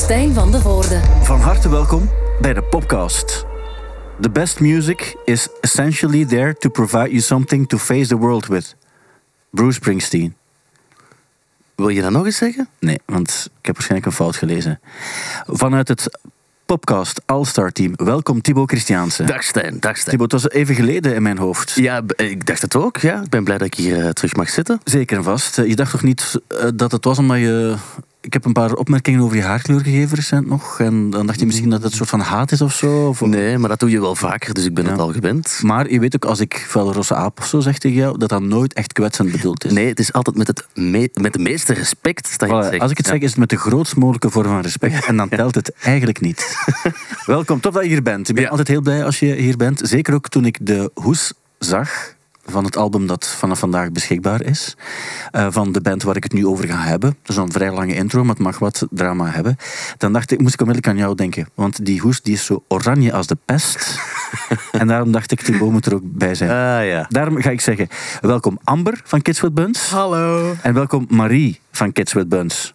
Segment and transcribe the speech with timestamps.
[0.00, 1.00] Stijn van de Voorde.
[1.22, 2.10] Van harte welkom
[2.40, 3.44] bij de Popcast.
[4.20, 8.76] The best music is essentially there to provide you something to face the world with.
[9.50, 10.34] Bruce Springsteen.
[11.74, 12.68] Wil je dat nog eens zeggen?
[12.78, 14.80] Nee, want ik heb waarschijnlijk een fout gelezen.
[15.46, 16.18] Vanuit het
[16.66, 17.92] Popcast All-Star Team.
[17.96, 19.24] Welkom Thibaut Christiaanse.
[19.24, 20.10] Dag Stijn, dag Stijn.
[20.16, 21.72] Thibaut, het was even geleden in mijn hoofd.
[21.74, 22.96] Ja, ik dacht het ook.
[22.96, 23.22] Ja.
[23.22, 24.80] Ik ben blij dat ik hier eh, terug mag zitten.
[24.84, 25.58] Zeker en vast.
[25.58, 27.76] Eh, Je dacht toch niet eh, dat het was omdat je...
[28.22, 30.80] Ik heb een paar opmerkingen over je haarkleur gegeven recent nog.
[30.80, 33.06] En dan dacht je misschien dat het een soort van haat is of zo.
[33.08, 33.20] Of...
[33.20, 34.90] Nee, maar dat doe je wel vaker, dus ik ben Ja.
[34.90, 35.60] het al gewend.
[35.62, 38.42] Maar je weet ook, als ik rosse aap of zo zeg tegen jou, dat dat
[38.42, 39.72] nooit echt kwetsend bedoeld is.
[39.72, 42.68] Nee, het is altijd met, het me- met de meeste respect dat je het Voilà,
[42.68, 42.82] zegt.
[42.82, 43.12] als ik het Ja.
[43.12, 45.04] zeg, is het met de grootst mogelijke vorm van respect.
[45.06, 46.56] En dan telt het eigenlijk niet.
[47.26, 48.28] Welkom, tof dat je hier bent.
[48.28, 48.50] Ik ben Ja.
[48.50, 49.80] altijd heel blij als je hier bent.
[49.84, 52.14] Zeker ook toen ik de hoes zag
[52.44, 54.76] van het album dat vanaf vandaag beschikbaar is.
[55.30, 57.16] eh, van de band waar ik het nu over ga hebben.
[57.22, 59.56] Dat is een vrij lange intro, maar het mag wat drama hebben.
[59.98, 61.48] Dan dacht ik, moest ik onmiddellijk aan jou denken.
[61.54, 63.98] Want die hoes die is zo oranje als de pest.
[64.72, 66.50] en daarom dacht ik, Thibaut moet er ook bij zijn.
[66.50, 67.06] Ah ja.
[67.08, 67.88] Daarom ga ik zeggen,
[68.20, 69.90] welkom Amber van Kids with Buns.
[69.90, 70.54] Hallo.
[70.62, 72.74] En welkom Marie van Kids with Buns.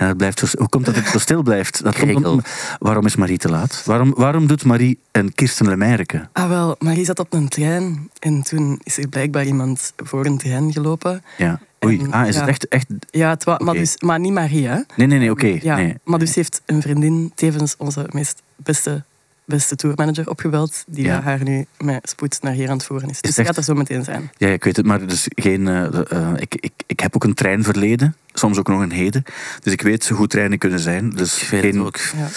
[0.00, 1.82] En het blijft zo, hoe komt dat het zo stil blijft?
[1.84, 2.42] Dat komt om-
[2.78, 3.82] waarom is Marie te laat?
[3.84, 6.28] Waarom, waarom doet Marie een Kirsten Lemeijerke?
[6.32, 10.38] Ah wel, Marie zat op een trein en toen is er blijkbaar iemand voor een
[10.38, 11.22] trein gelopen.
[11.36, 11.60] Ja.
[11.84, 12.40] Oei, En, ah, is ja.
[12.40, 12.68] het echt...
[12.68, 12.86] echt...
[13.10, 14.80] Ja, het wa- maar, dus, maar niet Marie, hè?
[14.96, 15.58] Nee, nee, nee, oké.
[15.62, 15.94] Ja, nee.
[16.04, 19.04] maar dus heeft een vriendin, tevens onze meest beste,
[19.50, 21.20] beste tourmanager, opgebeld, die Ja.
[21.20, 23.20] haar nu met spoed naar hier aan het voeren is.
[23.20, 24.30] Dus ze echt- gaat er zo meteen zijn.
[24.36, 27.34] Ja, ik weet het, maar dus geen, eh, eh, ik, ik, ik heb ook een
[27.34, 29.22] treinverleden, soms ook nog een heden.
[29.62, 31.10] Dus ik weet hoe treinen kunnen zijn.
[31.10, 31.96] Dus Ik weet het geen, ook.
[31.98, 32.28] Ja.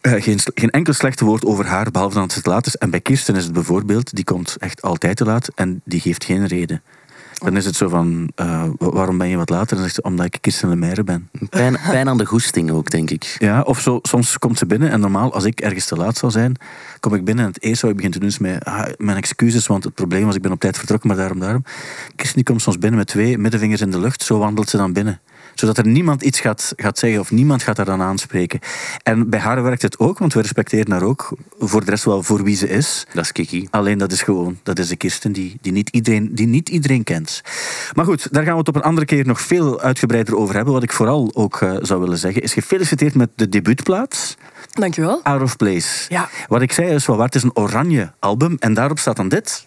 [0.00, 2.76] Eh, geen, geen enkel slecht woord over haar, behalve dat het te laat is.
[2.76, 6.24] En bij Kirsten is het bijvoorbeeld, die komt echt altijd te laat en die geeft
[6.24, 6.82] geen reden.
[7.36, 9.74] Dan is het zo van, eh, wa- waarom ben je wat later?
[9.76, 11.28] Dan zegt ze, omdat ik Kirsten Lemaire ben.
[11.50, 13.36] Pijn, pijn aan de goesting ook, denk ik.
[13.38, 16.32] Ja, of zo, soms komt ze binnen en normaal, als ik ergens te laat zou
[16.32, 16.54] zijn,
[17.00, 19.16] kom ik binnen en het eerste wat ik begin te doen is mij, ah, mijn
[19.16, 21.62] excuses, want het probleem was, ik ben op tijd vertrokken, maar daarom, daarom.
[22.16, 24.92] Kirsten die komt soms binnen met twee middenvingers in de lucht, zo wandelt ze dan
[24.92, 25.20] binnen.
[25.60, 28.60] Zodat er niemand iets gaat, gaat zeggen of niemand gaat haar dan aanspreken.
[29.02, 32.22] En bij haar werkt het ook, want we respecteren haar ook voor de rest wel
[32.22, 33.06] voor wie ze is.
[33.12, 33.68] Dat is Kiki.
[33.70, 37.04] Alleen dat is gewoon, dat is de Kirsten die, die, niet iedereen, die niet iedereen
[37.04, 37.40] kent.
[37.94, 40.72] Maar goed, daar gaan we het op een andere keer nog veel uitgebreider over hebben.
[40.74, 44.36] Wat ik vooral ook eh, zou willen zeggen, is gefeliciteerd met de debuutplaat.
[44.72, 45.20] Dankjewel.
[45.22, 46.04] Out of Place.
[46.08, 46.28] Ja.
[46.48, 49.28] Wat ik zei is wel waar, het is een oranje album en daarop staat dan
[49.28, 49.66] dit.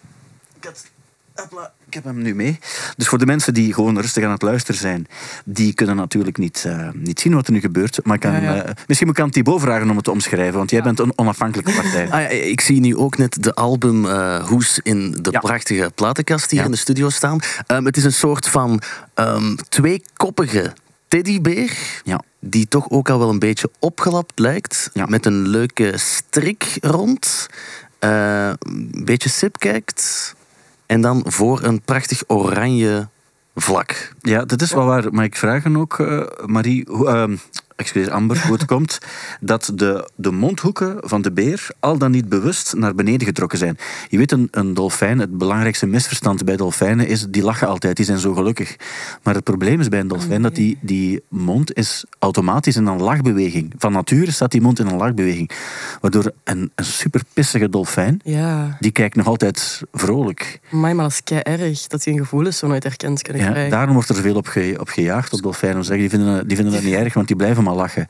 [0.56, 0.86] Ik, had-
[1.34, 2.58] hopla, ik heb hem nu mee.
[2.96, 5.06] Dus voor de mensen die gewoon rustig aan het luisteren zijn,
[5.44, 7.98] die kunnen natuurlijk niet, eh, niet zien wat er nu gebeurt.
[8.04, 8.62] Maar ik kan, Ja, ja.
[8.62, 11.12] eh, misschien moet ik aan Thibaut vragen om het te omschrijven, want jij bent een
[11.18, 12.04] onafhankelijke partij.
[12.04, 15.38] Ah, ja, ik zie nu ook net de album eh, Hoes in de Ja.
[15.40, 16.64] prachtige platenkast hier Ja.
[16.66, 17.38] in de studio staan.
[17.66, 18.80] Ehm, het is een soort van
[19.14, 20.72] ehm, tweekoppige
[21.08, 21.78] teddybeer.
[22.04, 22.20] Ja.
[22.40, 24.90] Die toch ook al wel een beetje opgelapt lijkt.
[24.92, 25.06] Ja.
[25.06, 27.46] Met een leuke strik rond.
[27.98, 30.34] Eh, een beetje sip kijkt.
[30.90, 33.08] En dan voor een prachtig oranje
[33.54, 34.12] vlak.
[34.20, 35.12] Ja, dat is wel waar.
[35.12, 37.36] Maar ik vraag dan ook, eh, Marie, ehm,
[37.80, 38.98] excuseer Amber, hoe het komt
[39.40, 43.76] dat de, de mondhoeken van de beer al dan niet bewust naar beneden getrokken zijn.
[44.08, 48.04] Je weet, een, een dolfijn, het belangrijkste misverstand bij dolfijnen is, die lachen altijd, die
[48.04, 48.76] zijn zo gelukkig.
[49.22, 53.00] Maar het probleem is bij een dolfijn dat die, die mond is automatisch in een
[53.02, 53.72] lachbeweging.
[53.78, 55.50] Van nature staat die mond in een lachbeweging.
[56.00, 60.60] Waardoor een, een super pissige dolfijn, Ja, die kijkt nog altijd vrolijk.
[60.72, 63.48] Amai, maar dat is kei erg dat die hun gevoelens zo nooit herkend kunnen Ja,
[63.50, 63.70] krijgen.
[63.70, 65.84] daarom wordt er veel op, ge- op gejaagd op dolfijnen.
[65.84, 68.08] Zeggen, die, vinden, die vinden dat niet erg, want die blijven maar lachen.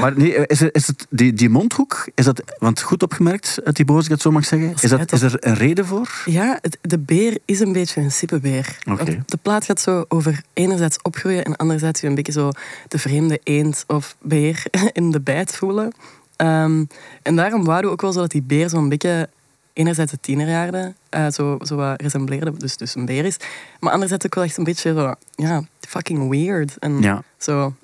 [0.00, 3.72] Maar nee, is, het, is het die, die mondhoek, is dat, want goed opgemerkt, eh,
[3.72, 6.22] Thibaut, als ik het zo mag zeggen, is, dat, is er een reden voor?
[6.24, 8.78] Ja, het- de beer is een beetje een sippenbeer.
[9.26, 12.50] De plaat gaat zo over enerzijds opgroeien en anderzijds je een beetje zo
[12.88, 14.62] de vreemde eend of beer
[14.92, 15.92] in de bijt voelen.
[16.36, 16.84] Ehm,
[17.22, 19.28] en daarom wouden we ook wel zo dat die beer zo'n beetje
[19.72, 23.36] enerzijds de tienerjaren eh, zo, zo wat resembleerde, dus, dus een beer is.
[23.80, 26.78] Maar anderzijds ook wel echt een beetje zo, ja, fucking weird.
[26.78, 27.74] En Ja, zo.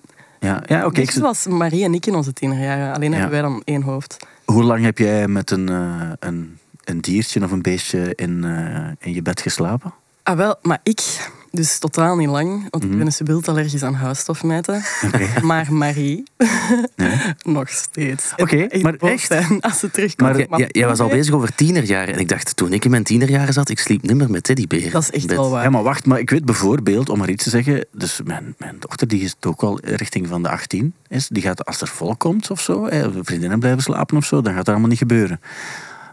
[0.40, 1.00] Ja, ja oké.
[1.00, 4.16] Beetje zoals Marie en ik in onze tienerjaren, alleen hebben wij dan één hoofd.
[4.44, 9.06] Hoe lang heb jij met een, eh, een, een diertje of een beestje in, eh,
[9.06, 9.94] in je bed geslapen?
[10.22, 12.92] Ah wel, maar ik, dus totaal niet lang, want Mhm.
[12.92, 14.82] ik ben een subielt allergisch aan huisstofmijten.
[15.42, 16.22] Maar Marie,
[16.96, 17.16] Nee.
[17.56, 18.32] nog steeds.
[18.36, 19.26] Oké, maar echt?
[19.26, 20.48] zijn Als ze terugkomt.
[20.48, 22.14] Maar, Jij- was al bezig over tienerjaren.
[22.14, 24.90] En ik dacht, toen ik in mijn tienerjaren zat, ik sliep nimmer met teddybeer.
[24.90, 25.62] Dat is echt wel waar.
[25.62, 28.76] Ja, maar wacht, maar ik weet bijvoorbeeld, om maar iets te zeggen, dus mijn, mijn
[28.78, 32.18] dochter die is ook al richting van de 18, is, die gaat als er volk
[32.18, 35.40] komt of zo, hè, vriendinnen blijven slapen of zo, dan gaat dat allemaal niet gebeuren.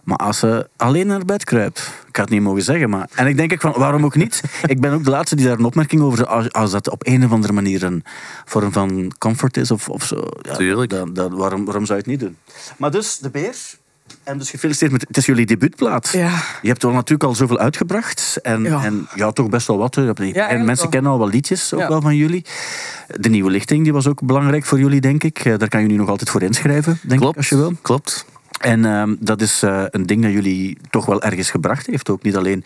[0.05, 3.07] Maar als ze alleen naar bed kruipt, ik ga het niet mogen zeggen, maar...
[3.15, 4.41] En ik denk ik van, waarom ook niet?
[4.65, 7.25] Ik ben ook de laatste die daar een opmerking over als, als dat op een
[7.25, 8.03] of andere manier een
[8.45, 10.27] vorm van comfort is of, of zo.
[10.41, 10.89] Ja, Tuurlijk.
[10.89, 12.37] Dan, dan- waarom, waarom zou je het niet doen?
[12.77, 13.55] Maar dus, de beer...
[14.23, 15.05] En dus gefeliciteerd met...
[15.07, 16.09] Het is jullie debuutplaat.
[16.09, 16.29] Ja.
[16.61, 18.39] Je hebt wel natuurlijk al zoveel uitgebracht.
[18.41, 18.83] En Ja.
[18.83, 19.95] en, ja toch best wel wat.
[19.95, 20.13] hè.
[20.13, 20.89] en mensen wel.
[20.89, 21.87] kennen al wel liedjes ook Ja.
[21.87, 22.45] wel van jullie.
[23.19, 25.39] De nieuwe lichting die was ook belangrijk voor jullie, denk ik.
[25.45, 27.73] Eh, Daar kan je nu nog altijd voor inschrijven, denk Klopt, ik, als je wil.
[27.81, 28.25] klopt.
[28.65, 32.09] En ehm, dat is eh, een ding dat jullie toch wel ergens gebracht heeft.
[32.09, 32.63] Ook niet alleen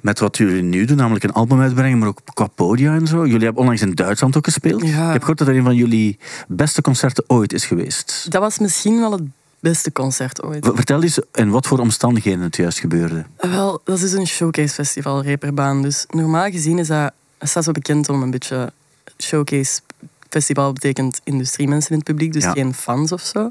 [0.00, 3.26] met wat jullie nu doen, namelijk een album uitbrengen, maar ook qua podia en zo.
[3.26, 4.82] Jullie hebben onlangs in Duitsland ook gespeeld.
[4.82, 5.06] Ja.
[5.06, 6.18] Ik heb gehoord dat dat een van jullie
[6.48, 8.26] beste concerten ooit is geweest.
[8.30, 9.22] Dat was misschien wel het
[9.60, 10.70] beste concert ooit.
[10.74, 13.24] Vertel eens in wat voor omstandigheden het juist gebeurde.
[13.36, 15.82] Wel, dat is een showcase festival, Reeperbaan.
[15.82, 18.72] Dus normaal gezien is dat, staat zo bekend om een beetje
[19.18, 19.80] showcase
[20.28, 22.50] festival betekent industriemensen in het publiek, dus Ja.
[22.52, 23.50] geen fans of zo.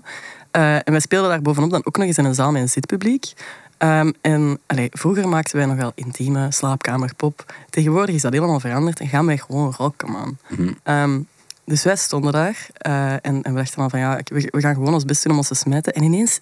[0.52, 2.70] Eh, en wij speelden daar bovenop dan ook nog eens in een zaal met een
[2.70, 3.34] zitpubliek.
[3.78, 7.54] Ehm, en allee, vroeger maakten wij nog wel intieme slaapkamerpop.
[7.70, 10.38] Tegenwoordig is dat helemaal veranderd en gaan wij gewoon rocken, man.
[10.48, 10.72] Mhm.
[10.84, 11.20] Ehm,
[11.66, 14.74] dus wij stonden daar eh, en, en we dachten dan van ja, we, we gaan
[14.74, 15.94] gewoon ons best doen om ons te smijten.
[15.94, 16.40] En ineens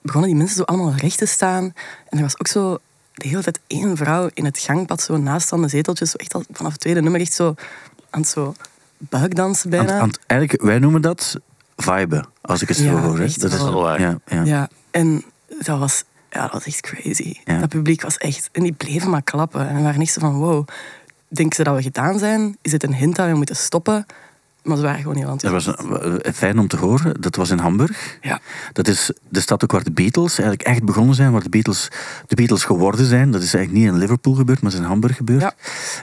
[0.00, 1.64] begonnen die mensen zo allemaal recht te staan.
[2.08, 2.78] En er was ook zo
[3.14, 6.34] de hele tijd één vrouw in het gangpad, zo naast aan de zeteltjes, zo echt
[6.34, 7.54] al vanaf het tweede nummer echt zo
[8.10, 8.54] aan het zo
[8.98, 9.98] buikdansen bijna.
[9.98, 11.40] Want eigenlijk, wij noemen dat
[11.82, 13.18] viben, als ik het zo Ja, hoor.
[13.18, 14.00] Dat is wel waar.
[14.00, 14.42] Ja, ja.
[14.44, 15.24] Ja, en
[15.58, 17.34] dat was, ja, dat was echt crazy.
[17.44, 17.58] Ja.
[17.58, 18.48] Dat publiek was echt...
[18.52, 19.68] En die bleven maar klappen.
[19.68, 20.68] En we waren echt zo van, wow,
[21.28, 22.56] denken ze dat we gedaan zijn?
[22.62, 24.06] Is het een hint dat we moeten stoppen?
[24.68, 25.88] Maar ze waren gewoon heel Dat enthousiast.
[25.88, 27.20] was eh, fijn om te horen.
[27.20, 28.18] Dat was in Hamburg.
[28.20, 28.40] Ja.
[28.72, 31.88] Dat is de stad ook waar de Beatles eigenlijk echt begonnen zijn, waar de Beatles
[32.26, 33.30] de Beatles geworden zijn.
[33.30, 35.40] Dat is eigenlijk niet in Liverpool gebeurd, maar is in Hamburg gebeurd.
[35.40, 35.54] Ja.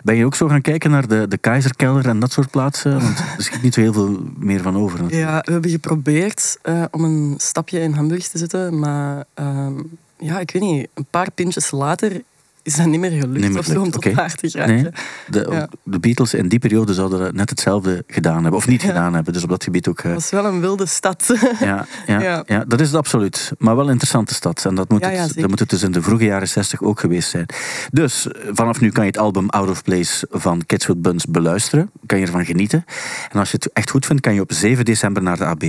[0.03, 2.91] Ben je ook zo gaan kijken naar de, de Keizerkelder en dat soort plaatsen?
[3.01, 5.01] Want er schiet niet zo heel veel meer van over.
[5.01, 5.29] natuurlijk.
[5.31, 8.79] Ja, we hebben geprobeerd eh, om een stapje in Hamburg te zetten.
[8.79, 9.73] Maar ehm,
[10.19, 12.21] ja, ik weet niet, een paar pintjes later
[12.65, 14.15] is dat niet meer gelukt of zo om tot oké.
[14.15, 14.75] daar te geraken.
[14.75, 14.89] Nee,
[15.27, 15.69] de, Ja.
[15.83, 18.88] de Beatles in die periode zouden net hetzelfde gedaan hebben, of niet Ja.
[18.88, 19.33] gedaan hebben.
[19.33, 19.97] Dus op dat gebied ook.
[20.00, 21.33] eh, Het was wel een wilde stad.
[21.59, 22.63] Ja, ja, Ja.
[22.67, 23.51] dat is het absoluut.
[23.57, 24.65] Maar wel een interessante stad.
[24.65, 25.41] En dat moet, Ja, ja, het, zeker.
[25.41, 27.45] dat moet het dus in de vroege jaren 60 ook geweest zijn.
[27.91, 31.25] Dus eh, vanaf nu kan je het album Out of Place van Kids with Buns
[31.25, 31.91] beluisteren.
[32.06, 32.85] Kan je ervan genieten.
[33.31, 35.63] En als je het echt goed vindt, kan je op 7 december naar de AB.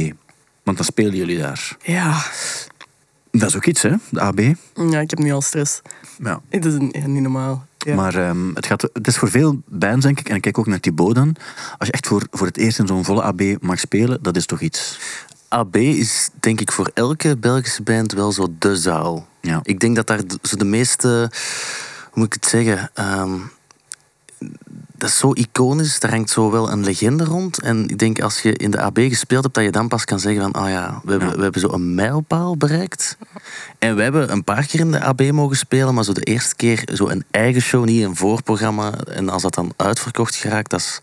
[0.62, 1.76] Want dan spelen jullie daar.
[1.82, 2.22] ja.
[3.30, 3.90] Dat is ook iets, hè?
[4.10, 4.40] De AB.
[4.90, 5.80] ja, ik heb nu al stress.
[6.22, 6.40] Ja.
[6.48, 7.66] Het is ja, niet normaal.
[7.78, 7.94] Ja.
[7.94, 10.66] Maar ehm, het, gaat, het is voor veel bands, denk ik, en ik kijk ook
[10.66, 11.36] naar Thibaut dan.
[11.78, 14.46] Als je echt voor, voor het eerst in zo'n volle AB mag spelen, dat is
[14.46, 14.98] toch iets.
[15.48, 19.26] AB is denk ik voor elke Belgische band wel zo de zaal.
[19.40, 19.60] Ja.
[19.62, 23.32] Ik denk dat daar de- zo de meeste, hoe moet ik het zeggen, ehm,
[24.98, 27.60] dat is zo iconisch, daar hangt zo wel een legende rond.
[27.62, 30.20] En ik denk als je in de AB gespeeld hebt, dat je dan pas kan
[30.20, 31.36] zeggen van, oh ja, we hebben, Ja.
[31.36, 33.16] we hebben zo een mijlpaal bereikt.
[33.78, 36.56] En we hebben een paar keer in de AB mogen spelen, maar zo de eerste
[36.56, 38.92] keer zo een eigen show, niet een voorprogramma.
[39.04, 41.00] En als dat dan uitverkocht geraakt, dat is,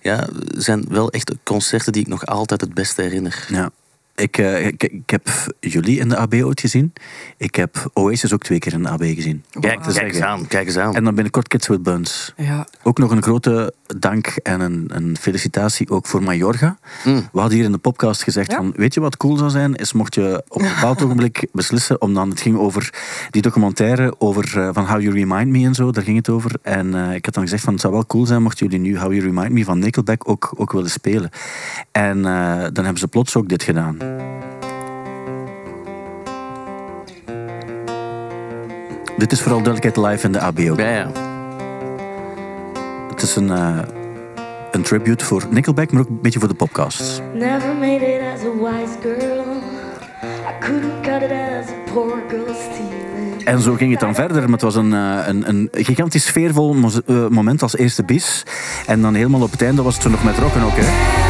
[0.00, 3.46] ja, zijn wel echt concerten die ik nog altijd het beste herinner.
[3.48, 3.70] Ja.
[4.14, 5.28] Ik, eh, ik, ik heb
[5.60, 6.92] jullie in de AB ooit gezien.
[7.36, 9.44] Ik heb Oasis ook twee keer in de AB gezien.
[9.50, 10.94] Kijk, kijk eens aan, kijk eens aan.
[10.94, 12.32] En dan binnenkort Kids with Buns.
[12.36, 16.78] Ja, Ook nog een grote dank en een, een felicitatie ook voor Majorga.
[17.04, 17.28] Mm.
[17.32, 18.56] We hadden hier in de podcast gezegd Ja?
[18.56, 22.00] van, weet je wat cool zou zijn, is mocht je op een bepaald ogenblik beslissen,
[22.00, 22.92] om dan, het ging over
[23.30, 26.50] die documentaire over eh, van How You Remind Me en zo, daar ging het over.
[26.62, 28.98] En eh, ik had dan gezegd van, het zou wel cool zijn mochten jullie nu
[28.98, 31.30] How You Remind Me van Nickelback ook, ook willen spelen.
[31.92, 33.96] En eh, dan hebben ze plots ook dit gedaan.
[39.16, 40.78] Dit is vooral duidelijkheid live in de AB ook.
[40.80, 41.10] Ja, ja.
[43.10, 43.78] Het is een, eh,
[44.72, 47.22] een tribute voor Nickelback, maar ook een beetje voor de podcast.
[47.34, 49.44] Never made it as a wise girl.
[50.22, 53.44] I couldn't cut it as a poor girl stealing.
[53.44, 54.42] En zo ging het dan verder.
[54.42, 58.42] Maar het was een, eh, een, een gigantisch sfeervol mo- eh, moment als eerste bis.
[58.86, 60.72] En dan helemaal op het einde was het zo nog met rocken ook.
[60.76, 61.23] Hè.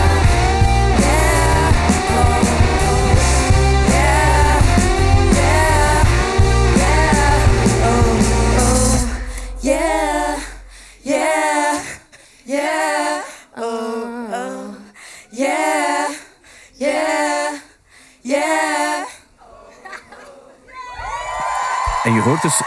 [22.04, 22.60] En je hoort dus...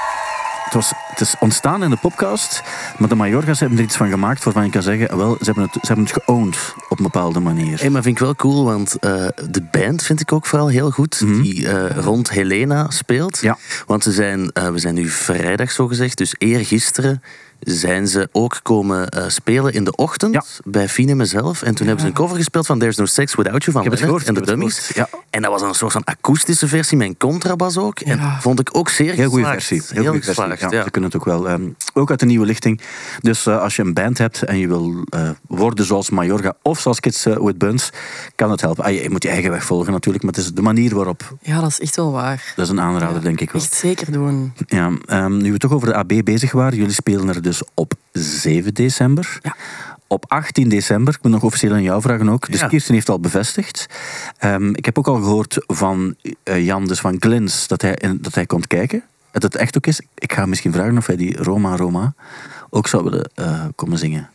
[0.64, 2.64] Het, was, het is ontstaan in de podcast,
[2.98, 5.64] maar de Majorgas hebben er iets van gemaakt waarvan je kan zeggen, wel, ze hebben
[5.64, 7.80] het, ze hebben het geowned op een bepaalde manier.
[7.80, 10.92] Hey, maar vind ik wel cool, want eh, de band vind ik ook vooral heel
[10.92, 11.20] goed.
[11.20, 13.40] Die eh, rond Helena speelt.
[13.42, 13.58] Ja.
[13.86, 17.22] Want ze zijn, eh, we zijn nu vrijdag zo gezegd, dus eergisteren
[17.60, 20.44] zijn ze ook komen eh, spelen in de ochtend Ja.
[20.66, 21.62] bij Fine mezelf.
[21.62, 23.90] En toen hebben ze een cover gespeeld van There's No Sex Without You van Ik
[23.90, 24.92] heb het Leonard gehoord, en de Dummies.
[24.94, 25.10] ja.
[25.30, 28.00] En dat was een soort van akoestische versie met een contrabas ook.
[28.00, 28.42] En Ja.
[28.42, 29.82] vond ik ook zeer Heel goede versie.
[29.88, 30.44] Heel, goede versie.
[30.48, 30.84] Ja, ja.
[30.84, 31.50] Ze kunnen het ook wel.
[31.50, 32.82] ehm, ook uit de nieuwe lichting.
[33.22, 36.80] Dus eh, als je een band hebt en je wil eh, worden zoals Majorga of
[36.80, 37.90] zoals Kids with Buns,
[38.36, 38.84] kan het helpen.
[38.84, 41.36] Ah, je, je moet je eigen weg volgen natuurlijk, maar het is de manier waarop.
[41.42, 42.54] Ja, dat is echt wel waar.
[42.56, 43.62] Dat is een aanrader, Ja, denk ik wel.
[43.62, 44.54] Echt zeker doen.
[44.68, 47.94] Ja, ehm, nu we toch over de AB bezig waren, jullie spelen er dus op
[48.12, 49.40] 7 december.
[49.42, 49.56] Ja.
[50.08, 52.52] Op 18 december, ik moet nog officieel aan jou vragen ook.
[52.52, 52.68] Dus Ja.
[52.68, 53.86] Kirsten heeft al bevestigd.
[54.38, 58.36] Ehm, ik heb ook al gehoord van eh, Jan, dus van Glins, dat hij, dat
[58.36, 59.04] hij komt kijken.
[59.32, 60.02] Dat het echt ook is.
[60.16, 62.14] Ik ga misschien vragen of hij die Roma Roma
[62.70, 64.30] ook zou willen eh, komen zingen.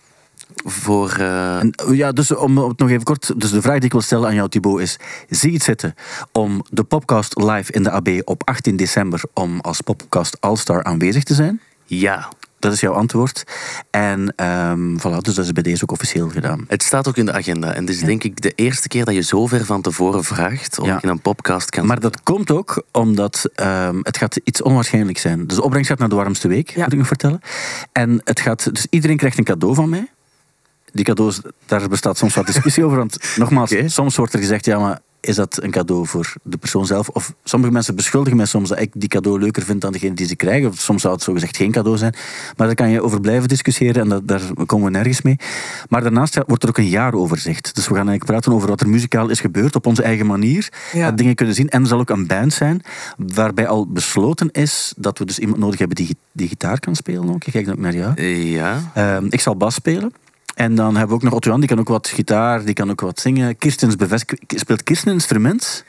[0.64, 3.40] Voor, eh, En, ja, dus om het nog even kort.
[3.40, 4.96] Dus de vraag die ik wil stellen aan jou, Thibaut, is:
[5.28, 5.94] zie het zitten
[6.32, 11.22] om de podcast live in de AB op 18 december om als podcast All-Star aanwezig
[11.22, 11.60] te zijn?
[11.84, 12.28] ja,
[12.62, 13.44] Dat is jouw antwoord.
[13.90, 16.64] En ehm voilà, dus dat is bij deze ook officieel gedaan.
[16.68, 17.74] het staat ook in de agenda.
[17.74, 20.78] En het is denk ik de eerste keer dat je zo ver van tevoren vraagt
[20.78, 20.98] of Ja.
[21.02, 25.46] je een podcast kan Maar dat komt ook omdat ehm, het gaat iets onwaarschijnlijk zijn.
[25.46, 26.82] Dus de opbrengst gaat naar de warmste week, Ja.
[26.82, 27.40] moet ik nog vertellen.
[27.92, 30.10] En het gaat, dus iedereen krijgt een cadeau van mij.
[30.92, 32.96] Die cadeaus, daar bestaat soms wat discussie over.
[32.98, 36.86] Want nogmaals, soms wordt er gezegd, ja, maar is dat een cadeau voor de persoon
[36.86, 37.08] zelf?
[37.08, 40.26] Of sommige mensen beschuldigen mij soms dat ik die cadeau leuker vind dan degene die
[40.26, 40.68] ze krijgen.
[40.68, 42.14] Of soms zou het zogezegd geen cadeau zijn.
[42.56, 45.36] Maar daar kan je over blijven discussiëren en dat, daar komen we nergens mee.
[45.88, 47.74] Maar daarnaast wordt er ook een jaaroverzicht.
[47.74, 50.72] Dus we gaan eigenlijk praten over wat er muzikaal is gebeurd op onze eigen manier.
[50.92, 51.06] Ja.
[51.08, 51.68] Dat dingen kunnen zien.
[51.68, 52.82] En er zal ook een band zijn
[53.16, 57.28] waarbij al besloten is dat we dus iemand nodig hebben die, die gitaar kan spelen
[57.28, 57.44] ook.
[57.44, 58.22] Ik kijk dan ook naar jou.
[58.22, 58.90] Ja.
[58.94, 60.12] Ehm, ik zal bas spelen.
[60.54, 62.90] En dan hebben we ook nog Otto Jan, die kan ook wat gitaar, die kan
[62.90, 63.58] ook wat zingen.
[63.58, 63.90] Kirsten
[64.46, 65.84] speelt Kirsten instrument.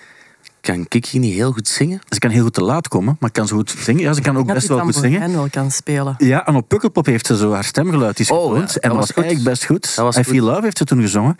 [0.63, 2.01] Kan Kiki niet heel goed zingen?
[2.09, 4.01] Ze kan heel goed te laat komen, maar kan ze goed zingen.
[4.01, 5.19] Ja, ze kan ook Dat best wel goed zingen.
[5.19, 6.15] tamboerijn wel kan spelen.
[6.17, 8.91] Ja, en op Pukkelpop heeft ze zo haar stemgeluid is Oh, ja, en dat dat
[8.93, 9.15] was goed.
[9.23, 9.95] eigenlijk best goed.
[9.95, 10.33] Dat was I goed.
[10.33, 11.35] Feel Love heeft ze toen gezongen.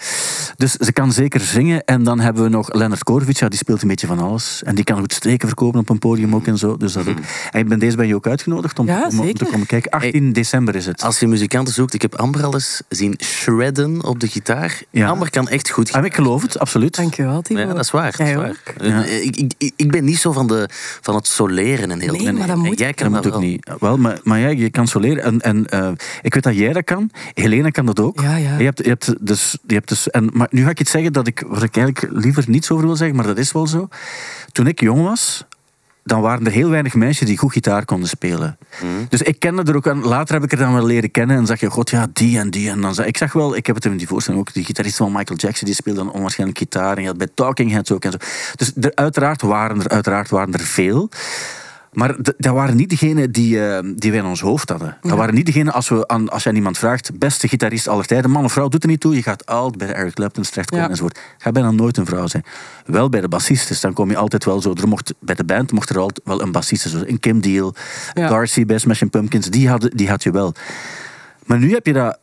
[0.58, 1.84] Dus ze kan zeker zingen.
[1.86, 4.62] En dan hebben we nog Leonard Korovic, ja, die speelt een beetje van alles.
[4.64, 6.78] En die kan goed streken verkopen op een podium ook en zo.
[6.78, 7.18] Dus dat ook.
[7.52, 9.92] En ik ben deze bij je ook uitgenodigd om, Ja, om- om te komen kijken.
[9.92, 11.02] 18 december is het.
[11.04, 14.82] Als je muzikanten zoekt, ik heb Amber al eens zien shredden op de gitaar.
[14.90, 15.08] Ja.
[15.08, 16.96] Amber kan echt goed Ah, ik geloof het, absoluut.
[16.96, 17.60] Dankjewel, Timo.
[17.60, 18.16] Ja, dat is waar.
[18.18, 18.56] Dat is waar.
[19.14, 19.26] Eh.
[19.26, 20.70] Ik, ik, ben niet zo van, de,
[21.02, 23.42] van het soleren en heel Nee, maar dat En moet jij kan dat ook wel.
[23.42, 23.72] niet.
[23.80, 25.24] Wel, maar, maar ja, je kan zo leren.
[25.24, 25.92] En, en eh,
[26.22, 27.10] ik weet dat jij dat kan.
[27.34, 28.22] Helena kan dat ook.
[28.22, 28.58] Ja, ja.
[28.58, 31.14] Je hebt, je hebt dus, je hebt dus en, maar nu ga ik iets zeggen
[31.14, 33.88] dat ik, wat ik eigenlijk liever niets over wil zeggen, maar dat is wel zo.
[34.52, 35.46] Toen ik jong was,
[36.04, 38.58] dan waren er heel weinig meisjes die goed gitaar konden spelen.
[39.10, 40.06] Dus ik kende er ook aan.
[40.06, 42.50] Later heb ik er dan wel leren kennen en zag je, god ja, die en
[42.50, 42.70] die.
[42.70, 44.98] En dan zag, ik zag wel, ik heb het in die voorstelling ook, die gitarist
[44.98, 46.96] van Michael Jackson, die speelde dan onwaarschijnlijk gitaar.
[46.96, 48.18] En je had bij Talking Heads ook en zo.
[48.56, 51.10] Dus er, uiteraard, waren er, uiteraard waren er veel.
[51.94, 54.98] Maar dat waren niet degenen die, eh, die wij in ons hoofd hadden.
[55.02, 58.06] Dat waren niet degenen, als, we aan, als je aan iemand vraagt, beste gitarist aller
[58.06, 59.16] tijden, man of vrouw, doet er niet toe.
[59.16, 60.92] Je gaat altijd bij Eric Clapton terechtkomen Ja.
[60.92, 61.20] enzovoort.
[61.38, 62.44] Gaat bijna nooit een vrouw zijn.
[62.86, 64.74] Wel bij de bassistes, dan kom je altijd wel zo.
[64.82, 67.10] Er mocht, bij de band mocht er altijd wel een bassiste zijn.
[67.10, 67.76] Een Kim Deal,
[68.14, 68.30] Ja.
[68.30, 70.54] Darcy bij Smashing Pumpkins, die, hadden, die had je wel.
[71.46, 72.20] Maar nu heb je dat...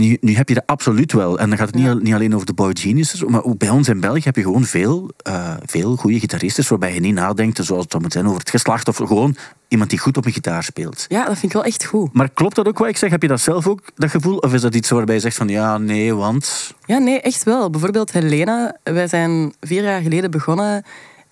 [0.00, 1.38] Nu, nu heb je dat absoluut wel.
[1.38, 1.94] En dan gaat het niet, Ja.
[1.94, 4.64] niet alleen over de boy geniuses, maar ook bij ons in België heb je gewoon
[4.64, 8.38] veel, eh, veel goede gitaristen waarbij je niet nadenkt, zoals het dan moet zijn, over
[8.38, 9.36] het geslacht of gewoon
[9.68, 11.04] iemand die goed op een gitaar speelt.
[11.08, 12.12] Ja, dat vind ik wel echt goed.
[12.12, 13.10] Maar klopt dat ook wat ik zeg?
[13.10, 14.36] Heb je dat zelf ook, dat gevoel?
[14.36, 16.74] Of is dat iets waarbij je zegt van ja, nee, want...
[16.84, 17.70] Ja, nee, echt wel.
[17.70, 18.76] Bijvoorbeeld Helena.
[18.82, 20.84] Wij zijn vier jaar geleden begonnen.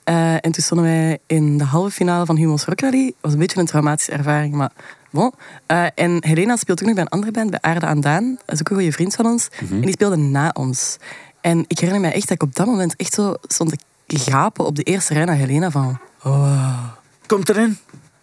[0.05, 3.05] eh, en toen stonden wij in de halve finale van Humos Rock Rally.
[3.07, 4.71] Dat was een beetje een traumatische ervaring, maar
[5.11, 5.33] bon.
[5.67, 8.39] Eh, en Helena speelt ook nog bij een andere band, bij Aarde aan Daan.
[8.45, 9.49] Dat is ook een goede vriend van ons.
[9.71, 10.97] En die speelde na ons.
[11.41, 13.75] En ik herinner me echt dat ik op dat moment echt zo stond
[14.07, 15.99] te gapen op de eerste rij naar Helena van...
[16.25, 16.85] Oh.
[17.27, 17.79] Komt erin.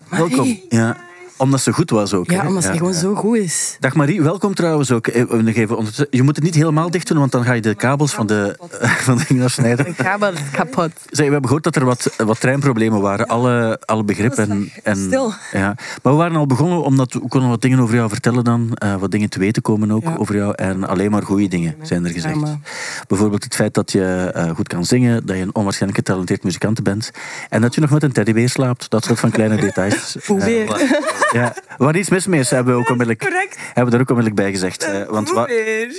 [0.10, 0.60] Welkom.
[0.70, 0.98] Ja,
[1.38, 2.32] omdat ze goed was ook.
[2.32, 2.48] Ja, hè?
[2.48, 3.78] omdat ze gewoon zo goed is.
[3.80, 5.08] Dag Marie, welkom trouwens ook.
[5.08, 5.24] Eh,
[6.10, 8.58] Je moet het niet helemaal dicht doen, want dan ga je de kabels van de,
[9.08, 9.50] van de dingen.
[9.88, 10.92] Ik ga wel kapot.
[11.10, 13.28] Zeg, we hebben gehoord dat er wat, wat treinproblemen waren.
[13.28, 14.50] Alle, alle begrippen.
[14.52, 15.34] En, en, Stil.
[15.52, 15.76] Ja.
[16.02, 18.72] Maar we waren al begonnen, omdat we konden wat dingen over jou vertellen dan.
[18.74, 20.54] eh, wat dingen te weten komen ook over jou.
[20.56, 22.38] En alleen maar goede dingen zijn er gezegd.
[23.08, 26.84] Bijvoorbeeld het feit dat je eh, goed kan zingen, dat je een onwaarschijnlijk getalenteerd muzikant
[26.84, 27.12] bent.
[27.50, 28.90] En dat je nog met een teddybeer slaapt.
[28.90, 30.16] Dat soort van kleine details.
[31.32, 31.54] ja.
[31.78, 33.58] Waar iets mis mee is, hebben we, ook onmiddellijk, Correct.
[33.74, 34.84] hebben we er ook onmiddellijk bij gezegd.
[34.84, 35.48] Eh, want wa-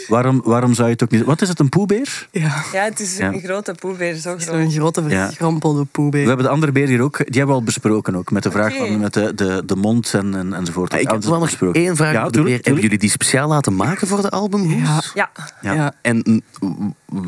[0.08, 1.24] waarom, waarom zou je het ook niet...
[1.24, 2.28] Wat is het, een poebeer?
[2.30, 2.62] Ja.
[2.72, 3.32] Ja, het is Ja.
[3.32, 4.42] een grote poebeer, zo groot.
[4.42, 5.24] Zo'n grote Ja.
[5.26, 6.20] verschrompelde poebeer.
[6.22, 8.30] We hebben de andere beer hier ook, die hebben we al besproken ook.
[8.30, 10.92] Met de vraag van met de, de, de mond en, en, enzovoort.
[10.92, 11.80] Ja, ik heb dat wel nog besproken.
[11.80, 12.64] één vraag Ja, voor de tuurlijk, beer.
[12.64, 15.12] Hebben jullie die speciaal laten maken voor de albumhoes?
[15.14, 15.30] Ja.
[15.30, 15.30] Ja.
[15.60, 15.72] Ja.
[15.72, 15.92] Ja.
[16.02, 16.42] En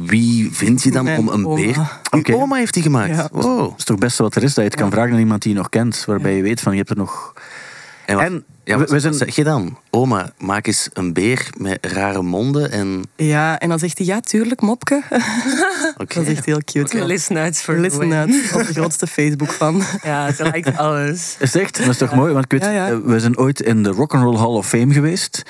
[0.06, 1.54] wie vind je dan Mijn om een oma.
[1.54, 1.76] beer?
[2.10, 3.14] Uw oma heeft die gemaakt.
[3.14, 3.28] Ja.
[3.32, 3.58] Wow.
[3.58, 5.42] Dat is toch het beste wat er is, dat je het kan vragen aan iemand
[5.42, 6.04] die je nog kent.
[6.06, 7.32] Waarbij je weet van, je hebt er nog...
[8.08, 9.78] En Ja, we, wat, we zijn, zeg je dan?
[9.90, 13.04] Oma, maak eens een beer met rare monden en...
[13.16, 15.02] Ja, en dan zegt hij, ja, tuurlijk, mopke.
[15.96, 17.00] Dat is echt heel cute.
[17.00, 19.82] Ook listen uit voor Listen uit, onze grootste Facebook-fan.
[20.02, 21.36] Ja, ze lijkt alles.
[21.38, 21.78] is echt?
[21.78, 22.32] Dat is toch mooi?
[22.32, 22.88] Want ik weet, Ja, ja.
[22.90, 25.42] eh, we zijn ooit in de Rock'n'Roll Hall of Fame geweest.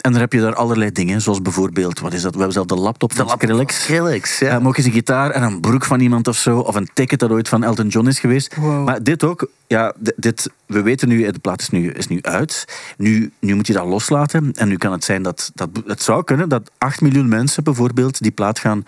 [0.00, 2.30] En daar heb je daar allerlei dingen, zoals bijvoorbeeld, wat is dat?
[2.32, 3.82] We hebben zelf de laptop van Skrillex.
[3.82, 4.46] Skrillex, ja.
[4.46, 4.58] Ja.
[4.58, 6.58] maar ook eens een gitaar en een broek van iemand of zo.
[6.58, 8.54] Of een ticket dat ooit van Elton John is geweest.
[8.56, 8.84] Wow.
[8.84, 12.63] Maar dit ook, ja, dit, we weten nu, de plaat is nu, is nu uit.
[12.96, 14.52] Nu, nu moet je dat loslaten.
[14.54, 15.68] En nu kan het zijn dat, dat...
[15.86, 18.84] Het zou kunnen dat 8 miljoen mensen bijvoorbeeld die plaat gaan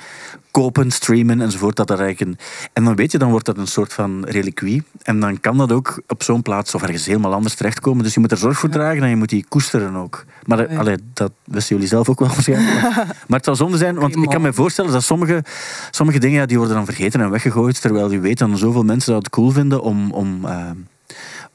[0.50, 1.76] kopen, streamen enzovoort.
[1.76, 2.38] Dat een-
[2.72, 4.82] en dan weet je, dan wordt dat een soort van reliquie.
[5.02, 8.04] En dan kan dat ook op zo'n plaats of ergens helemaal anders terechtkomen.
[8.04, 10.24] Dus je moet er zorg voor dragen en je moet die koesteren ook.
[10.44, 10.78] Maar Ja.
[10.78, 12.80] allee, dat wisten jullie zelf ook wel waarschijnlijk.
[13.28, 15.44] Maar het zal zonde zijn, want ik kan me voorstellen dat sommige,
[15.90, 17.80] sommige dingen ja, die worden dan vergeten en weggegooid.
[17.80, 20.70] Terwijl je weet dat zoveel mensen dat cool vinden om, om, eh,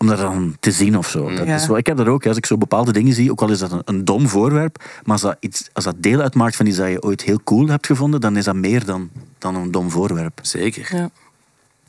[0.02, 1.30] om dat dan te zien of zo.
[1.36, 1.56] Dat Ja.
[1.56, 3.60] is wel, ik heb dat ook, als ik zo bepaalde dingen zie, ook al is
[3.60, 6.78] dat een, een dom voorwerp, maar als dat, iets, als dat deel uitmaakt van iets
[6.78, 9.90] dat je ooit heel cool hebt gevonden, dan is dat meer dan, dan een dom
[9.92, 10.40] voorwerp.
[10.42, 10.96] Zeker.
[10.96, 11.10] Ja.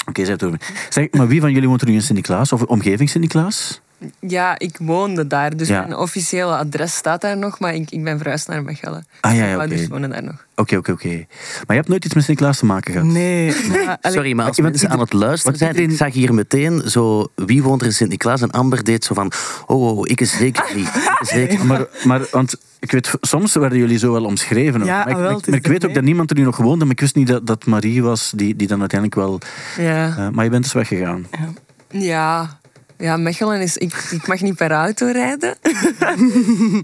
[0.06, 0.60] Oké, zeg het over.
[0.88, 3.80] Zeg, maar wie van jullie woont er nu in Sint-Niklaas of omgeving Sint-Niklaas?
[4.20, 5.80] Ja, ik woonde daar, dus Ja.
[5.80, 9.06] mijn officiële adres staat daar nog, maar ik, ik ben verhuisd naar Mechelen.
[9.20, 9.60] Ah ja, ja Mijn oké.
[9.60, 10.46] ouders wonen daar nog.
[10.56, 11.08] Oké, oké, oké.
[11.08, 13.06] Maar je hebt nooit iets met Sint-Niklaas te maken gehad?
[13.08, 13.52] Nee.
[14.00, 17.62] Sorry, maar als mensen aan het luisteren zijn, iedereen- ik zag hier meteen zo, wie
[17.62, 18.40] woont er in Sint-Niklaas?
[18.42, 19.32] En Amber deed zo van,
[19.66, 20.86] oh, oh ik is zeker niet.
[20.88, 21.66] Ik is zeker.
[21.66, 24.80] Maar, maar want ik weet, soms werden jullie zo wel omschreven.
[24.80, 24.86] ook.
[24.86, 26.42] Ja, maar ik, wel, maar ik, maar is ik weet ook dat niemand er nu
[26.42, 29.38] nog woonde, maar ik wist niet dat, dat Marie was die, die dan uiteindelijk wel...
[29.78, 30.16] Ja.
[30.16, 31.26] eh, maar je bent dus weggegaan.
[31.30, 31.48] Ja.
[32.00, 32.58] Ja,
[33.16, 33.76] Mechelen is...
[33.76, 35.54] Ik, ik mag niet per auto rijden.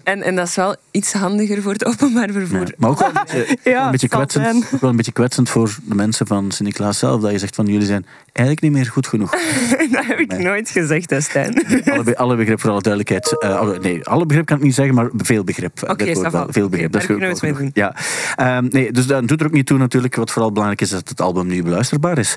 [0.04, 2.58] en, en dat is wel iets handiger voor het openbaar vervoer.
[2.66, 2.72] Ja.
[2.76, 4.56] Maar ook wel een beetje, Ja, een, kwetsend, zijn.
[4.74, 7.20] ook wel een beetje kwetsend voor de mensen van Sint-Niklaas zelf.
[7.20, 9.30] Dat je zegt van, jullie zijn eigenlijk niet meer goed genoeg.
[9.90, 10.42] dat heb ik Nee.
[10.44, 11.64] nooit gezegd, hè, Stijn.
[11.84, 13.38] alle, be- alle begrip, voor alle duidelijkheid.
[13.42, 15.82] Eh, alle- nee, alle begrip kan ik niet zeggen, maar veel begrip.
[15.82, 16.30] Oké, Dat ça va.
[16.30, 16.46] wel.
[16.50, 16.92] Veel Oké, begrip.
[16.92, 17.70] daar dat is kunnen we goed het mee genoeg.
[17.74, 17.96] Ja.
[18.56, 20.14] Ehm, nee, dus dat doet er ook niet toe natuurlijk.
[20.16, 22.36] Wat vooral belangrijk is, dat het album nu beluisterbaar is.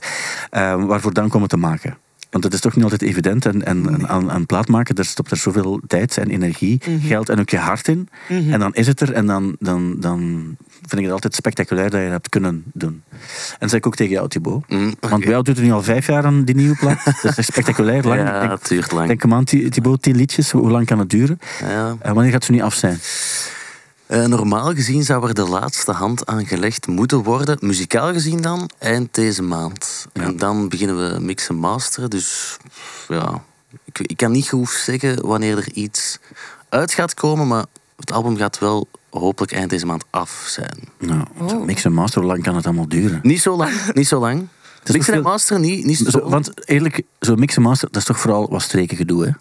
[0.49, 1.97] Ehm, waarvoor dank om het te maken.
[2.31, 3.45] Want het is toch niet altijd evident.
[3.45, 7.07] En, en, aan, aan plaat maken, daar stopt er zoveel tijd en energie, Mhm.
[7.07, 8.07] geld en ook je hart in.
[8.27, 9.13] En dan is het er.
[9.13, 10.19] En dan, dan, dan
[10.79, 13.03] vind ik het altijd spectaculair dat je dat hebt kunnen doen.
[13.11, 14.69] En dat zeg ik ook tegen jou, Thibaut.
[14.69, 15.09] Mm, oké.
[15.09, 17.03] Want bij jou doet het nu al vijf jaar aan die nieuwe plaat.
[17.23, 18.03] Dat is spectaculair.
[18.03, 18.19] Lang.
[18.19, 19.07] Ja, Denk- het duurt lang.
[19.07, 20.51] Denk hem aan, Thi- Thibaut, tien liedjes.
[20.51, 21.39] Hoe lang kan het duren?
[21.61, 21.95] Ja.
[21.99, 22.99] En wanneer gaat ze niet af zijn?
[24.11, 28.69] Eh, normaal gezien zou er de laatste hand aan gelegd moeten worden, muzikaal gezien dan,
[28.77, 30.07] eind deze maand.
[30.13, 30.21] Ja.
[30.21, 32.57] En dan beginnen we mixen masteren, dus
[33.07, 33.43] ja,
[33.85, 36.19] ik, ik kan niet goed zeggen wanneer er iets
[36.69, 40.77] uit gaat komen, maar het album gaat wel hopelijk eind deze maand af zijn.
[40.99, 41.63] Nou, Oh.
[41.65, 43.19] mix en master, hoe lang kan het allemaal duren?
[43.23, 44.39] Niet zo lang, niet zo lang.
[44.91, 48.01] Mixen en veel- masteren, niet, niet zo, Zo, want eerlijk, zo mix en master, dat
[48.01, 49.31] is toch vooral wat streken gedoe, hè?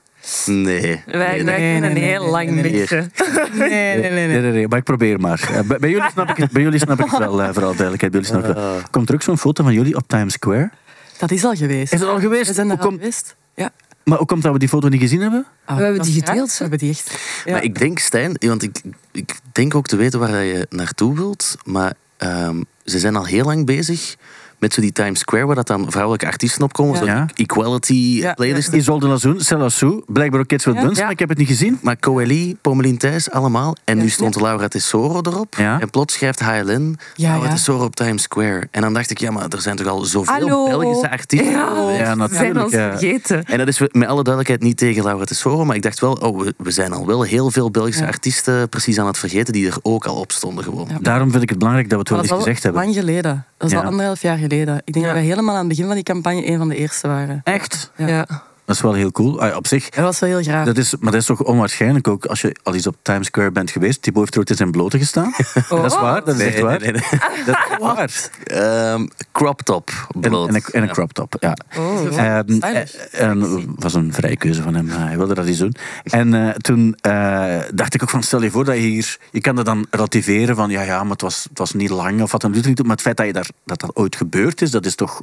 [0.47, 1.03] Nee.
[1.07, 2.73] Wij, nee, wij nee, kunnen nee, heel nee, lang nee, nee.
[2.73, 3.13] mixen.
[3.53, 4.11] Nee, nee, nee.
[4.11, 4.41] Nee, nee.
[4.41, 5.49] nee, nee, maar ik probeer maar.
[5.53, 7.75] Eh, Bij, bij jullie snap ik het, bij jullie snap ik het wel, eh, vooral
[7.75, 8.13] duidelijkheid.
[8.13, 8.81] Bij jullie snap ik het wel.
[8.91, 10.71] Komt er ook zo'n foto van jullie op Times Square?
[11.19, 11.93] Dat is al geweest.
[11.93, 12.47] Is het al geweest?
[12.49, 13.37] We zijn daar al geweest.
[13.55, 13.71] Ja.
[14.05, 15.47] Maar hoe komt dat we die foto niet gezien hebben?
[15.65, 17.19] Ah, We hebben die gedeeld, We hebben die echt.
[17.45, 17.53] Ja.
[17.53, 18.81] Maar ik denk, Stijn, want ik,
[19.13, 23.45] ik denk ook te weten waar je naartoe wilt, maar ehm, ze zijn al heel
[23.45, 24.17] lang bezig
[24.61, 27.01] met zo die Times Square, waar dat dan vrouwelijke artiesten opkomen, Ja.
[27.01, 27.27] zo Ja.
[27.35, 28.35] equality Ja.
[28.35, 28.73] playlist.
[28.73, 30.81] Isolde Lazoen, Celassou, blijkbaar ook Kids with Ja.
[30.83, 31.03] Buns, Ja.
[31.03, 31.79] maar ik heb het niet gezien.
[31.83, 33.77] Maar Coeli, Pommelien Thijs, allemaal.
[33.85, 34.09] En nu Ja.
[34.11, 35.55] stond Laura Tesoro erop.
[35.59, 35.81] Ja.
[35.81, 37.55] En plots schrijft HLN Ja, Laura ja.
[37.55, 38.68] Tesoro op Times Square.
[38.70, 40.64] En dan dacht ik, ja, maar er zijn toch al zoveel Hallo.
[40.68, 41.51] Belgische artiesten.
[41.51, 41.87] Ja.
[41.87, 42.64] We zijn natuurlijk.
[42.64, 42.90] ons ja.
[42.90, 43.44] vergeten.
[43.44, 46.40] En dat is met alle duidelijkheid niet tegen Laura Tesoro, maar ik dacht wel, oh,
[46.40, 48.09] we, we zijn al wel heel veel Belgische Ja.
[48.09, 50.87] artiesten precies aan het vergeten die er ook al op stonden gewoon.
[50.90, 50.99] Ja.
[51.01, 52.92] Daarom vind ik het belangrijk dat we het wel eens dat is gezegd al hebben.
[52.94, 53.44] lang geleden.
[53.59, 53.81] Dat is Ja.
[53.83, 54.49] al anderhalf jaar geleden.
[54.85, 55.13] Ik denk Ja.
[55.13, 57.41] dat we helemaal aan het begin van die campagne een van de eerste waren.
[57.45, 57.91] Echt?
[57.97, 58.07] Ja.
[58.07, 58.27] Ja.
[58.71, 59.41] Dat is wel heel cool.
[59.43, 60.67] Ah, op zich, Dat was wel heel graag.
[60.67, 63.51] dat is, maar dat is toch onwaarschijnlijk ook als je al eens op Times Square
[63.51, 64.03] bent geweest.
[64.03, 65.33] Thibaut heeft er ooit in zijn blote gestaan.
[65.69, 65.83] Oh.
[65.83, 66.81] Dat is waar, dat is echt waar.
[66.81, 67.03] nee, nee.
[67.47, 68.31] Dat is waar.
[68.45, 69.91] Ehm, crop top.
[70.21, 70.49] En, bloot.
[70.49, 70.93] en, een, en een Ja.
[70.93, 71.57] crop top, ja.
[71.79, 72.19] Oh.
[72.19, 74.89] Ehm, eh, en was een vrije keuze van hem.
[74.91, 75.75] eh, Hij wilde dat eens doen.
[76.05, 79.19] En eh, toen eh, dacht ik ook van, stel je voor dat je hier...
[79.31, 82.23] Je kan dat dan relativeren van, ja, ja, maar het was, het was niet lang
[82.23, 82.87] of wat dan doet het niet toe.
[82.87, 85.23] Maar het feit dat, je daar, dat dat ooit gebeurd is, dat is toch...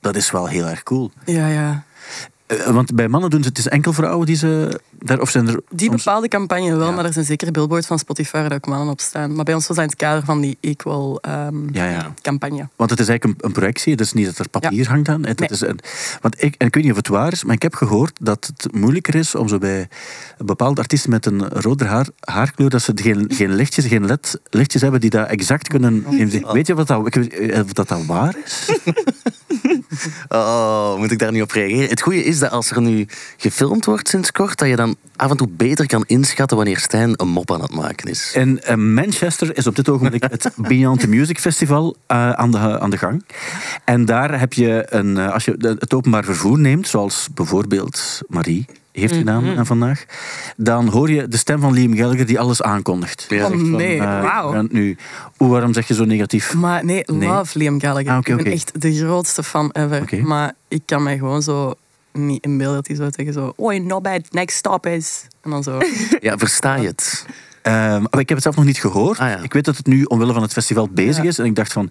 [0.00, 1.10] Dat is wel heel erg cool.
[1.24, 1.84] Ja, ja.
[2.48, 5.20] Eh, want bij mannen doen ze het is enkel vrouwen die ze daar...
[5.20, 6.94] Of zijn er Die soms- bepaalde campagne wel, Ja.
[6.94, 9.34] maar er zijn zeker billboards van Spotify waar ook mannen op staan.
[9.34, 12.14] Maar bij ons was dat in het kader van die Equal ehm, Ja, ja.
[12.22, 12.68] campagne.
[12.76, 13.92] Want het is eigenlijk een, een projectie.
[13.92, 15.24] Het is niet dat er papier hangt aan.
[15.26, 15.48] Het, Nee.
[15.48, 15.78] is een,
[16.20, 18.50] want ik, en ik weet niet of het waar is, maar ik heb gehoord dat
[18.56, 19.88] het moeilijker is om zo bij
[20.38, 24.82] bepaalde artiesten met een roder haar, haarkleur, dat ze geen, geen lichtjes, geen led, lichtjes
[24.82, 26.04] hebben die dat exact kunnen...
[26.10, 26.46] inzien.
[26.52, 28.68] Weet je wat dat, ik weet- of dat, dat waar is?
[30.28, 31.88] Oh, moet ik daar niet op reageren?
[31.88, 33.06] Het goede is is dat als er nu
[33.36, 37.12] gefilmd wordt sinds kort, dat je dan af en toe beter kan inschatten wanneer Stijn
[37.16, 38.32] een mop aan het maken is.
[38.34, 42.80] In eh, Manchester is op dit ogenblik het Beyond the Music Festival eh, aan, de,
[42.80, 43.24] aan de gang.
[43.84, 48.66] En daar heb je, een, eh, als je het openbaar vervoer neemt, zoals bijvoorbeeld Marie
[48.92, 50.04] heeft gedaan eh, vandaag,
[50.56, 53.26] dan hoor je de stem van Liam Gallagher die alles aankondigt.
[53.28, 53.46] Ja.
[53.46, 53.98] Oh, nee.
[53.98, 54.54] Wauw.
[54.54, 54.96] en nu,
[55.36, 56.54] hoe, waarom zeg je zo negatief?
[56.54, 57.28] Maar nee, Nee.
[57.28, 58.10] love Liam Gallagher.
[58.10, 60.26] Ah, ik ben echt de grootste fan ever.
[60.26, 61.74] Maar ik kan mij gewoon zo
[62.12, 63.52] niet inbeelden dat hij zou zeggen zo...
[63.56, 65.26] Oh, not bad, next stop is...
[65.42, 65.78] En dan zo...
[66.20, 67.26] Ja, versta je het?
[67.62, 69.18] Ehm, maar ik heb het zelf nog niet gehoord.
[69.18, 69.38] Ah, ja.
[69.42, 71.28] Ik weet dat het nu omwille van het festival bezig Ja.
[71.28, 71.38] is.
[71.38, 71.90] En ik dacht van,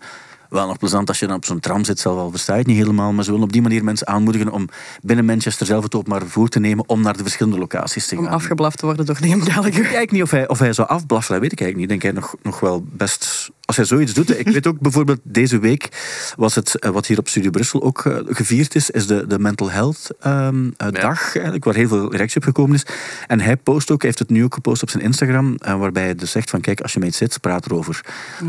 [0.49, 2.67] wel nog plezant als je dan op zo'n tram zit, zelf al versta je het
[2.67, 3.11] niet helemaal.
[3.13, 4.69] Maar ze willen op die manier mensen aanmoedigen om
[5.01, 8.23] binnen Manchester zelf het openbaar vervoer te nemen om naar de verschillende locaties te om
[8.23, 8.33] gaan.
[8.33, 9.67] afgeblaft te worden door Liam Gallagher.
[9.67, 12.03] Ik weet eigenlijk niet of hij, of hij zou afblaffen, dat weet ik eigenlijk niet.
[12.03, 13.49] Ik denk hij nog, nog wel best...
[13.67, 14.39] Als hij zoiets doet...
[14.39, 15.89] Ik weet ook bijvoorbeeld, deze week
[16.35, 19.39] was het, eh, wat hier op Studio Brussel ook eh, gevierd is, is de, de
[19.39, 20.99] Mental Health ehm, eh, Ja.
[21.01, 22.85] dag, eigenlijk, waar heel veel reactie op gekomen is.
[23.27, 26.15] En hij post ook, hij heeft het nu ook gepost op zijn Instagram, waarbij hij
[26.15, 28.01] dus zegt van, kijk, als je iets zit, praat erover.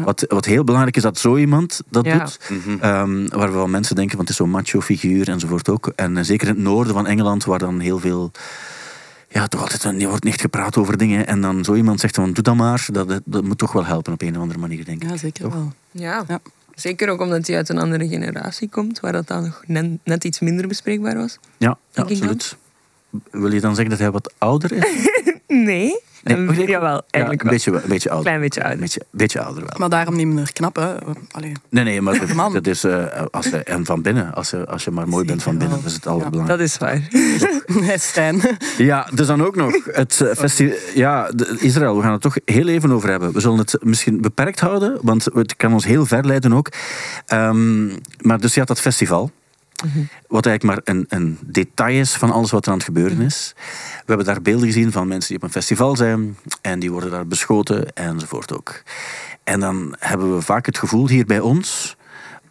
[0.04, 2.18] Wat, wat heel belangrijk is, dat zo iemand dat Ja.
[2.18, 2.38] doet.
[2.80, 5.92] Ehm, waar wel mensen denken, want het is zo'n macho figuur enzovoort ook.
[5.96, 8.30] En zeker in het noorden van Engeland, waar dan heel veel
[9.28, 11.26] ja, toch altijd er wordt niet gepraat over dingen.
[11.26, 12.86] En dan zo iemand zegt van doe dat maar.
[12.92, 15.10] Dat, dat, moet toch wel helpen op een of andere manier, denk ik.
[15.10, 15.54] Ja, zeker Toch?
[15.54, 15.72] wel.
[15.90, 16.24] Ja.
[16.28, 16.40] Ja.
[16.74, 20.24] Zeker ook omdat hij uit een andere generatie komt, waar dat dan nog net, net
[20.24, 21.38] iets minder bespreekbaar was.
[21.56, 22.04] Ja, dan?
[22.04, 22.56] absoluut.
[23.30, 25.08] Wil je dan zeggen dat hij wat ouder is?
[25.46, 26.00] Nee.
[26.28, 26.60] Nee, Een- oké.
[26.60, 27.58] jawel, Ja, eigenlijk een wel.
[27.58, 28.26] beetje, beetje ouder.
[28.26, 28.76] Klein beetje ouder.
[28.78, 29.74] Een beetje, beetje ouder wel.
[29.78, 30.94] Maar daarom niet minder knap, hè.
[31.30, 31.52] Allee.
[31.70, 32.52] Nee, nee, maar dat, Man.
[32.52, 32.84] dat is...
[32.84, 34.34] eh, als je, en van binnen.
[34.34, 35.76] Als je, als je maar mooi bent van binnen.
[35.76, 36.78] Dat is het allerbelangrijkste.
[36.78, 37.02] Dat is
[37.40, 37.56] waar.
[37.86, 38.40] Nee, Stijn.
[38.78, 40.76] Ja, dus dan ook nog het eh, festival.
[40.94, 43.32] Ja, de- Israël, we gaan het toch heel even over hebben.
[43.32, 46.68] We zullen het misschien beperkt houden, want het kan ons heel ver leiden ook.
[47.26, 47.86] Ehm,
[48.20, 49.30] maar dus je had dat festival.
[50.28, 53.52] Wat eigenlijk maar een, een detail is van alles wat er aan het gebeuren is.
[53.56, 57.10] We hebben daar beelden gezien van mensen die op een festival zijn en die worden
[57.10, 58.82] daar beschoten enzovoort ook.
[59.44, 61.96] En dan hebben we vaak het gevoel hier bij ons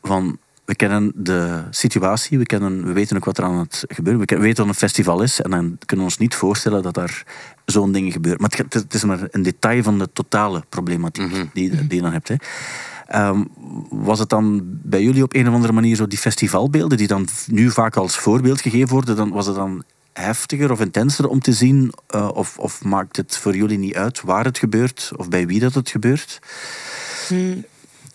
[0.02, 4.22] van we kennen de situatie, we, kennen, we weten ook wat er aan het gebeuren.
[4.22, 6.84] We ken- we weten wat een festival is en dan kunnen we ons niet voorstellen
[6.84, 7.24] dat daar
[7.66, 8.42] zo'n dingen gebeuren.
[8.42, 12.12] Maar het, het is maar een detail van de totale problematiek die, die je dan
[12.12, 12.28] hebt.
[12.28, 12.36] Hè.
[13.08, 13.44] Ehm,
[13.90, 17.28] was het dan bij jullie op een of andere manier zo die festivalbeelden die dan
[17.48, 21.54] nu vaak als voorbeeld gegeven worden, dan was het dan heftiger of intenser om te
[21.54, 21.94] zien?
[22.08, 25.60] eh, of, of maakt het voor jullie niet uit waar het gebeurt of bij wie
[25.60, 26.40] dat het gebeurt?
[27.28, 27.66] Hmm.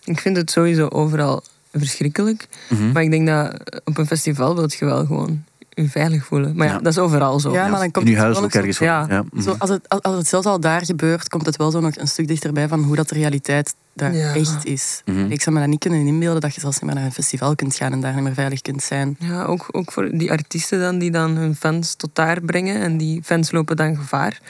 [0.05, 2.49] Ik vind het sowieso overal verschrikkelijk.
[2.69, 2.93] Mhm.
[2.93, 6.57] Maar ik denk dat op een festival wil je wel gewoon je veilig voelen.
[6.57, 6.79] Maar ja, Ja.
[6.79, 7.53] dat is overal zo.
[7.53, 8.77] Ja, maar dan komt In huis ook ergens.
[8.77, 9.07] zo- ja.
[9.33, 9.43] mhm.
[9.43, 12.09] Zo, als, het, als het zelfs al daar gebeurt, komt het wel zo nog een
[12.09, 14.35] stuk dichterbij van hoe dat de realiteit daar Ja.
[14.35, 15.03] echt is.
[15.05, 15.31] Mhm.
[15.31, 17.55] Ik zou me dat niet kunnen inbeelden dat je zelfs niet meer naar een festival
[17.55, 19.17] kunt gaan en daar niet meer veilig kunt zijn.
[19.19, 22.81] Ja, ook, ook voor die artiesten dan, die dan hun fans tot daar brengen.
[22.81, 24.41] En die fans lopen dan gevaar.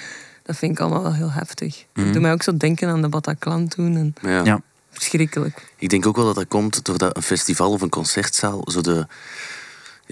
[0.42, 1.84] Dat vind ik allemaal wel heel heftig.
[1.92, 3.96] Dat doet mij ook zo denken aan de Bataclan toen.
[3.96, 4.44] En Ja.
[4.44, 4.60] Ja.
[4.90, 5.72] verschrikkelijk.
[5.78, 9.06] Ik denk ook wel dat dat komt doordat een festival of een concertzaal zo de,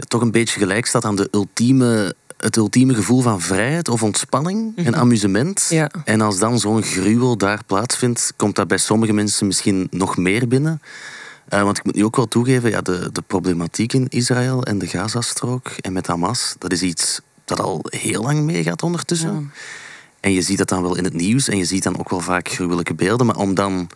[0.01, 4.03] ja, toch een beetje gelijk staat aan de ultieme, het ultieme gevoel van vrijheid of
[4.03, 5.67] ontspanning en amusement.
[5.69, 5.91] Ja.
[6.05, 10.49] En als dan zo'n gruwel daar plaatsvindt, komt dat bij sommige mensen misschien nog meer
[10.49, 10.81] binnen.
[11.49, 14.79] Eh, want ik moet nu ook wel toegeven, ja, de, de problematiek in Israël en
[14.79, 19.33] de Gazastrook en met Hamas, dat is iets dat al heel lang meegaat ondertussen.
[19.33, 19.61] Ja.
[20.21, 22.21] En je ziet dat dan wel in het nieuws en je ziet dan ook wel
[22.21, 23.27] vaak gruwelijke beelden.
[23.27, 23.89] Maar om dan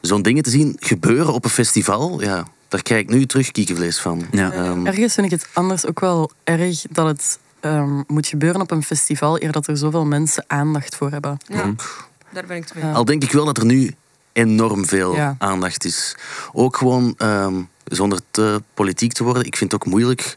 [0.00, 4.00] zo'n dingen te zien gebeuren op een festival, ja, daar krijg ik nu terug kiekenvlees
[4.00, 4.26] van.
[4.30, 4.52] Ja.
[4.52, 8.70] Ehm, Ergens vind ik het anders ook wel erg dat het ehm, moet gebeuren op
[8.70, 11.38] een festival, eer dat er zoveel mensen aandacht voor hebben.
[11.46, 11.74] Ja,
[12.32, 12.92] daar ben ik het mee.
[12.92, 13.94] Al denk ik wel dat er nu
[14.32, 15.34] enorm veel Ja.
[15.38, 16.16] aandacht is.
[16.52, 17.54] Ook gewoon, ehm,
[17.84, 20.36] zonder te politiek te worden, ik vind het ook moeilijk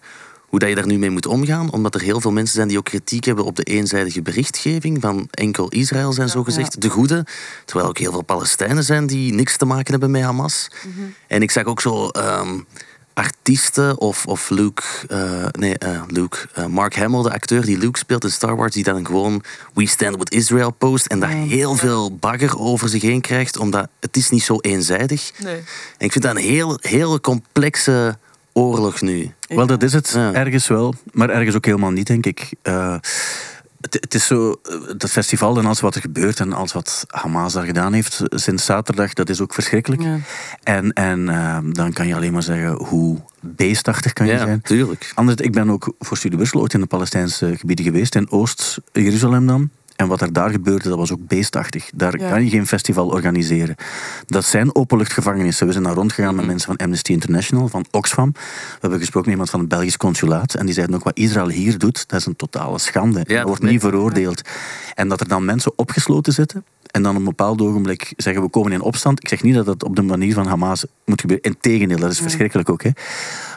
[0.55, 1.71] hoe dat je daar nu mee moet omgaan.
[1.71, 5.27] Omdat er heel veel mensen zijn die ook kritiek hebben op de eenzijdige berichtgeving van
[5.31, 7.25] enkel Israël zijn zogezegd de goede.
[7.65, 10.67] Terwijl ook heel veel Palestijnen zijn die niks te maken hebben met Hamas.
[11.27, 12.59] En ik zag ook zo ehm,
[13.13, 17.99] artiesten of, of Luke, eh, nee, eh, Luke, eh, Mark Hamill, de acteur die Luke
[17.99, 21.75] speelt in Star Wars, die dan gewoon We Stand With Israel post en daar heel
[21.75, 25.31] veel bagger over zich heen krijgt, omdat het is niet zo eenzijdig.
[25.43, 25.55] Nee.
[25.97, 28.17] En ik vind dat een heel, heel complexe
[28.57, 29.31] oorlog nu.
[29.47, 30.33] Wel, dat is het Ja.
[30.33, 32.49] ergens wel, maar ergens ook helemaal niet, denk ik.
[32.61, 32.95] Eh,
[33.81, 37.05] het, het is zo, eh, dat festival en alles wat er gebeurt en alles wat
[37.07, 40.01] Hamas daar gedaan heeft sinds zaterdag, dat is ook verschrikkelijk.
[40.01, 40.17] Ja.
[40.63, 44.61] En, en eh, dan kan je alleen maar zeggen hoe beestachtig kan je Ja, zijn.
[44.61, 45.11] tuurlijk.
[45.15, 49.47] Anders, ik ben ook voor Studie Brussel ooit in de Palestijnse gebieden geweest, in Oost-Jeruzalem
[49.47, 49.69] dan.
[49.95, 51.89] En wat er daar gebeurde, dat was ook beestachtig.
[51.93, 52.29] Daar Ja.
[52.29, 53.75] kan je geen festival organiseren.
[54.25, 55.65] Dat zijn openluchtgevangenissen.
[55.65, 58.31] We zijn daar rondgegaan met mensen van Amnesty International, van Oxfam.
[58.31, 58.39] We
[58.79, 60.53] hebben gesproken met iemand van het Belgisch consulaat.
[60.53, 63.23] En die zeiden ook, wat Israël hier doet, dat is een totale schande.
[63.27, 64.41] Ja, dat wordt niet veroordeeld.
[64.93, 68.49] En dat er dan mensen opgesloten zitten en dan op een bepaald ogenblik zeggen we
[68.49, 69.19] komen in opstand.
[69.23, 71.45] Ik zeg niet dat dat op de manier van Hamas moet gebeuren.
[71.51, 72.83] Integendeel, dat is verschrikkelijk ook.
[72.83, 72.89] Hè.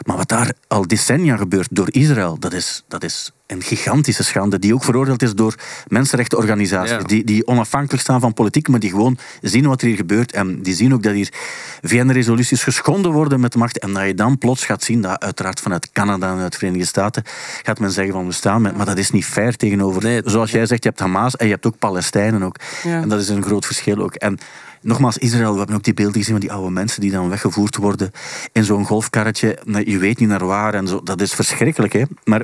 [0.05, 4.59] Maar wat daar al decennia gebeurt door Israël, dat is, dat is een gigantische schande.
[4.59, 5.55] Die ook veroordeeld is door
[5.87, 6.91] mensenrechtenorganisaties.
[6.91, 6.97] Ja.
[6.97, 10.31] Die, die onafhankelijk staan van politiek, maar die gewoon zien wat er hier gebeurt.
[10.31, 11.33] En die zien ook dat hier
[11.81, 13.79] VN-resoluties geschonden worden met macht.
[13.79, 16.85] En dat je dan plots gaat zien dat uiteraard vanuit Canada en uit de Verenigde
[16.87, 17.23] Staten
[17.63, 18.77] gaat men zeggen van we staan met.
[18.77, 20.03] Maar dat is niet fair tegenover.
[20.03, 20.21] Nee.
[20.25, 22.55] Zoals jij zegt, je hebt Hamas en je hebt ook Palestijnen ook.
[22.83, 23.01] Ja.
[23.01, 24.15] En dat is een groot verschil ook.
[24.15, 24.39] En
[24.81, 27.75] nogmaals, Israël, we hebben ook die beelden gezien van die oude mensen die dan weggevoerd
[27.75, 28.11] worden
[28.51, 29.57] in zo'n golfkarretje.
[29.85, 31.03] Je weet niet naar waar en zo.
[31.03, 32.03] Dat is verschrikkelijk, hè.
[32.23, 32.43] Maar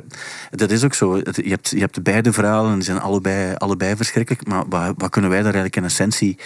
[0.50, 1.16] dat is ook zo.
[1.16, 4.46] Je hebt, je hebt beide verhalen en die zijn allebei, allebei verschrikkelijk.
[4.46, 6.38] Maar wat, wat kunnen wij daar eigenlijk in essentie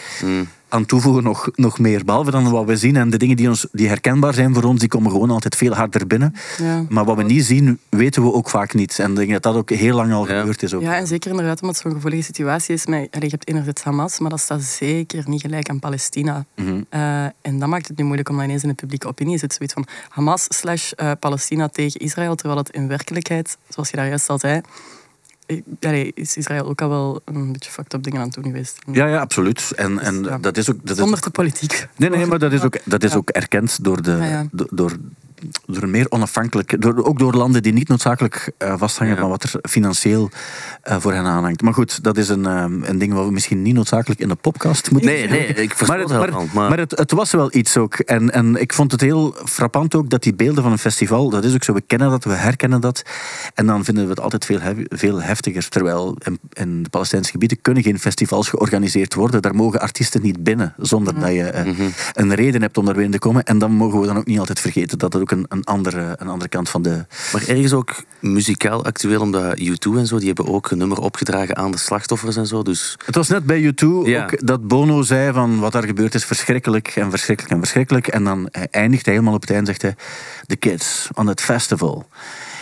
[0.70, 2.04] aan toevoegen nog, nog meer?
[2.04, 4.80] Behalve dan wat we zien en de dingen die, ons, die herkenbaar zijn voor ons,
[4.80, 6.34] die komen gewoon altijd veel harder binnen.
[6.58, 6.84] Ja.
[6.88, 8.98] Maar wat we niet zien, weten we ook vaak niet.
[8.98, 10.38] En ik denk dat dat ook heel lang al Ja.
[10.38, 10.74] gebeurd is.
[10.74, 10.82] Ook.
[10.82, 12.86] Ja, en zeker inderdaad omdat het zo'n gevoelige situatie is.
[12.86, 16.44] Met, allee, je hebt enerzijds Hamas, maar dat staat zeker niet gelijk aan Palestina.
[16.56, 16.80] Mhm.
[16.88, 19.52] Eh, en dat maakt het nu moeilijk om dat ineens in de publieke opinie zit.
[19.52, 24.08] Zoiets van Hamas slash eh, Palestina tegen Israël, terwijl het in werkelijkheid, zoals je daar
[24.08, 24.60] juist al zei,
[25.80, 28.78] allee, is Israël ook al wel een beetje fucked up dingen aan het doen geweest.
[28.92, 29.72] Ja, ja, absoluut.
[29.76, 30.38] En, en ja.
[30.38, 30.76] dat is ook...
[30.80, 31.88] Dat is Zonder te politiek.
[31.96, 33.16] Nee, nee, maar dat is ook, dat is Ja.
[33.16, 34.96] ook erkend door, de, door,
[35.66, 36.78] door meer onafhankelijke...
[36.78, 39.20] Door, ook door landen die niet noodzakelijk eh, vasthangen Ja.
[39.20, 40.30] van wat er financieel
[40.82, 41.62] eh, voor hen aanhangt.
[41.62, 44.34] Maar goed, dat is een, ehm, een ding wat we misschien niet noodzakelijk in de
[44.34, 46.44] podcast moeten Nee, nee, ik versta maar, het het, maar.
[46.54, 47.94] Maar, maar het, het was wel iets ook.
[47.94, 51.44] En, en ik vond het heel frappant ook dat die beelden van een festival, dat
[51.44, 53.02] is ook zo, we kennen dat, we herkennen dat.
[53.54, 55.68] En dan vinden we het altijd veel, hef- veel heftiger.
[55.68, 59.42] Terwijl in, in de Palestijnse gebieden kunnen geen festivals georganiseerd worden.
[59.42, 61.88] Daar mogen artiesten niet binnen, zonder dat je eh, Mhm.
[62.12, 63.44] een reden hebt om daar binnen te komen.
[63.44, 66.14] En dan mogen we dan ook niet altijd vergeten dat dat ook een, een, andere,
[66.18, 67.04] een andere kant van de...
[67.32, 71.56] maar ergens ook muzikaal actueel, omdat U2 en zo, die hebben ook een nummer opgedragen
[71.56, 72.62] aan de slachtoffers en zo.
[72.62, 74.22] Dus Het was net bij U2 Ja.
[74.22, 78.06] ook dat Bono zei van wat daar gebeurd is verschrikkelijk en verschrikkelijk en verschrikkelijk.
[78.06, 79.94] En dan hij eindigt hij helemaal op het eind zegt hij,
[80.46, 82.06] the kids on that festival.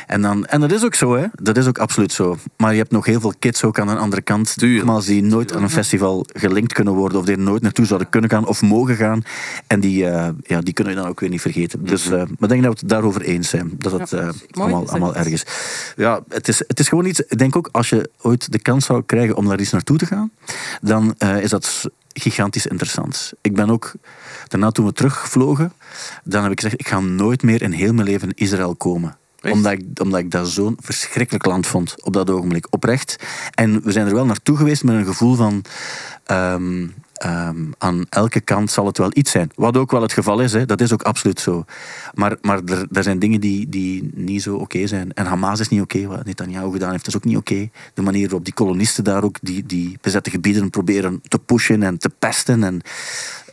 [0.09, 1.27] En, dan, en dat is ook zo, hè.
[1.33, 2.37] Dat is ook absoluut zo.
[2.57, 4.57] Maar je hebt nog heel veel kids ook aan de andere kant.
[4.57, 7.19] Nogmaals, die nooit aan een festival gelinkt kunnen worden.
[7.19, 9.23] Of die er nooit naartoe zouden kunnen gaan of mogen gaan.
[9.67, 11.85] En die, eh, ja, die kunnen we dan ook weer niet vergeten.
[11.85, 13.73] Dus, eh, maar ik denk dat we het daarover eens zijn.
[13.79, 15.45] Dat het eh, allemaal, allemaal erg is.
[15.97, 17.21] Ja, het is, het is gewoon iets...
[17.21, 20.07] Ik denk ook, als je ooit de kans zou krijgen om daar eens naartoe te
[20.07, 20.31] gaan,
[20.81, 23.33] dan is dat gigantisch interessant.
[23.41, 23.93] Ik ben ook...
[24.47, 25.73] Daarna toen we terugvlogen,
[26.25, 29.17] dan heb ik gezegd, ik ga nooit meer in heel mijn leven in Israël komen.
[29.43, 32.67] Omdat ik, omdat ik dat zo'n verschrikkelijk land vond op dat ogenblik.
[32.71, 33.17] Oprecht.
[33.55, 35.65] En we zijn er wel naartoe geweest met een gevoel van...
[36.27, 39.51] ehm, ehm, aan elke kant zal het wel iets zijn.
[39.55, 40.67] Wat ook wel het geval is, hè.
[40.67, 41.65] dat is ook absoluut zo.
[42.15, 45.13] Maar, maar er, er zijn dingen die, die niet zo oké zijn.
[45.13, 46.07] En Hamas is niet oké.
[46.07, 47.71] Wat Netanyahu gedaan heeft, is ook niet oké.
[47.95, 51.99] De manier waarop die kolonisten daar ook die, die bezette gebieden proberen te pushen en
[51.99, 52.65] te pesten.
[52.65, 52.83] En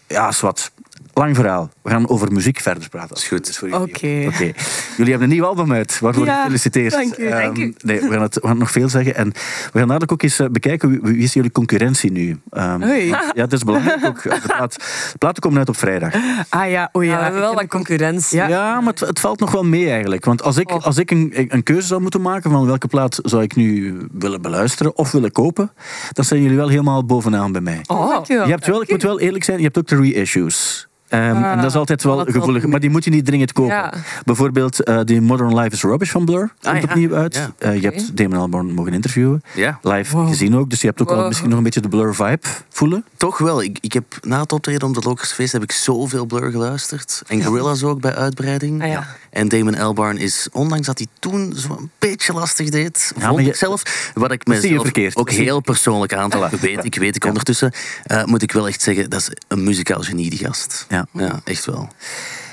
[0.08, 0.72] ja, is.
[1.14, 1.70] Lang verhaal.
[1.82, 3.16] We gaan over muziek verder praten.
[3.16, 3.46] Is goed.
[3.46, 3.84] Dat voor jullie.
[3.84, 4.26] Oké.
[4.28, 4.52] Oké.
[4.98, 6.92] Jullie hebben een nieuw album uit, waarvoor Ja, gefeliciteerd.
[6.92, 7.26] dank u.
[7.28, 9.16] Ehm, nee, we gaan, het, we gaan nog veel zeggen.
[9.16, 9.32] En
[9.72, 12.40] we gaan dadelijk ook eens eh, bekijken wie, wie is jullie concurrentie nu.
[12.50, 13.06] Ehm, Hoi.
[13.08, 14.24] Ja, het is belangrijk ook.
[14.24, 14.74] De, plaat,
[15.12, 16.14] de platen komen uit op vrijdag.
[16.50, 17.10] Ah ja, oh ja.
[17.12, 18.38] Ja, we hebben wel wat concurrentie.
[18.38, 18.48] Ja.
[18.48, 20.26] Ja, maar het, het valt nog wel mee eigenlijk.
[20.26, 20.84] Want als ik, Oh.
[20.86, 24.42] als ik een, een keuze zou moeten maken van welke plaat zou ik nu willen
[24.42, 25.72] beluisteren of willen kopen,
[26.12, 27.80] dan zijn jullie wel helemaal bovenaan bij mij.
[27.88, 28.46] Oh, dankjewel.
[28.46, 30.85] Je hebt wel, ik moet wel eerlijk zijn, je hebt ook de reissues.
[31.08, 33.74] Ehm, Ah, en dat is altijd wel gevoelig, maar die moet je niet dringend kopen.
[33.76, 33.94] Ja.
[34.24, 36.88] Bijvoorbeeld eh die Modern Life is Rubbish van Blur komt Ah, ja.
[36.88, 37.36] opnieuw uit.
[37.36, 37.52] Ja.
[37.58, 40.28] Eh, je hebt Damon Albarn mogen interviewen, Ja, live Wow.
[40.28, 41.28] gezien ook, dus je hebt ook Wow.
[41.28, 42.40] misschien nog een beetje de Blur vibe
[42.70, 43.06] voelen.
[43.18, 43.62] toch wel.
[43.64, 47.22] Ik, ik heb na het optreden op de Lokersfeest heb ik zoveel Blur geluisterd.
[47.28, 48.82] En Gorillaz ook bij uitbreiding.
[48.84, 49.08] Ah, ja.
[49.36, 53.48] En Damon Albarn is, ondanks dat hij toen zo'n beetje lastig deed, Ja, vond je-
[53.48, 57.72] ik zelf, wat ik mezelf ook heel persoonlijk aantal weet, ik weet ik ondertussen,
[58.04, 60.86] eh, moet ik wel echt zeggen, dat is een muzikaal genie, die gast.
[60.90, 61.08] Ja.
[61.12, 61.90] Ja, echt wel.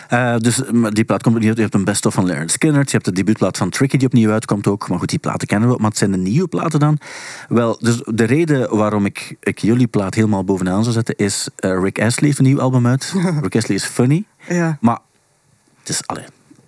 [0.08, 0.60] Eh, dus
[0.92, 1.56] die plaat komt opnieuw uit.
[1.56, 2.82] Je hebt een best-of van Leonard Skinner.
[2.84, 4.88] Je hebt de debuutplaat van Tricky die opnieuw uitkomt ook.
[4.88, 5.76] Maar goed, die platen kennen we.
[5.78, 6.98] Maar het zijn de nieuwe platen dan.
[7.48, 11.16] Wel, dus de reden waarom ik, ik jullie plaat helemaal bovenaan zou zetten...
[11.16, 13.12] is eh, Rick Astley heeft een nieuw album uit.
[13.42, 14.24] Rick Astley is funny.
[14.48, 14.78] Ja.
[14.80, 14.98] Maar
[15.80, 16.24] het is, allee,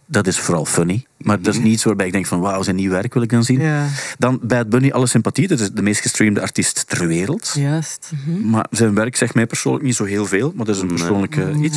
[0.07, 1.07] dat is vooral funny.
[1.19, 2.41] Maar dat is niet iets waarbij ik denk van...
[2.41, 3.61] Wauw, zijn nieuw werk wil ik dan zien.
[3.61, 3.87] Ja,
[4.19, 5.49] Dan Bad Bunny, alle sympathie.
[5.49, 7.53] Dat is de meest gestreamde artiest ter wereld.
[7.55, 8.11] juist.
[8.43, 10.53] Maar zijn werk zegt mij persoonlijk niet zo heel veel.
[10.57, 10.97] Maar dat is een Nee.
[10.97, 11.49] persoonlijk Ja.
[11.51, 11.77] iets.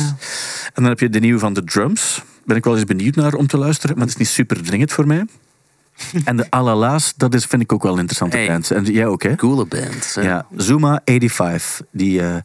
[0.64, 2.22] En dan heb je de nieuwe van The Drums.
[2.44, 3.96] Ben ik wel eens benieuwd naar om te luisteren.
[3.96, 5.24] Maar het is niet super dringend voor mij.
[6.24, 8.46] En de Alala's, dat is, vind ik ook wel een interessante Hey.
[8.46, 8.70] band.
[8.70, 9.34] En jij ook, hè?
[9.34, 10.14] Coole band.
[10.14, 10.20] hè.
[10.22, 11.80] Ja, Zuma 85.
[11.92, 12.36] Die, eh,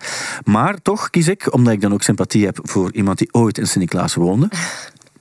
[0.44, 3.68] maar toch kies ik, omdat ik dan ook sympathie heb voor iemand die ooit in
[3.68, 4.50] Sint-Niklaas woonde.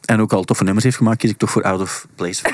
[0.02, 2.42] En ook al toffe nummers heeft gemaakt, kies ik toch voor Out of Place.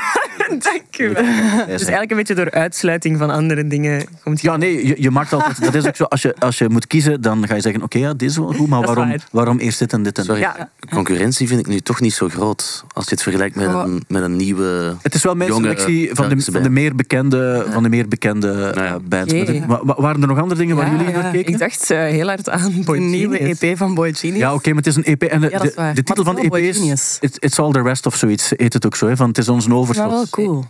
[0.48, 1.22] Dank u wel.
[1.66, 4.48] Dus eigenlijk een beetje door uitsluiting van andere dingen komt je...
[4.48, 5.62] Ja, nee, je, je maakt altijd...
[5.64, 7.98] Dat is ook zo, als je, als je moet kiezen, dan ga je zeggen, oké,
[7.98, 9.26] ja, dit is wel goed, maar waarom, waar.
[9.32, 10.68] waarom eerst dit en dit en Sorry, Ja.
[10.90, 12.84] concurrentie vind ik nu toch niet zo groot.
[12.94, 13.82] Als je het vergelijkt met, Oh.
[13.86, 14.96] een, met een nieuwe...
[15.02, 18.08] Het is wel mijn Jonge, selectie van de, van de meer bekende, van de meer
[18.08, 18.84] bekende Ja.
[18.84, 19.32] eh, bands.
[19.32, 19.42] Oké.
[19.44, 21.20] Maar dit- wa- wa- waren er nog andere dingen waar Ja, jullie ja.
[21.20, 21.52] naar keken?
[21.52, 23.38] Ik dacht eh, heel hard aan Boy De nieuwe.
[23.38, 24.38] EP van Boy Genius.
[24.38, 25.22] Ja, oké, maar het is een EP.
[25.22, 27.18] En de, de, de titel van het de EP is.
[27.38, 29.06] It's, All The Rest of zoiets, heet het ook zo.
[29.08, 29.16] Hè?
[29.16, 30.10] Van, het is ons een Ja, overschot.
[30.10, 30.64] wel cool.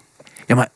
[0.47, 0.69] Ja, maar,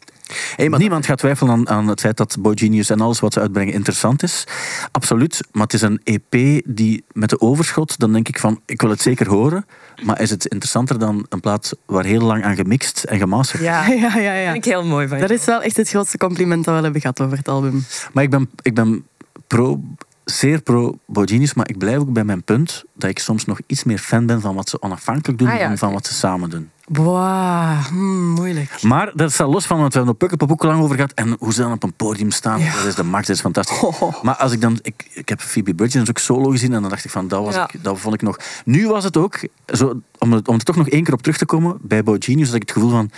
[0.57, 3.33] Hey, maar niemand gaat twijfelen aan, aan het feit dat Boy Genius en alles wat
[3.33, 4.45] ze uitbrengen interessant is.
[4.93, 5.41] Absoluut.
[5.53, 8.91] Maar het is een EP die met de overschot, dan denk ik van, ik wil
[8.91, 9.67] het zeker horen.
[10.03, 13.63] Maar is het interessanter dan een plaat waar heel lang aan gemixt en gemasterd?
[13.63, 14.53] Ja, Ja, ja, ja.
[14.53, 15.27] vind ik heel mooi van je.
[15.27, 17.85] Dat is wel echt het grootste compliment dat we hebben gehad over het album.
[18.13, 19.05] Maar ik ben, ik ben
[19.47, 19.81] pro,
[20.25, 23.61] zeer pro Boy Genius, maar ik blijf ook bij mijn punt dat ik soms nog
[23.67, 25.97] iets meer fan ben van wat ze onafhankelijk doen Ah, ja, dan van oké.
[25.97, 26.71] wat ze samen doen.
[26.89, 28.83] Wow, hmm, moeilijk.
[28.83, 31.13] Maar dat staat los van, want we hebben op Pukkelpop ook lang over gehad.
[31.13, 33.81] En hoe ze dan op een podium staan, dat is de max, dat is fantastisch.
[33.81, 34.23] Oh.
[34.23, 37.05] Maar als ik dan, ik, ik heb Phoebe Bridgers ook solo gezien en dan dacht
[37.05, 37.69] ik van, dat, was Ja.
[37.73, 38.37] ik, dat vond ik nog.
[38.65, 41.39] Nu was het ook, zo, om, het, om er toch nog één keer op terug
[41.39, 43.11] te komen, bij Boy Genius had ik het gevoel van,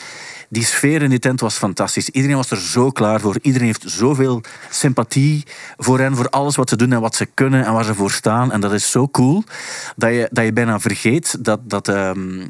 [0.48, 2.08] die sfeer in die tent was fantastisch.
[2.08, 3.36] Iedereen was er zo klaar voor.
[3.42, 5.44] Iedereen heeft zoveel sympathie
[5.76, 8.10] voor hen, voor alles wat ze doen en wat ze kunnen en waar ze voor
[8.10, 8.52] staan.
[8.52, 9.44] En dat is zo cool
[9.96, 11.60] dat je, dat je bijna vergeet dat.
[11.64, 12.46] dat ehm,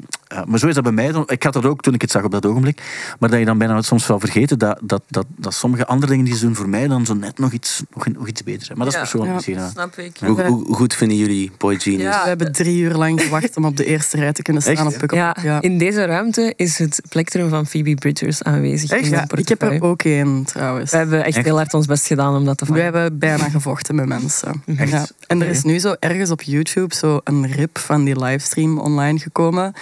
[0.49, 1.12] maar zo is dat bij mij.
[1.12, 1.23] dan.
[1.27, 2.83] Ik had dat ook toen ik het zag op dat ogenblik.
[3.18, 6.25] Maar dat je dan bijna soms wel vergeten dat, dat, dat, dat sommige andere dingen
[6.25, 8.79] die ze doen voor mij dan zo net nog iets, nog, nog iets beter zijn.
[8.79, 9.07] Maar dat is Ja.
[9.11, 9.37] persoonlijk Ja.
[9.37, 9.64] misschien.
[9.66, 9.70] ja.
[9.70, 10.16] Snap ik.
[10.27, 12.03] hoe, hoe goed vinden jullie Boy Genius?
[12.03, 12.23] Ja.
[12.23, 15.03] We hebben drie uur lang gewacht om op de eerste rij te kunnen staan Echt?
[15.03, 15.11] op.
[15.11, 15.61] Ja, Ja.
[15.61, 18.90] in deze ruimte is het plektrum van Phoebe Bridgers aanwezig.
[18.90, 19.03] Echt?
[19.05, 20.90] in Ja, mijn ik heb er ook één trouwens.
[20.90, 21.44] We hebben echt, Echt?
[21.47, 22.85] heel hard ons best gedaan om dat te We vangen.
[22.85, 24.62] hebben bijna gevochten met mensen.
[24.77, 24.90] Echt?
[24.90, 25.07] Ja.
[25.27, 29.18] En er is nu zo ergens op YouTube zo een rip van die livestream online
[29.18, 29.73] gekomen.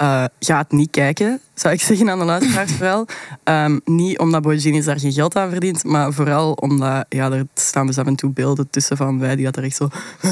[0.00, 3.06] Eh, ga het niet kijken, zou ik zeggen aan de luisteraars vooral.
[3.44, 7.46] Ehm, niet omdat Boy Genius daar geen geld aan verdient, maar vooral omdat ja, er
[7.54, 9.88] staan dus af en toe beelden tussen van wij die dat er echt zo...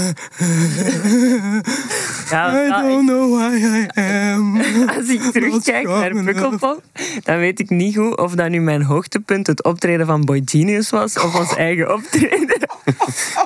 [2.30, 4.60] Ja, I don't know why I am.
[4.96, 6.82] Als ik terugkijk naar Pukkelpop,
[7.22, 10.90] dan weet ik niet goed of dat nu mijn hoogtepunt het optreden van Boy Genius
[10.90, 12.66] was of ons eigen optreden.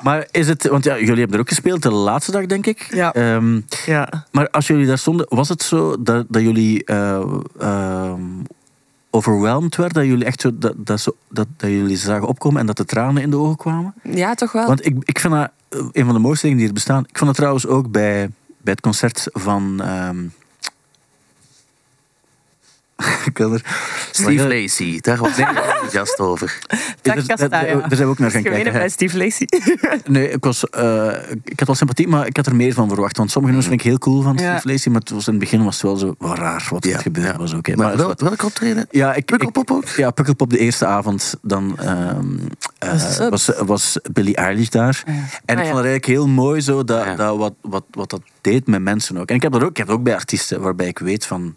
[0.02, 2.86] Maar is het, want ja, jullie hebben er ook gespeeld de laatste dag, denk ik.
[2.90, 3.12] Ja.
[3.12, 4.26] Ehm, Ja.
[4.30, 8.20] maar als jullie daar stonden, was het zo dat, dat jullie ehm,
[9.10, 9.94] overweldigd werden?
[9.96, 12.84] Dat jullie echt zo, dat, dat, zo, dat, dat jullie zagen opkomen en dat de
[12.84, 13.94] tranen in de ogen kwamen?
[14.02, 14.66] ja, toch wel.
[14.66, 17.04] Want ik, ik vind dat eh, een van de mooiste dingen die er bestaan.
[17.08, 19.80] Ik vond het trouwens ook bij, bij het concert van.
[19.80, 20.24] ehm,
[23.26, 23.64] ik kan er.
[24.10, 26.58] Steve Lacey, daar was ik enthousiast over.
[27.02, 27.48] Daar- daar- Castaya.
[27.48, 28.72] daar- daar zijn we ook naar gaan kijken.
[28.72, 28.88] bij.
[28.88, 29.48] Steve Lacey.
[30.06, 31.12] Nee, ik, was, eh,
[31.44, 33.16] ik had wel sympathie, maar ik had er meer van verwacht.
[33.16, 34.38] Want sommige nummers vind ik heel cool van.
[34.38, 36.84] Steve Lacey, maar het was in het begin was het wel zo wat raar wat
[36.84, 37.54] er gebeurd was.
[37.54, 37.74] Ook, hè.
[37.76, 38.86] Maar Maar wel, het- welk optreden?
[38.90, 39.88] ja, ik, Pukkelpop ook?
[39.88, 41.34] Ja, Pukkelpop de eerste avond.
[41.42, 42.18] Dan eh,
[43.30, 45.02] Was was, Billie Eilish daar.
[45.06, 45.54] En Ah, ik ja.
[45.54, 49.18] vond het eigenlijk heel mooi zo dat, dat wat, wat, wat dat deed met mensen
[49.18, 49.28] ook.
[49.28, 51.54] En ik heb dat ook, ik heb dat ook bij artiesten waarbij ik weet van...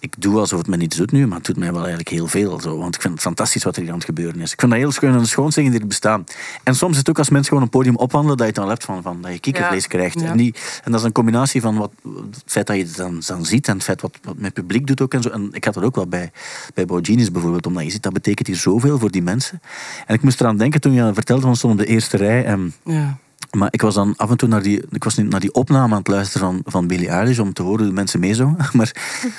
[0.00, 2.26] Ik doe alsof het me niets doet nu, maar het doet mij wel eigenlijk heel
[2.26, 2.60] veel.
[2.60, 4.52] Zo, want ik vind het fantastisch wat er hier aan het gebeuren is.
[4.52, 6.24] Ik vind dat heel schoon en schoonste die er bestaan.
[6.62, 8.84] En soms is het ook als mensen gewoon een podium opwandelen, dat je dan hebt
[8.84, 10.20] van, van dat je kikkervlees krijgt.
[10.20, 10.26] Ja.
[10.26, 11.90] En, niet, en dat is een combinatie van wat,
[12.30, 14.86] het feit dat je het dan, dan ziet en het feit wat, wat met publiek
[14.86, 15.14] doet ook.
[15.14, 15.28] En, zo.
[15.28, 16.30] en ik had dat ook wel bij,
[16.74, 19.60] bij Genius bijvoorbeeld, omdat je ziet, dat betekent hier zoveel voor die mensen.
[20.06, 22.44] En ik moest eraan denken toen je vertelde van stond op de eerste rij.
[22.44, 23.18] En Ja.
[23.50, 25.92] Maar ik was dan af en toe naar die, ik was niet naar die opname
[25.92, 28.56] aan het luisteren van, van Billie Eilish om te horen hoe de mensen meezongen.
[28.72, 28.92] Maar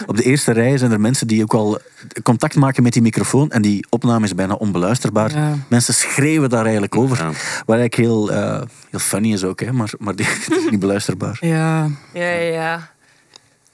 [0.06, 1.80] op de eerste rij zijn er mensen die ook al
[2.24, 5.36] contact maken met die microfoon en die opname is bijna onbeluisterbaar.
[5.36, 5.56] Ja.
[5.68, 7.18] Mensen schreeuwen daar eigenlijk over.
[7.18, 7.26] Ja.
[7.66, 10.80] Wat eigenlijk heel, eh, heel funny is ook, hè, maar, maar die, het is niet
[10.80, 11.38] beluisterbaar.
[11.40, 12.90] Ja, Ja, ja, ja.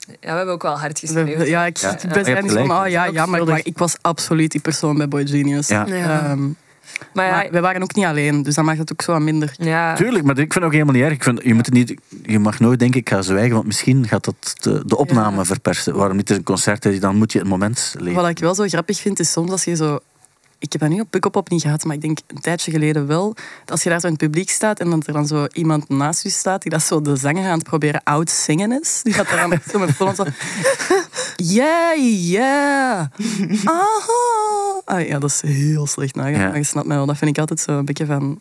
[0.08, 1.48] Ja, we hebben ook wel hard geschreven.
[1.48, 4.62] ja, ik Ja, ben zijn niet van, oh ja, ja maar, ik was absoluut die
[4.62, 5.68] persoon bij Boy Genius.
[5.68, 5.86] Ja.
[5.86, 6.36] Ja.
[7.14, 9.22] Maar ja, maar wij waren ook niet alleen, dus dat maakt het ook zo wat
[9.22, 9.54] minder.
[9.58, 9.96] ja.
[9.96, 11.14] Tuurlijk, maar ik vind het ook helemaal niet erg.
[11.14, 14.08] Ik vind, je, moet het niet, je mag nooit denken, ik ga zwijgen, want misschien
[14.08, 15.46] gaat dat de, de opname Ja.
[15.46, 15.96] verpersen.
[15.96, 18.22] Waarom niet een concert, dan moet je het moment leven.
[18.22, 20.00] Wat ik wel zo grappig vind, is soms als je zo...
[20.60, 23.34] Ik heb dat nu op Pukkelpop niet gehad, maar ik denk een tijdje geleden wel.
[23.34, 25.90] dat Als je daar zo in het publiek staat en dat er dan zo iemand
[25.90, 29.00] naast je staat die dat zo de zanger aan het proberen oud zingen is.
[29.04, 30.24] Die gaat er dan echt zo met zo...
[31.36, 31.96] Yeah,
[32.30, 33.06] yeah.
[33.66, 34.82] Aha.
[34.86, 36.48] Ah, ja, dat is heel slecht nagedaan, Ja.
[36.48, 37.06] maar je snapt mij wel.
[37.06, 38.40] Dat vind ik altijd zo een beetje van...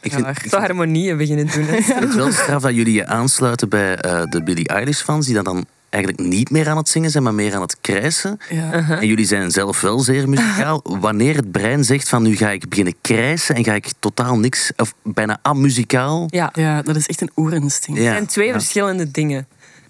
[0.00, 1.64] Ik vind, ik Zo harmonieën beginnen doen.
[1.70, 1.80] hè.
[1.82, 5.44] vind het wel straf dat jullie je aansluiten bij eh, de Billie Eilish-fans, die dat
[5.44, 8.38] dan eigenlijk niet meer aan het zingen zijn, maar meer aan het krijsen.
[8.50, 8.72] Ja.
[8.72, 10.80] En jullie zijn zelf wel zeer muzikaal.
[11.00, 14.72] Wanneer het brein zegt van nu ga ik beginnen krijsen en ga ik totaal niks,
[14.76, 16.24] of bijna amuzikaal.
[16.30, 17.98] Ja, ja, dat is echt een oerinstinct.
[18.00, 18.12] het Ja.
[18.12, 19.46] zijn twee verschillende dingen.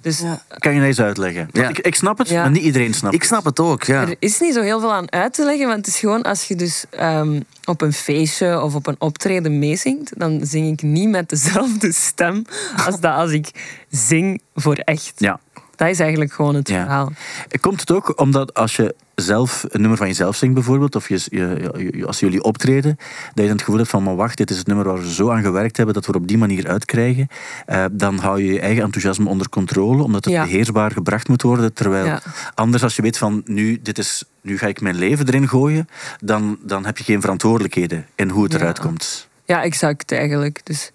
[0.07, 0.43] Dus Ja.
[0.59, 1.49] Kan je dat eens uitleggen?
[1.53, 1.69] Ja.
[1.69, 2.41] Ik, ik snap het, Ja.
[2.43, 4.01] maar niet iedereen snapt Ik snap het ook, ja.
[4.03, 6.49] er is niet zo heel veel aan uit te leggen, want het is gewoon als
[6.49, 11.09] je dus ehm, op een feestje of op een optreden meezingt, dan zing ik niet
[11.09, 12.45] met dezelfde stem
[12.87, 13.51] als dat als ik
[13.91, 15.13] zing voor echt.
[15.17, 15.41] Ja.
[15.77, 16.83] Dat is eigenlijk gewoon het Ja.
[16.83, 17.13] verhaal.
[17.61, 21.21] Komt het ook omdat als je zelf een nummer van jezelf zingt bijvoorbeeld, of je,
[21.29, 24.51] je, je- als jullie optreden, dat je dan het gevoel hebt van, maar wacht, dit
[24.51, 26.69] is het nummer waar we zo aan gewerkt hebben dat we er op die manier
[26.69, 27.29] uitkrijgen,
[27.67, 30.43] eh, dan hou je je eigen enthousiasme onder controle, omdat het Ja.
[30.45, 31.73] beheersbaar gebracht moet worden.
[31.73, 32.21] Terwijl Ja.
[32.55, 35.89] anders als je weet van, nu, dit is, nu ga ik mijn leven erin gooien,
[36.21, 39.29] dan, dan heb je geen verantwoordelijkheden in hoe het eruit komt.
[39.45, 40.61] Ja, exact eigenlijk.
[40.65, 40.91] Dus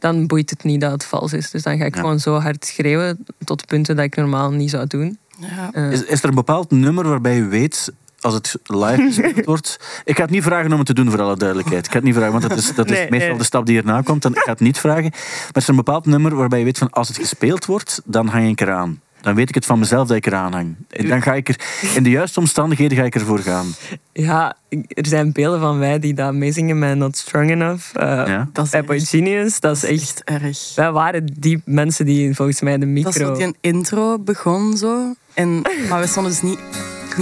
[0.00, 1.50] dan boeit het niet dat het vals is.
[1.50, 2.00] Dus dan ga ik Ja.
[2.00, 5.18] gewoon zo hard schreeuwen tot punten dat ik normaal niet zou doen.
[5.38, 5.70] Ja.
[5.72, 9.76] Eh, Is, is er een bepaald nummer waarbij je weet, als het live gespeeld wordt...
[10.04, 11.84] Ik ga het niet vragen om het te doen, voor alle duidelijkheid.
[11.84, 13.38] Ik ga het niet vragen, want dat is, dat is Nee, meestal nee.
[13.38, 14.22] de stap die erna komt.
[14.22, 15.10] Dan, ik ga het niet vragen.
[15.10, 18.26] Maar is er een bepaald nummer waarbij je weet van, als het gespeeld wordt, dan
[18.26, 19.00] hang ik eraan.
[19.22, 20.76] Dan weet ik het van mezelf dat ik eraan hang.
[20.90, 21.60] En dan ga ik er,
[21.94, 23.66] in de juiste omstandigheden ga ik ervoor gaan.
[24.12, 24.56] ja,
[24.88, 27.94] er zijn beelden van wij die dat meezingen met Not Strong Enough.
[27.96, 28.48] eh Ja?
[28.52, 29.60] Dat is echt- Genius.
[29.60, 30.22] Dat is echt...
[30.24, 30.72] echt erg.
[30.74, 33.34] Wij waren die mensen die volgens mij de Dat is micro...
[33.34, 35.14] zo, die intro begon zo.
[35.34, 36.58] En, maar we stonden dus niet...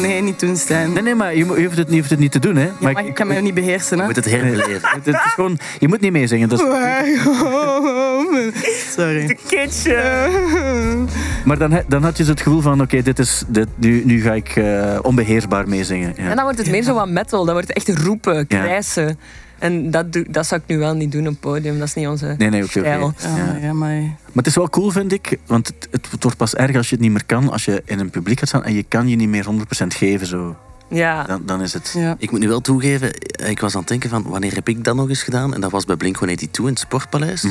[0.01, 0.92] Nee, niet toen, Stijn.
[0.92, 2.64] Nee, nee, maar je, je, hoeft het, niet- je hoeft het niet te doen, hè.
[2.64, 4.88] Ja, maar ik kan me niet beheersen, Je moet het herbeleven.
[5.03, 6.51] Het is gewoon, je moet niet meezingen.
[6.51, 6.59] Is-
[8.92, 9.36] Sorry.
[11.44, 14.20] maar dan, dan had je zo het gevoel van, oké, dit is, dit, nu, nu
[14.22, 16.12] ga ik eh, onbeheersbaar meezingen.
[16.16, 16.28] Ja.
[16.28, 17.44] En dan wordt het meer zo wat metal.
[17.44, 19.18] Dat wordt echt roepen, krijsen.
[19.59, 21.78] En dat, doe, dat zou ik nu wel niet doen op het podium.
[21.78, 23.12] Dat is niet onze Nee, nee, stijl.
[23.18, 24.00] Ja, ja, maar...
[24.00, 25.38] Maar het is wel cool, vind ik.
[25.46, 27.52] Want het, wordt pas erg als je het niet meer kan.
[27.52, 30.26] Als je in een publiek gaat staan en je kan je niet meer 100% geven.
[30.26, 30.56] Zo.
[30.88, 31.24] Ja.
[31.24, 31.94] Dan, dan is het...
[31.96, 32.16] Ja.
[32.18, 33.11] Ik moet nu wel toegeven,
[33.48, 35.54] ik was aan het denken van wanneer heb ik dat nog eens gedaan?
[35.54, 37.44] En dat was bij Blink-182 in het Sportpaleis.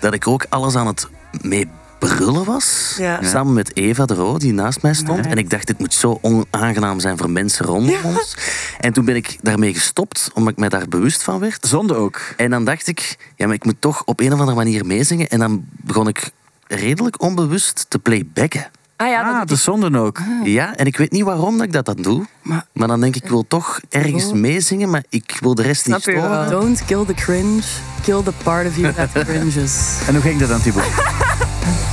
[0.00, 1.08] Dat ik ook alles aan het
[1.40, 1.68] mee
[2.08, 2.94] brullen was.
[2.98, 3.22] Ja.
[3.22, 5.26] Samen met Eva de Roo, die naast mij stond.
[5.26, 8.36] En ik dacht, dit moet zo onaangenaam zijn voor mensen rondom ons.
[8.80, 11.66] En toen ben ik daarmee gestopt, omdat ik mij daar bewust van werd.
[11.66, 12.20] Zonde ook.
[12.36, 15.28] En dan dacht ik, ja, maar ik moet toch op een of andere manier meezingen.
[15.28, 16.30] En dan begon ik
[16.66, 18.66] redelijk onbewust te playbacken.
[18.96, 20.20] Ah ja, Ah, dat de zonde ook.
[20.44, 22.26] Ja, en ik weet niet waarom dat ik dat dan doe.
[22.42, 24.32] Maar Maar dan denk ik, ik wil toch ergens Oh.
[24.32, 26.50] meezingen, maar ik wil de rest niet Snap storen.
[26.50, 27.62] don't kill the cringe.
[28.02, 29.98] Kill the part of you that cringes.
[30.06, 30.90] En hoe ging dat dan, Thibaut?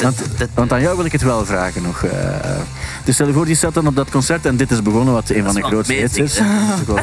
[0.00, 0.16] Want,
[0.54, 2.02] want aan jou wil ik het wel vragen nog.
[2.04, 2.10] eh.
[3.04, 5.30] dus stel je voor, die staat dan op dat concert en dit is begonnen wat
[5.30, 6.34] een van de grootste hits is.
[6.34, 6.98] Dat ook.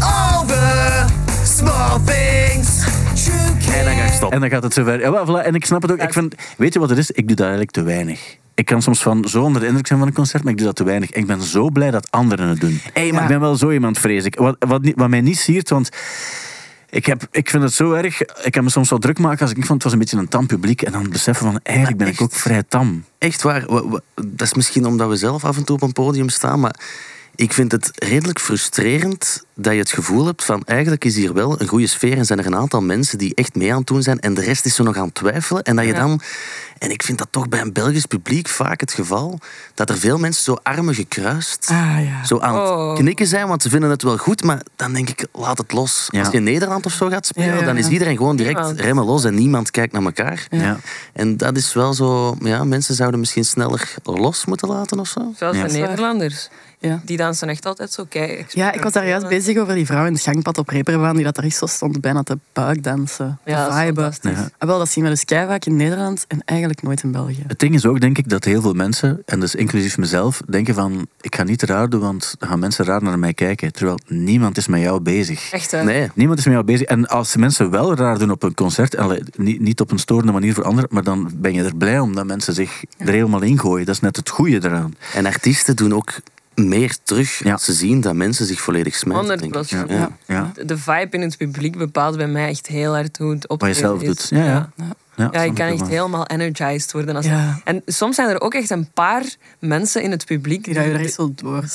[0.00, 1.04] All the
[1.44, 2.68] small things
[3.74, 4.30] En dan ga ik stoppen.
[4.30, 5.00] En dan gaat het zover.
[5.00, 5.46] Ja, voilà.
[5.46, 5.98] En ik snap het ook.
[6.02, 7.10] Ik vind, weet je wat het is?
[7.10, 8.36] Ik doe dat eigenlijk te weinig.
[8.54, 10.66] Ik kan soms van zo onder de indruk zijn van een concert, maar ik doe
[10.66, 11.10] dat te weinig.
[11.12, 12.80] Ik ben zo blij dat anderen het doen.
[12.92, 14.34] Hey, maar- Ik ben wel zo iemand, vrees ik.
[14.38, 15.88] Wat, wat, niet- wat mij niet siert, want
[16.96, 18.20] ik, heb, ik vind het zo erg.
[18.22, 20.28] Ik kan me soms wel druk maken als ik vond het was een beetje een
[20.28, 20.82] tam publiek.
[20.82, 23.04] En dan beseffen van eigenlijk ben ik ook vrij tam.
[23.18, 25.92] Echt waar, we- we- dat is misschien omdat we zelf af en toe op een
[25.92, 26.80] podium staan, maar
[27.34, 31.60] ik vind het redelijk frustrerend dat je het gevoel hebt van eigenlijk is hier wel
[31.60, 34.02] een goede sfeer en zijn er een aantal mensen die echt mee aan het doen
[34.02, 35.62] zijn en de rest is zo nog aan het twijfelen.
[35.62, 35.98] En dat je Ja.
[35.98, 36.20] dan,
[36.78, 39.38] en ik vind dat toch bij een Belgisch publiek vaak het geval,
[39.74, 42.24] dat er veel mensen zo armen gekruist Ah ja.
[42.24, 42.88] zo aan Oh.
[42.90, 45.72] het knikken zijn, want ze vinden het wel goed, maar dan denk ik, laat het
[45.72, 46.08] los.
[46.10, 46.18] Ja.
[46.20, 48.56] Als je in Nederland of zo gaat spelen, Ja, ja, dan is iedereen gewoon direct
[48.58, 48.80] Niemand.
[48.80, 50.46] remmen los en niemand kijkt naar elkaar.
[50.50, 50.78] Ja.
[51.12, 55.32] En dat is wel zo, ja, mensen zouden misschien sneller los moeten laten of zo.
[55.36, 55.66] Zoals Ja.
[55.66, 56.48] de Nederlanders.
[56.78, 57.00] Ja.
[57.04, 58.46] Die dansen echt altijd zo kei.
[58.48, 61.24] Ja, ik was daar juist bezig over die vrouw in het gangpad op Reeperbaan die
[61.24, 63.38] dat daar echt zo stond bijna te buikdansen.
[63.44, 64.12] Te Ja, dat viben.
[64.20, 64.50] Ja.
[64.58, 67.44] Ah, wel, dat zien we dus keihard in Nederland en eigenlijk nooit in België.
[67.46, 70.74] Het ding is ook, denk ik, dat heel veel mensen, en dus inclusief mezelf, denken
[70.74, 73.72] van ik ga niet raar doen, want dan gaan mensen raar naar mij kijken.
[73.72, 75.52] Terwijl niemand is met jou bezig.
[75.52, 75.84] Echt, hè?
[75.84, 76.10] Nee.
[76.14, 76.86] Niemand is met jou bezig.
[76.86, 78.96] En als mensen wel raar doen op een concert,
[79.36, 82.14] niet, niet op een storende manier voor anderen, maar dan ben je er blij om
[82.14, 83.86] dat mensen zich er helemaal in gooien.
[83.86, 84.94] Dat is net het goede eraan.
[85.14, 86.12] En artiesten doen ook
[86.56, 87.52] meer terug Ja.
[87.52, 89.26] als ze zien dat mensen zich volledig smijten.
[89.38, 89.52] denk ik.
[89.54, 89.90] 100%.
[89.90, 90.08] Ja.
[90.26, 90.52] Ja.
[90.64, 93.68] De- vibe in het publiek bepaalt bij mij echt heel hard hoe het op Wat
[93.70, 94.26] je zelf doet.
[94.30, 94.70] Ja, ja.
[95.32, 95.88] Ja, ik kan echt wel.
[95.88, 97.16] helemaal energized worden.
[97.16, 97.60] Als Ja.
[97.64, 99.22] En soms zijn er ook echt een paar
[99.58, 100.74] mensen in het publiek Die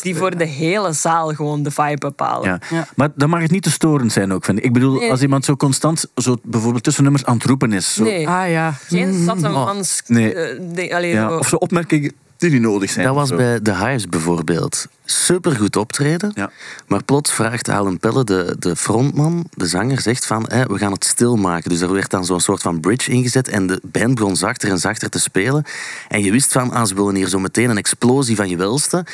[0.01, 2.49] die, voor de hele zaal gewoon de vibe bepalen.
[2.49, 2.59] Ja.
[2.69, 2.87] Ja.
[2.95, 4.63] Maar dan mag het niet te storend zijn ook, vind ik.
[4.63, 5.11] Ik bedoel, Nee.
[5.11, 7.93] als iemand zo constant, zo bijvoorbeeld tussen nummers aan het roepen is.
[7.93, 8.71] Zo, Nee, Ah ja.
[8.71, 10.01] geen zatte mans...
[10.07, 10.33] Nee.
[10.33, 12.11] eh, ding- allee, ja, zo- of zo opmerkingen
[12.41, 13.05] die niet nodig zijn.
[13.05, 13.35] Dat was Zo.
[13.35, 14.87] bij The Hives bijvoorbeeld.
[15.05, 16.31] Supergoed optreden.
[16.35, 16.51] Ja.
[16.87, 20.91] Maar plots vraagt Alan Pelle, de, de frontman, de zanger, zegt van hè, we gaan
[20.91, 21.69] het stilmaken.
[21.69, 24.79] Dus er werd dan zo'n soort van bridge ingezet en de band begon zachter en
[24.79, 25.63] zachter te spelen.
[26.07, 29.05] En je wist van, ah, ze willen hier zo meteen een explosie van je welste.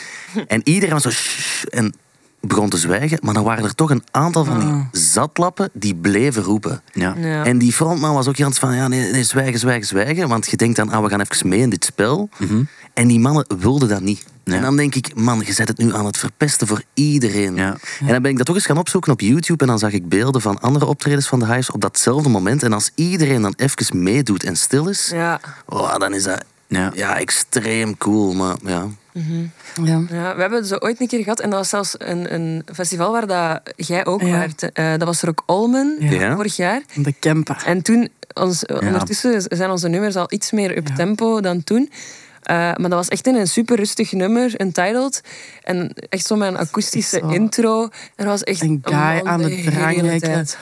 [0.47, 1.93] En iedereen was zo shh, en
[2.42, 3.20] begon te zwijgen.
[3.22, 6.82] Maar dan waren er toch een aantal van die zatlappen die bleven roepen.
[6.94, 7.16] Ja.
[7.18, 7.44] Ja.
[7.46, 10.28] En die frontman was ook heel van, ja, nee, nee, zwijgen, zwijgen, zwijgen.
[10.28, 12.30] Want je denkt dan, ah, we gaan even mee in dit spel.
[12.94, 14.26] En die mannen wilden dat niet.
[14.44, 14.54] Ja.
[14.54, 17.56] En dan denk ik, man, je zet het nu aan het verpesten voor iedereen.
[17.56, 17.78] Ja.
[18.00, 19.64] En dan ben ik dat toch eens gaan opzoeken op YouTube.
[19.64, 22.64] En dan zag ik beelden van andere optredens van de Hives op datzelfde moment.
[22.64, 25.40] En als iedereen dan even meedoet en stil is, Ja.
[25.66, 26.92] oh, dan is dat Ja.
[26.96, 28.34] ja, extreem cool.
[28.34, 28.88] Maar ja,
[29.84, 30.01] Ja.
[30.09, 32.63] Ja, we hebben het zo ooit een keer gehad en dat was zelfs een, een
[32.74, 34.30] festival waar dat jij ook Ja.
[34.30, 34.72] waart.
[34.72, 36.36] Eh, dat was Rock Olmen Ja.
[36.36, 36.82] vorig jaar.
[36.95, 37.63] De camper.
[37.65, 41.89] En toen, ons, ondertussen zijn onze nummers al iets meer up tempo dan toen.
[42.48, 45.22] Eh, maar dat was echt in een super rustig nummer, Untitled.
[45.64, 47.28] En echt zo met een akoestische Zo.
[47.28, 47.84] intro.
[47.84, 50.58] En dat was echt Een guy aan de tijd.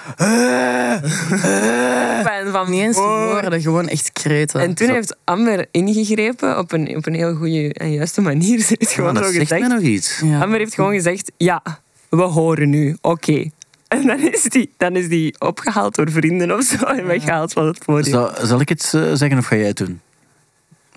[2.25, 3.31] Fan van Niet eens oh.
[3.31, 4.59] woorden, gewoon echt kreten.
[4.61, 8.59] En toen heeft Amber ingegrepen op een, op een heel goede en juiste manier.
[8.65, 9.69] Ze heeft gewoon dat zo zegt gezegd.
[9.69, 10.21] nog iets.
[10.23, 10.39] Ja.
[10.41, 11.61] Amber heeft gewoon gezegd, ja,
[12.09, 13.49] we horen nu, oké.
[13.87, 17.65] En dan is, die, dan is die opgehaald door vrienden of zo en weggehaald van
[17.65, 18.13] het podium.
[18.13, 20.01] Zal, zal ik het eh, zeggen of ga jij het doen?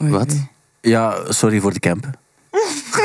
[0.03, 0.36] Oei, Wat?
[0.81, 2.07] Ja, sorry voor de camp.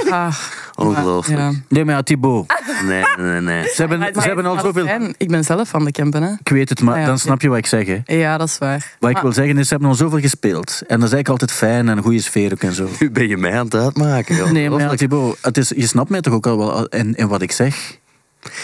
[0.09, 0.35] Ah,
[0.75, 1.39] Ongelooflijk.
[1.39, 1.51] ja.
[1.69, 2.53] Nee, maar ja, Thibaut.
[2.85, 3.63] Nee, nee, nee.
[3.63, 4.85] Ze hebben, ze hebben al zoveel...
[4.85, 6.31] fijn, Ik ben zelf van de campen, hè.
[6.39, 7.87] Ik weet het, maar Ah, ja, dan snap je wat ik zeg.
[7.87, 7.99] Hè.
[8.05, 8.95] Ja, dat is waar.
[8.99, 10.81] Wat ik Maar- wil zeggen is, ze hebben al zoveel gespeeld.
[10.87, 12.87] En dat is eigenlijk altijd fijn en een goede sfeer ook en zo.
[12.99, 14.35] Nu ben je mij aan het uitmaken.
[14.35, 14.51] joh.
[14.51, 14.95] Nee, maar ja.
[14.95, 17.97] Thibaut, het is, je snapt mij toch ook al wel in, in wat ik zeg?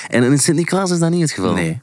[0.08, 1.54] En in Sint-Niklaas is dat niet het geval.
[1.54, 1.82] Nee.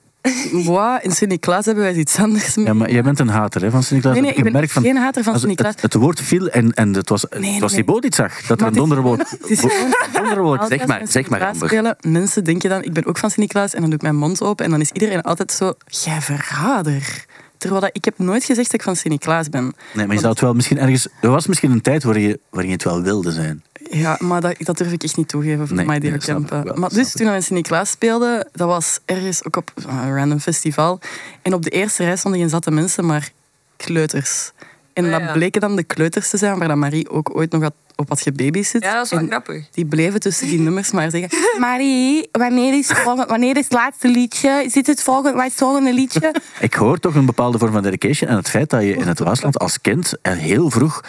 [0.64, 1.02] Wat?
[1.02, 2.54] In Sint-Niklaas hebben wij iets anders.
[2.54, 4.20] Ja, maar jij bent een hater hè, van Sint-Niklaas.
[4.20, 5.72] nee, ik ben van, geen hater van Sint-Niklaas.
[5.72, 8.42] Het, het woord viel en, en het was, nee, het was die het zag.
[8.42, 9.30] Dat er Maar een het is donderwoord...
[9.40, 9.94] Het is gewoon...
[10.12, 10.66] donderwoord.
[10.68, 11.96] Zeg maar, zeg maar, Amber.
[12.00, 14.64] mensen denken dan, ik ben ook van Sint-Niklaas, en dan doe ik mijn mond open
[14.64, 17.24] en dan is iedereen altijd zo, jij verrader.
[17.66, 19.74] Terwijl dat, ik heb nooit gezegd dat ik van Sint-Niklaas ben.
[19.92, 21.08] Nee, maar je zou het wel misschien ergens...
[21.20, 23.62] Er was misschien een tijd waarin je, waarin je het wel wilde zijn.
[23.90, 26.64] Ja, maar dat, dat durf ik echt niet toegeven voor Nee, mij die campen.
[26.64, 30.40] wel, Maar dus toen we in Sint-Niklaas speelden, dat was ergens ook op een random
[30.40, 31.00] festival.
[31.42, 33.30] En op de eerste rij stonden geen zatte mensen, maar
[33.76, 34.50] kleuters.
[34.92, 37.62] En Ah, dat bleken dan de kleuters te zijn waar dat Marie ook ooit nog
[37.62, 38.82] had, op had gebabysit.
[38.82, 39.64] Ja, dat is wel En grappig.
[39.70, 41.38] Die bleven tussen die nummers maar zeggen...
[41.60, 44.62] Marie, wanneer is, volgende- wanneer is het laatste liedje?
[44.64, 46.34] Is dit het volgende, wat is het volgende liedje?
[46.60, 48.30] Ik hoor toch een bepaalde vorm van dedication.
[48.30, 51.00] En het feit dat je in het Waasland als kind en heel vroeg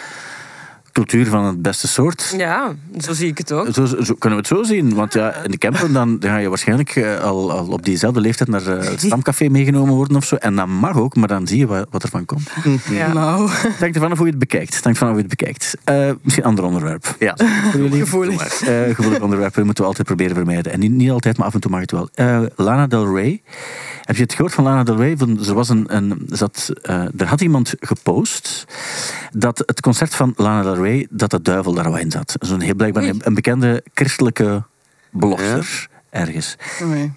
[0.98, 2.34] cultuur van het beste soort...
[2.36, 3.68] Ja, zo zie ik het ook.
[3.72, 4.94] Zo, zo kunnen we het zo zien.
[4.94, 8.20] Want ja, in de camper dan, dan ga je waarschijnlijk eh, al, al op diezelfde
[8.20, 10.34] leeftijd naar eh, het stamcafé meegenomen worden of zo.
[10.36, 12.50] En dat mag ook, maar dan zie je wat, wat er van komt.
[12.90, 13.12] Ja.
[13.12, 14.74] Nou, Het hangt ervan af hoe je het bekijkt.
[14.74, 15.74] Het hangt vanaf hoe je het bekijkt.
[15.84, 17.16] Eh, misschien een ander onderwerp.
[17.18, 17.36] Ja.
[17.90, 18.62] Gevoelig.
[18.62, 20.72] Eh, gevoelig onderwerpen moeten we altijd proberen vermijden.
[20.72, 22.08] En niet, niet altijd, maar af en toe mag het wel.
[22.14, 23.42] Eh, Lana Del Rey.
[24.08, 25.16] Heb je het gehoord van Lana Del Rey?
[25.16, 28.64] Van, er, was een, een, zat, eh, er had iemand gepost
[29.30, 32.36] dat het concert van Lana Del Rey, dat de duivel daar wel in zat.
[32.40, 34.64] Zo'n heel blijkbaar een, een bekende christelijke
[35.10, 36.56] blogger ergens.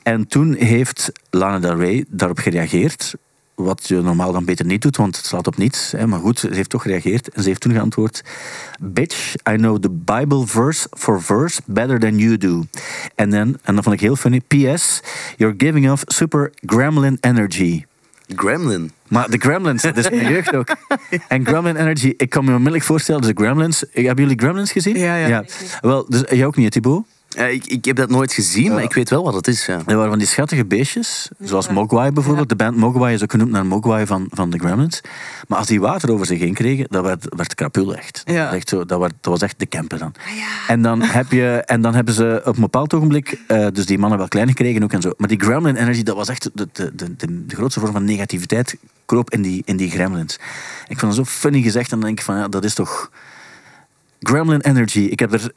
[0.03, 3.15] En toen heeft Lana Del Rey daarop gereageerd.
[3.63, 5.91] Wat je normaal dan beter niet doet, want het slaat op niets.
[5.91, 6.07] Hè.
[6.07, 7.29] Maar goed, ze heeft toch gereageerd.
[7.29, 8.23] En ze heeft toen geantwoord...
[8.79, 12.63] Bitch, I know the Bible verse for verse better than you do.
[13.15, 14.39] En dan, en dat vond ik heel funny.
[14.39, 15.01] P.S.
[15.37, 17.83] You're giving off super gremlin energy.
[18.35, 18.91] Gremlin.
[19.07, 20.75] Maar de Gremlins, dat is mijn jeugd ook.
[21.27, 23.83] En Gremlin Energy, ik kan me onmiddellijk voorstellen, dus de Gremlins.
[23.91, 24.97] Hebben jullie Gremlins gezien?
[24.97, 25.45] Ja, ja.
[25.81, 27.05] Wel, dus jij ook niet, Thibaut?
[27.37, 29.65] Ja, ik, ik heb dat nooit gezien, maar ik weet wel wat het is.
[29.65, 29.77] Ja.
[29.77, 32.49] Dat waren van die schattige beestjes, zoals Mogwai bijvoorbeeld.
[32.49, 35.01] De band Mogwai is ook genoemd naar Mogwai van, van de Gremlins.
[35.47, 38.21] Maar als die water over zich heen kregen, dat werd, werd krapul echt.
[38.25, 38.33] Ja.
[38.33, 40.13] Dat, was echt zo, dat, werd, dat was echt de camper dan.
[40.67, 43.97] En, dan heb je, en dan hebben ze op een bepaald ogenblik, eh, dus die
[43.97, 45.11] mannen wel klein gekregen ook en zo.
[45.17, 48.05] Maar die Gremlin Energy, dat was echt de, de, de, de, de grootste vorm van
[48.05, 50.39] negativiteit kroop in die, in die Gremlins.
[50.87, 53.11] Ik vond dat zo funny gezegd en dan denk ik van, ja, dat is toch...
[54.19, 54.99] Gremlin Energy.
[54.99, 55.51] Ik heb er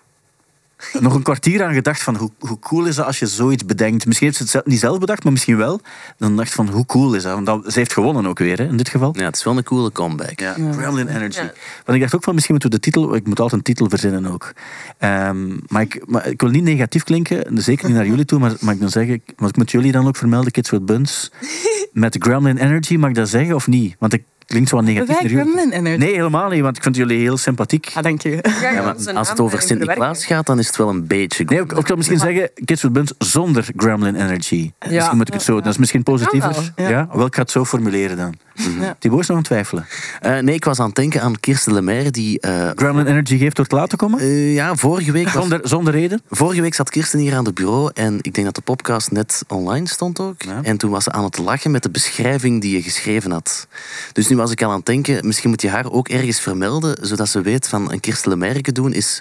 [1.00, 4.06] nog een kwartier aan gedacht van hoe, hoe cool is dat als je zoiets bedenkt.
[4.06, 5.80] Misschien heeft ze het zelf- niet zelf bedacht, maar misschien wel.
[6.18, 7.32] Dan dacht ik van hoe cool is dat?
[7.32, 9.14] Want dat, ze heeft gewonnen ook weer, hè, in dit geval.
[9.16, 10.40] Ja, het is wel een coole comeback.
[10.40, 11.40] Ja, Gremlin Energy.
[11.40, 11.52] Ja.
[11.84, 13.14] Want ik dacht ook van misschien moeten we de titel...
[13.14, 14.52] Ik moet altijd een titel verzinnen ook.
[14.98, 17.62] Ehm, maar, ik, maar ik wil niet negatief klinken.
[17.62, 18.38] Zeker niet naar jullie toe.
[18.38, 19.22] Maar, maar ik dan zeggen...
[19.36, 21.30] Want ik moet jullie dan ook vermelden, Kids with Buns.
[21.92, 23.96] Met Gremlin Energy, mag ik dat zeggen of niet?
[23.98, 25.20] Want ik, klinkt zo wat negatief.
[25.20, 25.28] Wij.
[25.28, 25.98] Gremlin Energy.
[25.98, 27.90] Nee, helemaal niet, want ik vind jullie heel sympathiek.
[27.94, 28.44] Ah, dank je.
[28.62, 31.72] Ja, maar als het over Sint-Niklaas gaat, dan is het wel een beetje Nee, ik,
[31.72, 34.72] ik wil misschien zeggen Kids with Buns zonder Gremlin Energy.
[34.88, 35.56] Misschien moet ik het zo...
[35.60, 36.72] Dat is misschien positiever.
[36.76, 36.88] wel.
[36.88, 37.08] Ja.
[37.12, 38.34] Wel, ik ga het zo formuleren dan.
[38.80, 38.96] Ja.
[38.98, 39.86] Thibaut is nog aan het twijfelen.
[40.20, 42.40] Eh, nee, ik was aan het denken aan Kirsten Lemaire, die...
[42.40, 44.18] eh, Gremlin Energy geeft door te laten komen?
[44.20, 46.20] eh, ja, vorige week, was, Zonder, zonder reden?
[46.30, 49.42] vorige week zat Kirsten hier aan het bureau en ik denk dat de podcast net
[49.48, 50.42] online stond ook.
[50.42, 50.60] Ja.
[50.62, 53.66] En toen was ze aan het lachen met de beschrijving die je geschreven had.
[54.12, 56.96] Dus nu was ik al aan het denken, misschien moet je haar ook ergens vermelden,
[57.06, 59.20] zodat ze weet van een Kirsten Lemaire doen is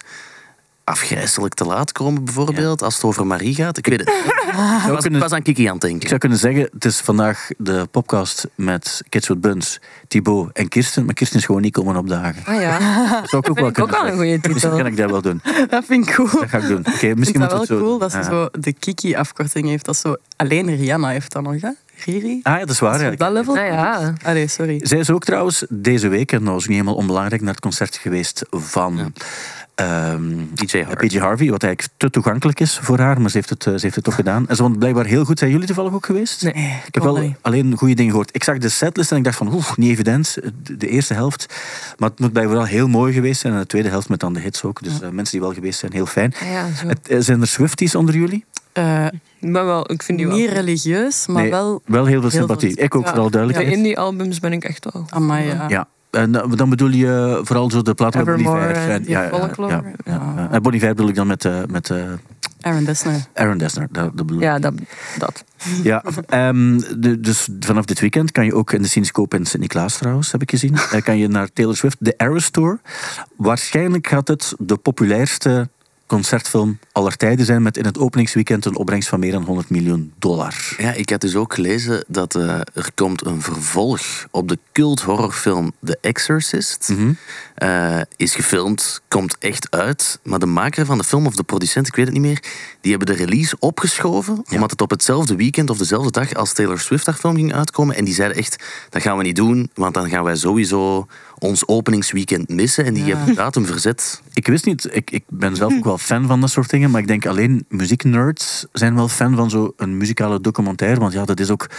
[0.85, 3.77] afgrijzelijk te laat komen, bijvoorbeeld, als het over Marie gaat.
[3.77, 4.09] Ik weet het.
[4.53, 6.07] Ik was, kunnen- ik was aan Kiki aan het Ik denken.
[6.07, 11.05] zou kunnen zeggen, het is vandaag de podcast met Kids with Buns, Thibaut en Kirsten.
[11.05, 12.45] Maar Kirsten is gewoon niet komen opdagen.
[12.45, 12.79] Ah ja,
[13.21, 14.77] Dat zou ik ook wel vind ik ook kunnen wel een goede Misschien titel.
[14.77, 15.41] kan ik dat wel doen.
[15.69, 16.29] Dat vind ik cool.
[16.31, 16.77] Dat ga ik doen.
[16.79, 17.99] Oké, Ik vind misschien het moet wel het zo cool doen.
[17.99, 18.23] dat ze Ja.
[18.23, 19.85] zo de Kiki-afkorting heeft.
[19.85, 21.69] Dat zo alleen Rihanna heeft dan nog, hè?
[21.95, 22.39] Riri?
[22.43, 23.17] Ah ja, dat is waar.
[23.17, 23.57] Dat level?
[23.57, 24.13] Ah ja.
[24.23, 24.79] Allee, sorry.
[24.81, 27.95] Zij is ook trouwens deze week, en dat was niet helemaal onbelangrijk, naar het concert
[27.95, 29.13] geweest van
[29.75, 31.07] ehm, PJ Harvey.
[31.07, 33.79] PJ Harvey, wat eigenlijk te toegankelijk is voor haar, maar ze heeft het, eh, ze
[33.81, 34.47] heeft het toch gedaan.
[34.47, 35.39] En ze vond het blijkbaar heel goed.
[35.39, 36.43] Zijn jullie toevallig ook geweest?
[36.43, 36.81] Nee.
[36.85, 38.35] Ik heb wel alleen goede dingen gehoord.
[38.35, 41.53] Ik zag de setlist en ik dacht van, oeh, niet evident, de, de eerste helft.
[41.97, 43.53] Maar het moet blijkbaar wel heel mooi geweest zijn.
[43.53, 44.83] En de tweede helft met dan de hits ook.
[44.83, 46.33] Dus eh, mensen die wel geweest zijn, heel fijn.
[46.41, 46.87] Ah ja, zo.
[46.87, 48.45] Het, eh, zijn er Swifties onder jullie?
[48.73, 49.05] Eh,
[49.39, 50.37] Maar wel, ik vind die wel.
[50.37, 51.81] niet religieus, maar Nee, wel...
[51.85, 52.75] Wel heel veel sympathie.
[52.77, 53.07] Ik ook, Ja.
[53.09, 53.67] vooral De duidelijk.
[53.75, 55.05] indie albums ben ik echt wel.
[55.09, 55.65] Amai, ja.
[55.67, 55.87] Ja.
[56.11, 58.83] En eh, dan bedoel je vooral zo de platen van Bon Evermore Iver.
[58.83, 59.71] en en- die ja, ja, folklore.
[59.71, 60.33] ja, ja, Ja.
[60.37, 60.47] ja.
[60.51, 62.03] En Bon Iver bedoel ik dan met, eh, met eh,
[62.61, 63.25] Aaron Dessner.
[63.33, 63.87] Aaron Dessner.
[63.91, 64.43] Dat, dat bedoel ik.
[64.43, 64.73] Ja, dat.
[65.17, 65.43] dat.
[65.83, 69.97] Ja, ehm, de- dus vanaf dit weekend kan je ook in de Cinescope in Sint-Niklaas
[69.97, 72.79] trouwens, heb ik gezien, kan je naar Taylor Swift, de Eras Tour.
[73.37, 75.69] Waarschijnlijk gaat het de populairste
[76.13, 80.13] concertfilm aller tijden zijn met in het openingsweekend een opbrengst van meer dan 100 miljoen
[80.19, 80.75] dollar.
[80.77, 84.01] Ja, ik had dus ook gelezen dat eh, er komt een vervolg
[84.31, 86.89] op de cult horrorfilm The Exorcist.
[86.89, 87.13] Mhm.
[87.55, 90.19] Eh, is gefilmd, komt echt uit.
[90.23, 92.43] Maar de maker van de film, of de producent, ik weet het niet meer,
[92.81, 94.43] die hebben de release opgeschoven.
[94.51, 97.95] Omdat het op hetzelfde weekend of dezelfde dag als Taylor Swift haar film ging uitkomen.
[97.95, 101.07] En die zeiden echt, dat gaan we niet doen, want dan gaan wij sowieso
[101.43, 102.85] ons openingsweekend missen.
[102.85, 104.21] En die hebben de datum verzet.
[104.33, 107.01] Ik wist niet, ik, ik ben zelf ook wel fan van dat soort dingen, maar
[107.01, 111.49] ik denk alleen muzieknerds zijn wel fan van zo'n muzikale documentaire, want ja, dat is
[111.49, 111.69] ook...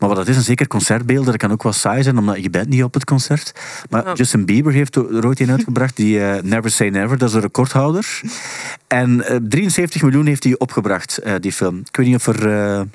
[0.00, 2.50] Maar wat dat is, een zeker concertbeelden, dat kan ook wel saai zijn, omdat je
[2.50, 3.52] bent niet op het concert.
[3.90, 7.34] Maar Justin Bieber heeft er ooit een uitgebracht, die eh, Never Say Never, dat is
[7.34, 8.20] een recordhouder.
[8.86, 11.78] En eh, 73 miljoen heeft hij opgebracht, eh, die film.
[11.78, 12.86] Ik weet niet of er...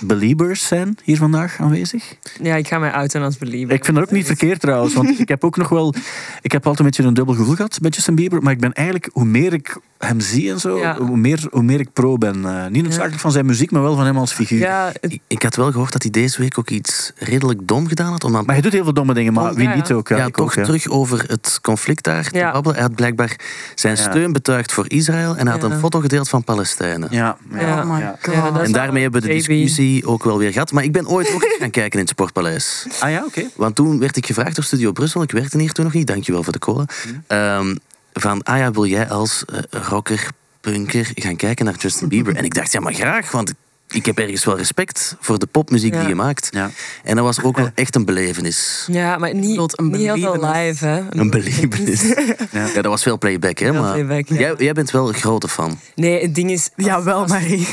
[0.00, 2.14] Beliebers zijn hier vandaag aanwezig.
[2.42, 3.74] Ja, ik ga mij uiten als believer.
[3.74, 5.94] Ik vind dat ook niet verkeerd trouwens, want ik heb ook nog wel...
[6.42, 8.72] Ik heb altijd een beetje een dubbel gevoel gehad met Justin Bieber, maar ik ben
[8.72, 10.96] eigenlijk, hoe meer ik hem zie en zo, Ja.
[10.96, 12.44] hoe, meer, hoe meer ik pro ben.
[12.44, 14.58] Eh, niet noodzakelijk van zijn muziek, maar wel van hem als figuur.
[14.58, 17.88] Ja, het- Ik, ik had wel gehoord dat hij deze week ook iets redelijk dom
[17.88, 18.24] gedaan had.
[18.24, 19.94] Omdat Maar hij doet heel veel domme dingen, maar Oh, wie ja, niet ja.
[19.94, 20.08] ook?
[20.08, 20.62] Ja, ja, ik toch ook, ja.
[20.64, 22.52] terug over het conflict daar te Ja.
[22.52, 22.76] babbelen.
[22.78, 23.36] Hij had blijkbaar
[23.74, 24.02] zijn Ja.
[24.02, 25.74] steun betuigd voor Israël en hij had Ja.
[25.74, 27.08] een foto gedeeld van Palestijnen.
[27.10, 27.82] Ja, ja.
[27.82, 28.58] Oh my god.
[28.62, 29.44] En daarmee hebben we de Baby.
[29.76, 30.72] Discussie ook wel weer gehad.
[30.72, 32.86] Maar ik ben ooit ook gaan kijken in het Sportpaleis.
[33.00, 33.42] Ah ja, oké.
[33.56, 36.42] Want toen werd ik gevraagd door Studio Brussel, ik werkte hier toen nog niet, dankjewel
[36.42, 36.86] voor de kolen.
[37.26, 37.74] Ehm,
[38.12, 39.58] van, ah ja, wil jij als eh,
[39.88, 40.28] rocker,
[40.60, 42.36] punker gaan kijken naar Justin Bieber?
[42.36, 43.52] En ik dacht, ja, maar graag, want
[43.88, 46.00] ik heb ergens wel respect voor de popmuziek Ja.
[46.00, 46.48] die je maakt.
[46.50, 46.70] Ja.
[47.04, 48.84] En dat was ook wel echt een belevenis.
[48.90, 51.02] ja, maar niet, een niet heel veel live, hè.
[51.10, 52.02] Een belevenis.
[52.52, 52.68] Ja.
[52.74, 53.72] dat was veel playback, hè?
[53.72, 54.38] Veel Maar playback, ja.
[54.38, 55.78] jij, jij bent wel een grote fan.
[55.94, 56.70] Nee, het ding is...
[56.76, 57.68] Ja, wel, Marie.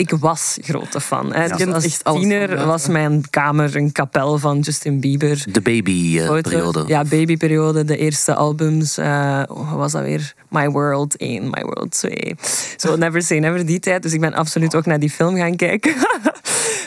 [0.00, 1.32] Ik was grote fan.
[1.32, 1.48] Hè.
[1.48, 5.42] Dus als tiener was mijn kamer een kapel van Justin Bieber.
[5.52, 6.50] De baby-periode.
[6.50, 6.88] Foto's.
[6.88, 8.98] Ja, babyperiode, de eerste albums.
[8.98, 10.34] eh wat was dat weer?
[10.48, 12.36] My World 1, My World 2.
[12.76, 14.02] Zo Never Say Never die tijd.
[14.02, 15.92] Dus ik ben absoluut ook naar die film gaan kijken.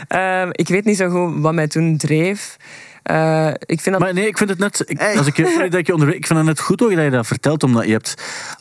[0.08, 2.58] Ehm, ik weet niet zo goed wat mij toen dreef.
[3.04, 4.00] Eh, ik vind dat...
[4.00, 4.84] Maar nee, ik vind het net...
[4.86, 7.04] Ik, als ik, sorry dat ik, je onderbreek, ik vind het net goed ook dat
[7.04, 8.14] je dat vertelt, omdat je hebt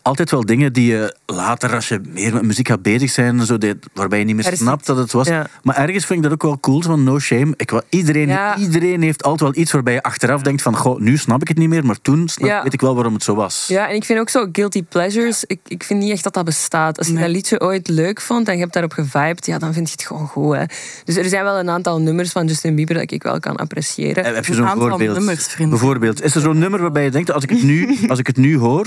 [0.03, 3.59] altijd wel dingen die je later, als je meer met muziek gaat bezig zijn, zo
[3.59, 5.29] dit, waarbij je niet meer snapt dat het was.
[5.29, 5.47] Ja.
[5.63, 7.55] Maar ergens vind ik dat ook wel cool, van no shame.
[7.57, 8.57] Ik, iedereen, Ja.
[8.57, 11.59] iedereen heeft altijd wel iets waarbij je achteraf denkt van, goh, nu snap ik het
[11.59, 12.63] niet meer, maar toen snap, Ja.
[12.63, 13.65] weet ik wel waarom het zo was.
[13.69, 15.45] Ja, en ik vind ook zo guilty pleasures.
[15.45, 16.99] Ik, ik vind niet echt dat dat bestaat.
[16.99, 17.23] Als je Nee.
[17.23, 20.07] dat liedje ooit leuk vond en je hebt daarop gevibed, ja, dan vind je het
[20.07, 20.55] gewoon goed.
[20.57, 20.65] Hè.
[21.05, 24.32] Dus er zijn wel een aantal nummers van Justin Bieber dat ik wel kan appreciëren.
[24.33, 25.17] Eh, Heb je Een zo'n aantal voorbeeld?
[25.17, 25.57] nummers.
[25.69, 28.37] Bijvoorbeeld, is er zo'n nummer waarbij je denkt, als ik het nu, als ik het
[28.37, 28.87] nu hoor...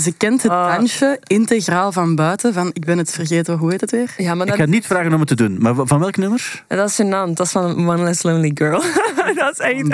[0.00, 0.74] Ze kent het Ah.
[0.76, 2.54] dansje integraal van buiten.
[2.54, 4.14] Van, ik ben het vergeten, hoe heet het weer?
[4.16, 6.64] Ja, maar Ik ga niet vragen om het te doen, maar van welk nummer?
[6.68, 7.32] dat is gênant.
[7.34, 8.82] Dat is van One Less Lonely Girl.
[9.34, 9.90] dat, is echt,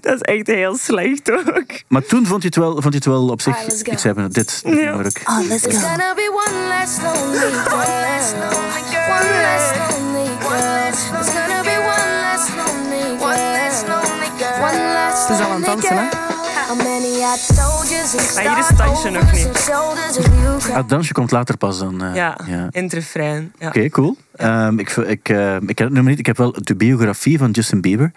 [0.00, 1.64] dat is echt heel slecht ook.
[1.88, 3.92] Maar toen vond je het wel, vond je het wel op zich go.
[3.92, 4.32] iets hebben.
[4.32, 5.20] Dit, dit nummer ook.
[5.28, 5.68] Oh, let's go.
[5.70, 7.78] It's gonna be one less lonely girl.
[7.78, 9.16] One less lonely girl.
[9.16, 10.28] One less lonely
[11.32, 11.45] girl.
[15.28, 16.10] Siz avantanız lan.
[18.34, 19.70] Maar hier is het dansje nog niet.
[20.72, 22.02] Het dansje komt later pas dan.
[22.04, 22.68] eh, Ja, ja.
[22.70, 23.52] in het refrein.
[23.58, 23.66] Ja.
[23.68, 24.16] Oké, cool.
[24.36, 26.18] Ehm, ik, ik, eh, ik ken het nummer niet.
[26.18, 28.12] Ik heb wel de biografie van Justin Bieber.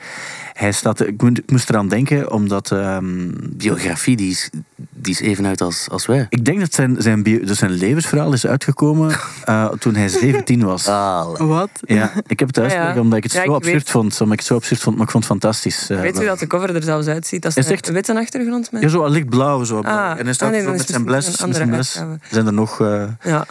[0.54, 2.72] Hij staat, ik, moet- ik moest eraan denken, omdat...
[2.72, 4.50] ehm, Biografie, die is,
[4.90, 6.26] die is even uit als, als wij.
[6.30, 9.12] ik denk dat zijn, zijn, bio- dus zijn levensverhaal is uitgekomen
[9.46, 10.88] eh, toen hij 17 was.
[10.88, 11.70] Ah, Wat?
[11.82, 13.02] Ja, ik heb het uitgelegd ja.
[13.02, 14.12] omdat ik het Ja, zo ik absurd weet- vond.
[14.22, 15.90] Omdat ik het zo absurd vond, maar ik vond het fantastisch.
[15.90, 17.42] eh, Weet u dat de cover er zelfs uitziet?
[17.42, 17.90] Dat is, Is een echt?
[17.90, 18.82] witte achtergrond met...
[18.82, 19.64] Ja, zo lichtblauw.
[19.64, 19.82] Zo.
[19.82, 21.26] Ah, en hij staat ah, nee, zo dan met zijn bles.
[21.26, 22.02] Met zijn bles.
[22.32, 22.82] er nog...
[22.82, 23.46] eh, Ja,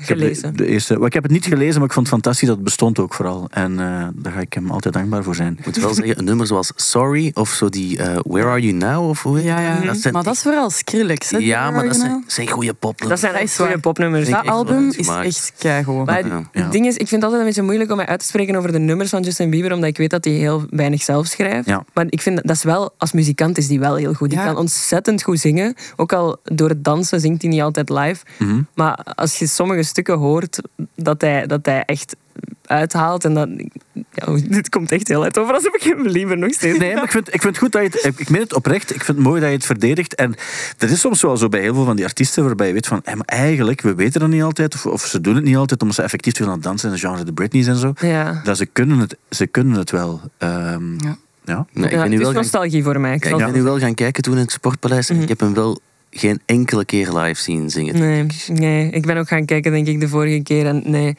[0.00, 0.56] gelezen.
[0.56, 2.98] De, eerste, ik heb het niet gelezen, maar ik vond het fantastisch dat het bestond
[2.98, 3.46] ook vooral.
[3.50, 5.56] En eh, daar ga ik hem altijd dankbaar voor zijn.
[5.58, 8.72] Ik moet wel zeggen, een nummer zoals Sorry of zo die eh, Where Are You
[8.72, 9.80] Now of hoe Ja, ja.
[9.80, 11.38] Dat zijn maar dat is vooral Skrillex, hè?
[11.38, 13.20] Ja, maar dat zijn, zijn goede Dat popnummers.
[13.20, 14.28] zijn Dat echt is goede popnummers.
[14.28, 16.06] Dat echt album is echt keigoed.
[16.06, 16.42] Maar Ja.
[16.52, 16.62] Ja.
[16.62, 18.56] het ding is, ik vind het altijd een beetje moeilijk om mij uit te spreken
[18.56, 21.66] over de nummers van Justin Bieber, omdat ik weet dat hij heel weinig zelf schrijft.
[21.68, 21.84] Ja.
[21.94, 24.30] Maar ik vind dat is wel, als muzikant is die wel heel goed.
[24.30, 24.44] Die Ja.
[24.44, 25.74] kan ontzettend goed zingen.
[25.96, 28.24] Ook al door het dansen zingt hij niet altijd live.
[28.38, 28.60] Mhm.
[28.74, 30.60] Maar als je sommige stukken hoort
[30.94, 32.16] dat hij, dat hij echt
[32.64, 33.48] uithaalt en dat...
[33.92, 36.78] Ja, dit komt echt heel uit over alsof ik hem liever nog steeds...
[36.78, 38.20] Nee, maar ik vind, ik vind het goed dat je het...
[38.20, 38.94] Ik meen het oprecht.
[38.94, 40.14] Ik vind het mooi dat je het verdedigt.
[40.14, 40.34] En
[40.76, 43.00] dat is soms wel zo bij heel veel van die artiesten, waarbij je weet van...
[43.04, 44.74] maar eigenlijk, we weten dat niet altijd.
[44.74, 46.88] Of, of ze doen het niet altijd, omdat ze effectief te veel aan het dansen
[46.88, 47.00] zijn.
[47.00, 47.92] De genre de Britney's en zo.
[48.00, 48.40] Ja.
[48.44, 50.20] Dat ze kunnen het, ze kunnen het wel.
[50.38, 51.16] Ehm, Ja.
[51.44, 51.66] ja.
[51.72, 53.14] Nee, ik ben nu het is wel gaan, nostalgie voor mij.
[53.14, 55.22] Ik ik ben nu wel gaan kijken toen in het Sportpaleis en Mhm.
[55.22, 55.80] ik heb hem wel
[56.10, 57.98] geen enkele keer live zien zingen.
[57.98, 60.66] Nee, nee, ik ben ook gaan kijken, denk ik, de vorige keer.
[60.66, 61.16] En nee,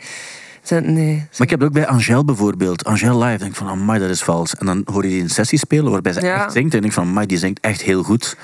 [0.64, 1.16] Ze- nee.
[1.16, 2.84] Maar ik heb het ook bij Angèle bijvoorbeeld.
[2.84, 4.56] Angèle live, denk ik van, amai, dat is vals.
[4.56, 6.44] En dan hoor je die in sessie spelen, waarbij ze Ja.
[6.44, 6.70] echt zingt.
[6.72, 8.36] En ik denk van, amai, die zingt echt heel goed.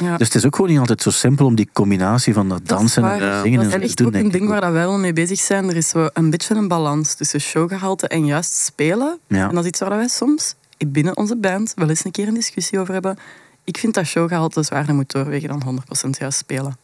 [0.00, 0.16] Ja.
[0.16, 3.02] Dus het is ook gewoon niet altijd zo simpel om die combinatie van dat dansen
[3.02, 3.18] en waar.
[3.18, 3.42] dat Ja.
[3.42, 5.12] zingen Dat en echt doen, ook een denk ding ik waar dat wij wel mee
[5.12, 5.68] bezig zijn.
[5.68, 9.18] Er is zo een beetje een balans tussen showgehalte en juist spelen.
[9.28, 9.48] Ja.
[9.48, 10.54] En dat is iets waar wij soms
[10.88, 13.16] binnen onze band wel eens een keer een discussie over hebben.
[13.64, 15.62] Ik vind dat showgehalte zwaarder moet doorwegen dan
[16.06, 16.76] 100% juist spelen.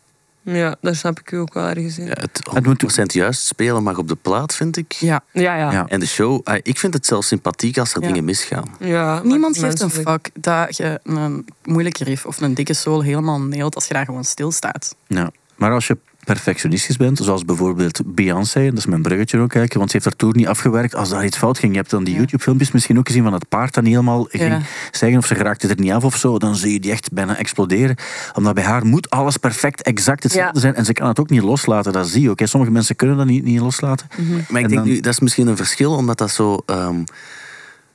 [0.43, 2.05] Ja, daar snap ik u ook wel ergens in.
[2.05, 4.93] Ja, het Het moet- 100% juist spelen mag op de plaat, vind ik.
[4.93, 5.21] Ja.
[5.33, 5.73] Ja, ja.
[5.73, 5.87] Ja.
[5.89, 8.07] En de show, ah, ik vind het zelfs sympathiek als er Ja.
[8.07, 8.65] dingen misgaan.
[8.79, 13.03] ja Niemand maar geeft een fuck dat je een moeilijke riff of een dikke soul
[13.03, 14.95] helemaal nailt als je daar gewoon stilstaat.
[15.07, 15.31] Ja.
[15.57, 19.91] Maar als je perfectionistisch bent, zoals bijvoorbeeld Beyoncé, dat is mijn bruggetje ook eigenlijk, want
[19.91, 20.95] ze heeft haar tour niet afgewerkt.
[20.95, 22.19] Als daar iets fout ging, je hebt dan die Ja.
[22.19, 24.61] YouTube-filmpjes misschien ook gezien van het paard dat niet helemaal ging Ja.
[24.91, 27.37] zeggen of ze geraakte er niet af of zo, dan zie je die echt bijna
[27.37, 27.97] exploderen.
[28.35, 30.61] Omdat bij haar moet alles perfect exact hetzelfde Ja.
[30.61, 32.39] zijn en ze kan het ook niet loslaten, dat zie je ook.
[32.39, 32.47] hè.
[32.47, 34.07] Sommige mensen kunnen dat niet, niet loslaten.
[34.17, 36.63] Maar ik En denk dan- nu, dat is misschien een verschil, omdat dat zo...
[36.67, 37.03] ehm,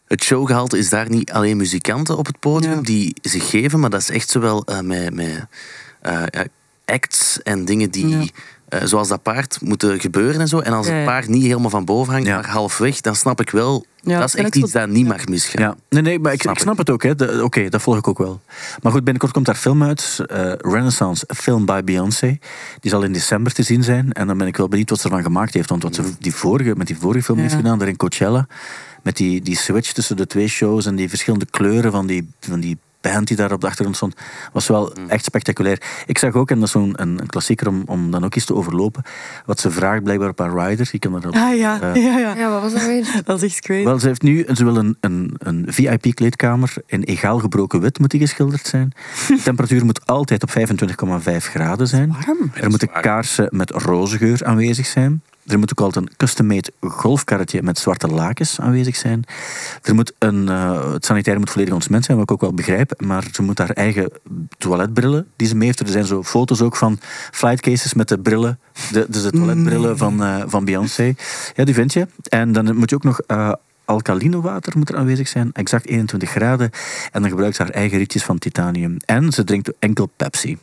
[0.07, 2.81] het showgehalte is daar niet alleen muzikanten op het podium Ja.
[2.81, 5.45] die zich geven, maar dat is echt zowel eh, met, met
[6.01, 6.45] eh, ja,
[6.85, 8.23] acts en dingen die, Ja.
[8.69, 10.59] eh, zoals dat paard, moeten gebeuren en zo.
[10.59, 12.35] En als Ja, het paard niet helemaal van boven hangt, Ja.
[12.35, 15.11] maar halfweg, dan snap ik wel, Ja, dat is echt iets dat niet ja.
[15.13, 15.61] mag misgaan.
[15.63, 17.03] Ja, nee, nee, maar ik, Snap ik snap het ook.
[17.43, 18.41] Oké, dat volg ik ook wel.
[18.81, 20.19] Maar goed, binnenkort komt daar film uit.
[20.27, 22.37] eh, Renaissance, a film by Beyoncé.
[22.79, 24.11] Die zal in december te zien zijn.
[24.13, 25.69] En dan ben ik wel benieuwd wat ze ervan gemaakt heeft.
[25.69, 27.43] Want wat ze die vorige, met die vorige film Ja.
[27.43, 28.47] heeft gedaan, daar in Coachella.
[29.03, 32.59] Met die, die switch tussen de twee shows en die verschillende kleuren van die, van
[32.59, 32.77] die
[33.09, 34.15] band die daar op de achtergrond stond,
[34.53, 35.81] was wel echt spectaculair.
[36.05, 38.45] Ik zag ook, en dat is zo'n een, een klassieker om, om dan ook eens
[38.45, 39.03] te overlopen,
[39.45, 40.89] wat ze vraagt blijkbaar op haar rider.
[40.91, 42.35] Je kan er Ah ja, Eh, ja, ja.
[42.35, 43.05] Ja, wat was dat weer?
[43.25, 43.83] Dat is echt crazy.
[43.83, 48.11] wel, ze heeft nu ze wil een, een, een VIP-kleedkamer in egaal gebroken wit moet
[48.11, 48.93] die geschilderd zijn.
[49.27, 50.55] De temperatuur moet altijd op 25,5
[51.37, 52.15] graden zijn.
[52.25, 52.51] Warm.
[52.53, 55.21] Er moeten kaarsen met roze geur aanwezig zijn.
[55.45, 59.23] Er moet ook altijd een custom-made golfkarretje met zwarte lakens aanwezig zijn.
[59.81, 63.01] Er moet een, eh, het sanitair moet volledig ontsmet zijn, wat ik ook wel begrijp.
[63.01, 64.11] Maar ze moet haar eigen
[64.57, 65.79] toiletbrillen die ze mee heeft.
[65.79, 66.99] Er zijn zo foto's ook van
[67.31, 68.59] flightcases met de brillen.
[68.91, 71.13] De, dus de toiletbrillen van, eh, van Beyoncé.
[71.55, 72.07] Ja, die vind je.
[72.29, 73.19] En dan moet je ook nog...
[73.85, 76.71] alkaline water moet er aanwezig zijn, exact 21 graden.
[77.11, 78.97] En dan gebruikt ze haar eigen rietjes van titanium.
[79.05, 80.57] En ze drinkt enkel Pepsi.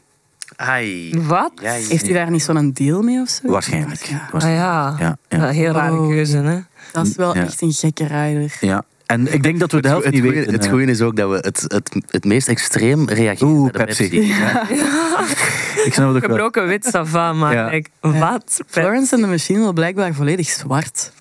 [0.57, 1.13] Ai.
[1.27, 1.53] Wat?
[1.63, 1.87] Ja, ja.
[1.89, 3.49] Heeft hij daar niet zo'n deal mee of zo?
[3.51, 4.03] Waarschijnlijk.
[4.03, 4.17] Ja.
[4.17, 4.99] Ah Waarschijnlijk.
[4.99, 5.17] ja.
[5.29, 6.09] Ja, heel rare Oh.
[6.09, 6.59] keuze, hè?
[6.93, 7.43] Dat is wel Ja.
[7.43, 8.57] echt een gekke rijder.
[8.61, 10.53] Ja, en ik denk dat we de helft het, niet goeie, weten.
[10.53, 10.71] het eh.
[10.71, 14.09] goeie is ook dat we het, het, het meest extreem reageren Oeh, de Pepsi.
[14.09, 14.27] Pepsi.
[14.27, 14.69] Ja.
[15.87, 16.31] Ik snap het ook wel.
[16.31, 18.61] Gebroken wit sava, maar wat?
[18.67, 21.13] Florence and the Machine wil blijkbaar volledig zwart.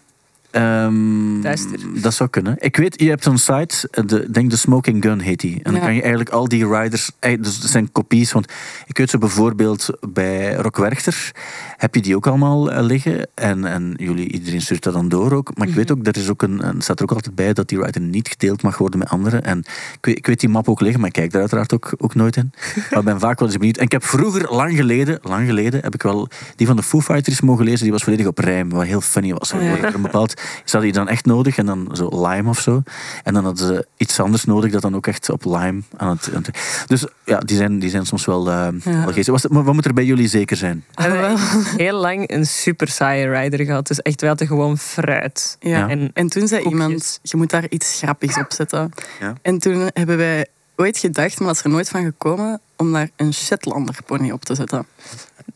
[1.41, 1.79] Duister.
[2.01, 2.55] dat zou kunnen.
[2.59, 5.59] Ik weet, je hebt zo'n site, de, denk de Smoking Gun heet die.
[5.63, 8.31] En dan kan je eigenlijk al die riders, eh, dus dat zijn kopies.
[8.31, 8.51] Want
[8.87, 11.31] ik weet zo bijvoorbeeld bij Rock Werchter
[11.77, 13.27] heb je die ook allemaal eh, liggen.
[13.35, 15.57] En, en jullie, iedereen stuurt dat dan door ook.
[15.57, 17.67] Maar ik weet ook, er is ook een, een- staat er ook altijd bij dat
[17.69, 19.43] die rider niet gedeeld mag worden met anderen.
[19.43, 19.57] En
[19.93, 22.15] ik weet, ik weet die map ook liggen, maar ik kijk daar uiteraard ook, ook
[22.15, 22.51] nooit in.
[22.89, 23.77] Maar ik ben vaak wel eens benieuwd.
[23.77, 27.01] En ik heb vroeger, lang geleden, lang geleden, heb ik wel die van de Foo
[27.01, 27.81] Fighters mogen lezen.
[27.83, 29.53] Die was volledig op rijm, wat heel funny was.
[29.53, 29.77] Oh ja.
[29.77, 32.83] Er een bepaald Ze hadden die dan echt nodig en dan zo lime of zo.
[33.23, 36.29] En dan hadden ze iets anders nodig dat dan ook echt op lime aan het...
[36.35, 39.03] aan het- Dus ja, die zijn, die zijn soms wel, eh Ja.
[39.03, 39.41] wel geestig.
[39.49, 40.83] Wat moet er bij jullie zeker zijn?
[40.93, 41.37] We hebben
[41.77, 43.87] heel lang een super saaie rider gehad.
[43.87, 45.57] Dus echt, we hadden gewoon fruit.
[45.59, 45.77] Ja.
[45.77, 45.89] Ja.
[45.89, 46.81] En En toen zei Koekjes.
[46.81, 48.91] iemand, je moet daar iets grappigs op zetten.
[49.19, 49.33] Ja.
[49.41, 53.09] En toen hebben wij ooit gedacht, maar dat is er nooit van gekomen, om daar
[53.15, 54.85] een Shetlander pony op te zetten.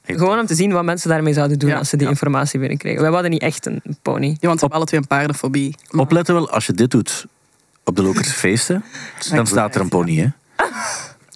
[0.06, 1.78] Gewoon om te zien wat mensen daarmee zouden doen Ja.
[1.78, 2.12] als ze die Ja.
[2.12, 3.02] informatie binnenkregen.
[3.02, 4.28] Wij hadden niet echt een pony.
[4.28, 5.76] Ja, want we hebben alle twee een paardenfobie.
[5.90, 7.26] Maar- Opletten wel, als je dit doet
[7.84, 8.84] op de Lokerse feesten,
[9.30, 10.28] dan staat er een pony, hè.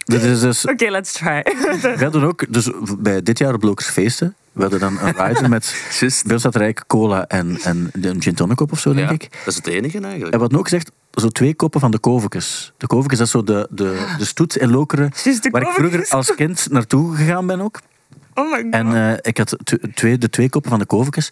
[0.05, 1.41] Dit is dus, Oké, let's try.
[1.81, 2.69] we hadden ook, dus
[2.99, 5.75] bij dit jaar op Lokerse feesten, we hadden dan een rider met,
[6.31, 9.21] eigenlijk cola en, en een gin tonic op of zo, denk Ja, ik.
[9.31, 10.33] dat is het enige eigenlijk.
[10.33, 12.73] En wat ook gezegd, zo twee koppen van de Kovekes.
[12.77, 15.11] De Kovekes, dat is zo de, de, de stoet in Lokeren,
[15.51, 17.79] waar ik vroeger als kind naartoe gegaan ben ook.
[18.39, 18.73] Oh my god.
[18.73, 21.31] En eh, ik had tw- twee, de twee koppen van de Kovekes.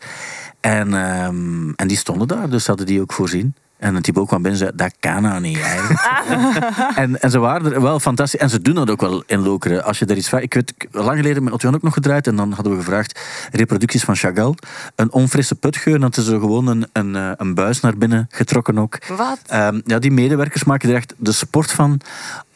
[0.60, 3.56] En, ehm, en die stonden daar, dus hadden die ook voorzien.
[3.78, 6.02] En Thibaut kwam binnen en zei, dat kan nou niet eigenlijk.
[6.96, 8.40] en, en ze waren er wel fantastisch.
[8.40, 9.84] En ze doen dat ook wel in Lokeren.
[9.84, 10.44] Als je daar iets vraagt...
[10.44, 12.28] Ik weet, lang geleden met Otjan ook nog gedraaid.
[12.28, 13.20] En dan hadden we gevraagd,
[13.52, 14.54] reproducties van Chagall.
[14.96, 15.94] Een onfrisse putgeur.
[15.94, 18.98] En dan is er gewoon een, een, eh, een buis naar binnen getrokken ook.
[19.08, 19.40] Wat?
[19.46, 22.02] Ehm, ja, die medewerkers maken er echt de sport van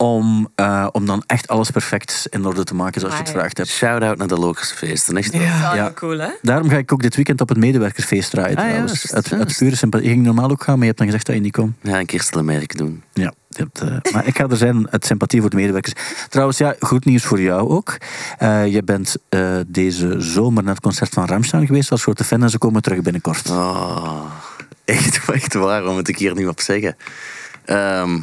[0.02, 3.58] om, eh, om dan echt alles perfect in orde te maken zoals je het vraagt
[3.58, 3.70] hebt.
[3.70, 5.18] Shout-out naar de Lokerse feesten.
[5.18, 5.72] Echt Ja.
[5.72, 6.30] heel cool, hè?
[6.41, 8.58] Daarom ga ik ook dit weekend op het medewerkersfeest draaien.
[8.58, 8.91] Ah, trouwens.
[8.91, 9.58] juist, uit juist.
[9.58, 10.08] pure sympathie.
[10.08, 11.76] Ik ging normaal ook gaan, maar je hebt dan gezegd dat je niet kon.
[11.82, 13.04] Ja, een keer merk doen.
[13.14, 15.93] Ja, je hebt, eh, maar ik ga er zijn uit sympathie voor de medewerkers.
[16.30, 17.97] Trouwens, ja, goed nieuws voor jou ook.
[18.38, 22.43] Eh, je bent eh, deze zomer naar het concert van Ramstein geweest als grote fan
[22.43, 23.49] en ze komen terug binnenkort.
[23.49, 24.26] Oh,
[24.86, 26.95] echt, echt waar, wat moet ik hier nu op zeggen?
[27.66, 28.20] Ehm,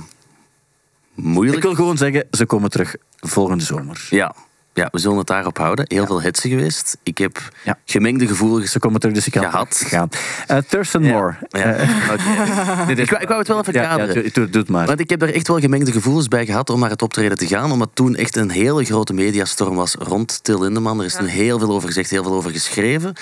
[1.22, 1.56] moeilijk.
[1.56, 4.06] Ik wil gewoon zeggen, ze komen terug volgende zomer.
[4.10, 4.34] Ja.
[4.72, 5.84] ja, we zullen het daarop houden.
[5.88, 6.96] Heel veel hitsen geweest.
[7.02, 7.78] Ik heb Ja.
[7.84, 9.82] gemengde gevoelens Ze komen terug, dus ik kan Gehad.
[9.86, 10.08] gaan.
[10.46, 11.12] Eh Thurston Ja.
[11.12, 11.36] Moore.
[11.48, 14.14] Ja, Eh, ik, wou, ik wou het wel even kaderen.
[14.14, 14.86] doe, doe- doe het maar.
[14.86, 17.46] Want ik heb er echt wel gemengde gevoelens bij gehad om naar het optreden te
[17.46, 17.72] gaan.
[17.72, 20.98] Omdat toen echt een hele grote mediastorm was rond Till Lindeman.
[20.98, 23.12] Er is toen heel veel over gezegd, heel veel over geschreven.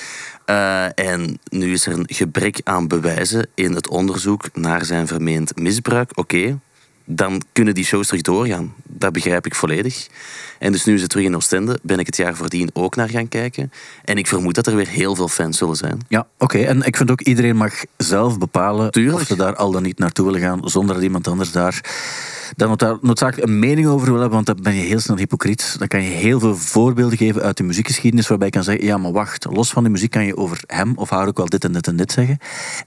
[0.45, 5.57] Eh, en nu is er een gebrek aan bewijzen in het onderzoek naar zijn vermeend
[5.59, 6.11] misbruik.
[6.15, 6.59] Oké,
[7.07, 8.75] dan kunnen die shows terug doorgaan.
[8.85, 10.07] Dat begrijp ik volledig.
[10.59, 11.79] En dus nu is het terug in Oostende.
[11.83, 13.73] Ben ik het jaar voordien ook naar gaan kijken.
[14.05, 15.99] En ik vermoed dat er weer heel veel fans zullen zijn.
[16.09, 16.59] Ja, oké.
[16.59, 19.21] En ik vind ook iedereen mag zelf bepalen Tuurlijk.
[19.21, 21.81] of ze daar al dan niet naartoe willen gaan, zonder dat iemand anders daar
[22.57, 25.77] dan nood- noodzakelijk een mening over wil hebben, want dan ben je heel snel hypocriet.
[25.79, 28.99] Dan kan je heel veel voorbeelden geven uit de muziekgeschiedenis, waarbij je kan zeggen, ja,
[28.99, 31.65] maar wacht, los van de muziek kan je over hem of haar ook wel dit
[31.65, 32.39] en dit en dit zeggen.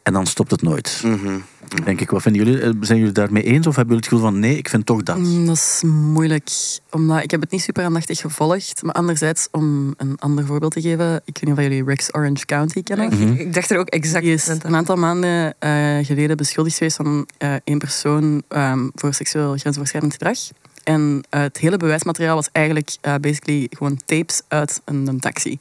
[0.04, 1.02] En dan stopt het nooit.
[1.06, 1.38] Mhm.
[1.84, 2.10] Denk ik.
[2.10, 2.62] Wat vinden jullie?
[2.62, 5.04] Eh, Zijn jullie daarmee eens of hebben jullie het gevoel van, nee, ik vind toch
[5.04, 5.18] dat?
[5.18, 6.50] Mm, Dat is moeilijk,
[6.92, 8.84] omdat ik heb het niet super aandachtig gevolgd.
[8.84, 12.46] Maar anderzijds, om een ander voorbeeld te geven, ik weet niet of jullie Rex Orange
[12.46, 13.08] County kennen.
[13.10, 13.32] Mhm.
[13.34, 14.60] Ik dacht er ook exact Die is aan.
[14.62, 20.14] een aantal maanden eh, geleden beschuldigd geweest van eh één persoon ehm, voor seksueel grensoverschrijdend
[20.14, 20.38] gedrag.
[20.84, 25.58] En het hele bewijsmateriaal was eigenlijk eh, basically gewoon tapes uit een, een taxi.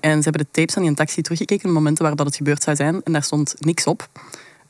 [0.00, 2.62] En ze hebben de tapes van die taxi teruggekeken op momenten waar dat het gebeurd
[2.62, 3.00] zou zijn.
[3.04, 4.08] En daar stond niks op.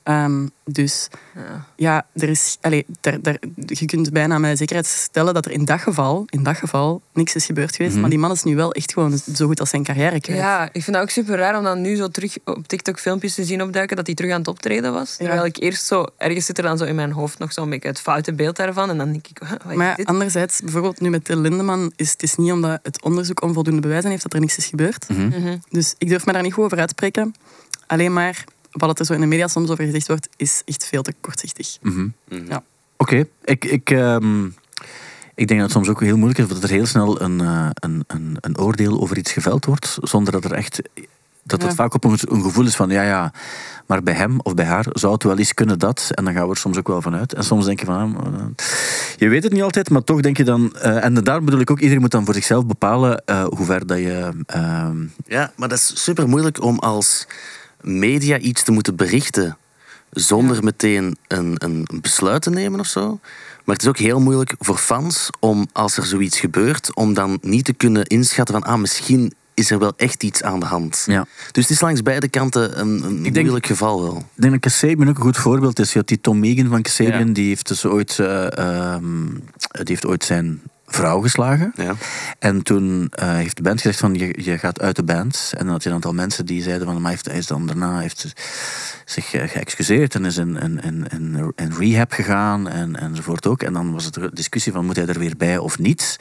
[0.09, 1.65] Ehm, dus Ja.
[1.77, 5.65] ja, er is, allee, daar, daar, je kunt bijna met zekerheid stellen dat er in
[5.65, 7.93] dat geval, in dat geval niks is gebeurd geweest.
[7.93, 8.01] Mhm.
[8.01, 10.39] Maar die man is nu wel echt gewoon zo goed als zijn carrière kwijt.
[10.39, 13.35] Ja, ik vind dat ook super raar om dan nu zo terug op TikTok filmpjes
[13.35, 15.17] te zien opduiken dat hij terug aan het optreden was.
[15.17, 17.89] Terwijl ik eerst zo, ergens zit er dan zo in mijn hoofd nog zo'n beetje
[17.89, 18.91] het foute beeld daarvan.
[18.91, 20.07] En dan denk ik, wat is Maar dit?
[20.07, 24.11] anderzijds, bijvoorbeeld nu met Till Lindeman, is het is niet omdat het onderzoek onvoldoende bewijzen
[24.11, 25.09] heeft dat er niks is gebeurd.
[25.09, 25.27] Mhm.
[25.29, 25.57] Mhm.
[25.71, 27.35] Dus ik durf me daar niet goed over uitspreken.
[27.87, 31.03] Alleen maar wat er zo in de media soms over gezegd wordt, is echt veel
[31.03, 31.77] te kortzichtig.
[31.83, 32.09] Mhm.
[32.29, 32.47] Mhm.
[32.49, 32.63] Ja.
[32.97, 34.45] Oké, ik, ik, ehm,
[35.35, 37.69] ik denk dat het soms ook heel moeilijk is dat er heel snel een, eh,
[37.75, 40.81] een, een, een oordeel over iets geveld wordt, zonder dat er echt.
[41.43, 41.77] Dat het Ja.
[41.77, 43.33] vaak op een, een gevoel is van ja, ja,
[43.87, 46.11] maar bij hem of bij haar zou het wel eens kunnen dat.
[46.15, 47.35] En dan gaan we er soms ook wel vanuit.
[47.35, 48.45] En soms denk je van, ah, eh,
[49.17, 50.77] je weet het niet altijd, maar toch denk je dan.
[50.77, 53.87] eh, en daarom bedoel ik ook, iedereen moet dan voor zichzelf bepalen eh, hoe ver
[53.87, 54.31] dat je.
[54.47, 54.97] ehm,
[55.27, 57.27] Ja, maar dat is super moeilijk om als
[57.81, 59.57] media iets te moeten berichten
[60.11, 63.21] zonder meteen een, een besluit te nemen of zo.
[63.65, 67.39] Maar het is ook heel moeilijk voor fans om, als er zoiets gebeurt, om dan
[67.43, 71.05] niet te kunnen inschatten van, ah, misschien is er wel echt iets aan de hand.
[71.07, 71.27] ja.
[71.53, 74.17] Dus het is langs beide kanten een, een denk- moeilijk geval wel.
[74.17, 75.93] Ik denk dat Kasabian ook een goed voorbeeld is.
[75.93, 77.33] Je had die Tom Megan van Kasabian, Ja.
[77.33, 79.27] die heeft dus ooit, eh, ehm,
[79.73, 81.73] die heeft ooit zijn vrouw geslagen.
[81.75, 81.95] Ja.
[82.39, 85.53] En toen eh, heeft de band gezegd van je, je gaat uit de band.
[85.57, 87.47] En dan had je een aantal mensen die zeiden van maar hij, heeft, hij is
[87.47, 88.35] dan daarna heeft
[89.05, 90.81] zich eh, geëxcuseerd en is in, in,
[91.11, 93.63] in, in, rehab gegaan en, enzovoort ook.
[93.63, 96.17] En dan was het discussie van moet hij er weer bij of niet.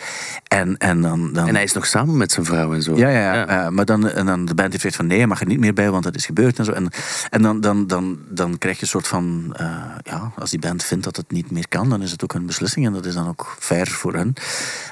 [0.47, 2.97] En, en, dan, dan, En hij is nog samen met zijn vrouw en zo.
[2.97, 3.47] ja, ja, ja.
[3.47, 5.59] eh, maar dan, en dan de band heeft gezegd van nee, je mag er niet
[5.59, 6.71] meer bij, want dat is gebeurd en zo.
[6.71, 6.89] En,
[7.29, 10.83] en dan, dan, dan, dan krijg je een soort van, eh, ja, als die band
[10.83, 13.13] vindt dat het niet meer kan, dan is het ook een beslissing en dat is
[13.13, 14.33] dan ook fair voor hen.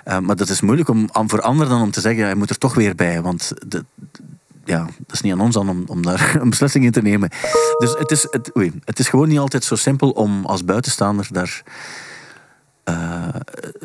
[0.04, 2.50] Eh, maar dat is moeilijk om, om voor anderen dan om te zeggen, hij moet
[2.50, 3.86] er toch weer bij, want de,
[4.66, 7.30] ja, dat is niet aan ons dan om, om daar een beslissing in te nemen.
[7.78, 11.28] Dus het is, het, oei, het is gewoon niet altijd zo simpel om als buitenstaander
[11.32, 11.64] daar
[12.86, 13.28] eh,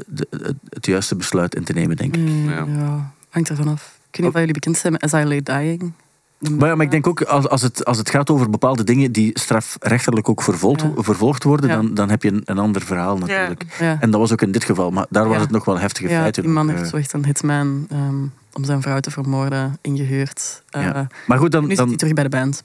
[0.07, 2.23] de- het, het juiste besluit in te nemen, denk ik.
[2.29, 2.65] Mm, Ja.
[2.69, 3.13] ja.
[3.29, 3.99] hangt ervan af.
[4.11, 5.93] Ik weet niet of jullie bekend zijn met As I Lay Dying.
[6.59, 9.13] Maar, ja, maar ik denk ook, als, als, het, als het gaat over bepaalde dingen
[9.13, 10.91] die strafrechtelijk ook vervolgd, Ja.
[10.97, 11.77] vervolgd worden, Ja.
[11.77, 13.77] dan, dan heb je een, een ander verhaal natuurlijk.
[13.81, 13.97] Ja.
[14.01, 16.21] En dat was ook in dit geval, maar daar was het nog wel heftige Ja,
[16.21, 16.43] feiten.
[16.43, 18.23] die man heeft eh, zo echt een hitman ehm,
[18.53, 20.63] om zijn vrouw te vermoorden ingehuurd.
[20.71, 21.07] Eh, ja.
[21.27, 21.67] Maar goed, dan...
[21.67, 22.63] Nu zit hij terug bij de band.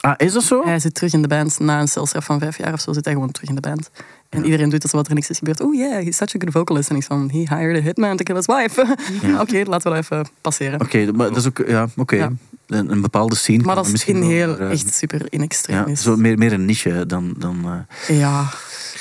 [0.00, 0.64] ah, is dat zo?
[0.64, 1.58] Hij zit terug in de band.
[1.58, 3.90] Na een celstraf van vijf jaar of zo zit hij gewoon terug in de band.
[4.28, 5.60] En iedereen doet alsof er niks is gebeurd.
[5.60, 6.90] Oh yeah, he's such a good vocalist.
[6.90, 8.96] En ik van, he hired a hitman to kill his wife.
[9.22, 9.40] Ja.
[9.42, 10.80] Oké, laten we dat even passeren.
[10.80, 11.62] Oké, maar dat is ook...
[11.66, 12.16] Ja, oké.
[12.16, 12.32] Ja.
[12.66, 13.62] Een, een bepaalde scene.
[13.62, 16.02] Maar dat is misschien in heel, eh, echt super in Ja, extremis.
[16.02, 17.34] zo meer, meer een niche dan...
[17.38, 18.18] dan eh.
[18.18, 18.44] Ja.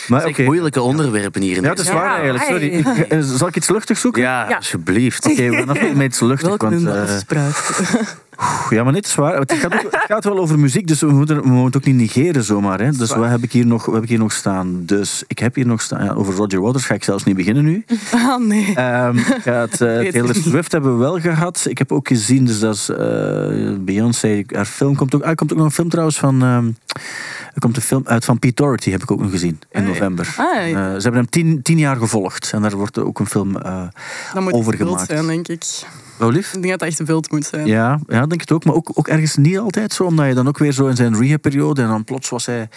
[0.07, 0.43] Maar oké.
[0.43, 2.43] moeilijke onderwerpen hier in Ja, het is waar eigenlijk.
[2.43, 2.67] Sorry.
[2.67, 4.21] Ik- eh, Zal ik iets luchtig zoeken?
[4.21, 4.55] Ja, Ja.
[4.55, 5.25] alsjeblieft.
[5.25, 6.47] Oké, we gaan even met iets luchtig.
[6.47, 8.15] Welkom Want, eh, afspraak.
[8.69, 9.39] Ja, maar niet zwaar.
[9.39, 11.83] Het gaat, ook, het gaat wel over muziek, dus we moeten, we moeten het ook
[11.83, 12.79] niet negeren zomaar.
[12.79, 12.91] Hè.
[12.91, 14.81] Dus wat heb ik, hier nog, wat heb ik hier nog staan?
[14.85, 16.03] Dus ik heb hier nog staan...
[16.05, 17.85] Ja, over Roger Waters ga ik zelfs niet beginnen nu.
[18.11, 18.75] Ah, nee.
[18.75, 20.35] Ehm, ja, het, eh, Taylor.
[20.35, 21.65] Swift hebben we wel gehad.
[21.69, 22.97] Ik heb ook gezien, dus dat is eh,
[23.79, 24.43] Beyoncé.
[24.47, 25.21] Haar film komt ook...
[25.21, 26.41] Ah, er komt ook nog een film trouwens van...
[26.43, 26.65] ehm,
[27.53, 29.87] er komt een film uit van Pete Doherty, heb ik ook nog gezien, in Hey.
[29.91, 30.33] november.
[30.37, 32.51] Ah, Eh, ze hebben hem tien, tien jaar gevolgd.
[32.53, 33.81] En daar wordt ook een film eh
[34.33, 35.05] dat moet over gemaakt.
[35.09, 35.63] zijn, denk ik.
[36.19, 36.53] Lief?
[36.53, 37.67] Ik denk dat het echt wild moet zijn.
[37.67, 38.63] Ja, ja, denk het ook.
[38.65, 40.03] Maar ook, ook ergens niet altijd zo.
[40.03, 41.81] Omdat je dan ook weer zo in zijn rehab-periode...
[41.81, 42.69] En dan plots was hij,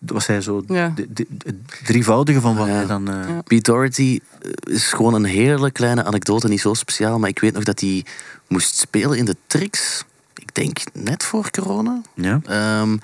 [0.00, 0.92] was hij zo Ja.
[1.08, 1.26] de,
[1.84, 2.72] drievoudige van wat Ja.
[2.72, 3.08] hij dan...
[3.10, 3.42] eh, Ja.
[3.42, 7.18] Pete Doherty eh, is gewoon een hele kleine anekdote, niet zo speciaal.
[7.18, 8.04] Maar ik weet nog dat hij
[8.48, 10.04] moest spelen in de Trix.
[10.34, 12.00] Ik denk net voor corona.
[12.14, 12.40] ja.
[12.46, 12.96] Ehm,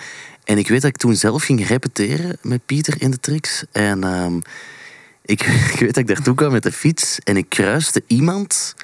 [0.44, 3.64] en ik weet dat ik toen zelf ging repeteren met Pieter in de Trix.
[3.72, 4.36] En ehm,
[5.24, 5.40] ik,
[5.72, 7.18] ik weet dat ik daartoe kwam met de fiets.
[7.24, 8.74] En ik kruiste iemand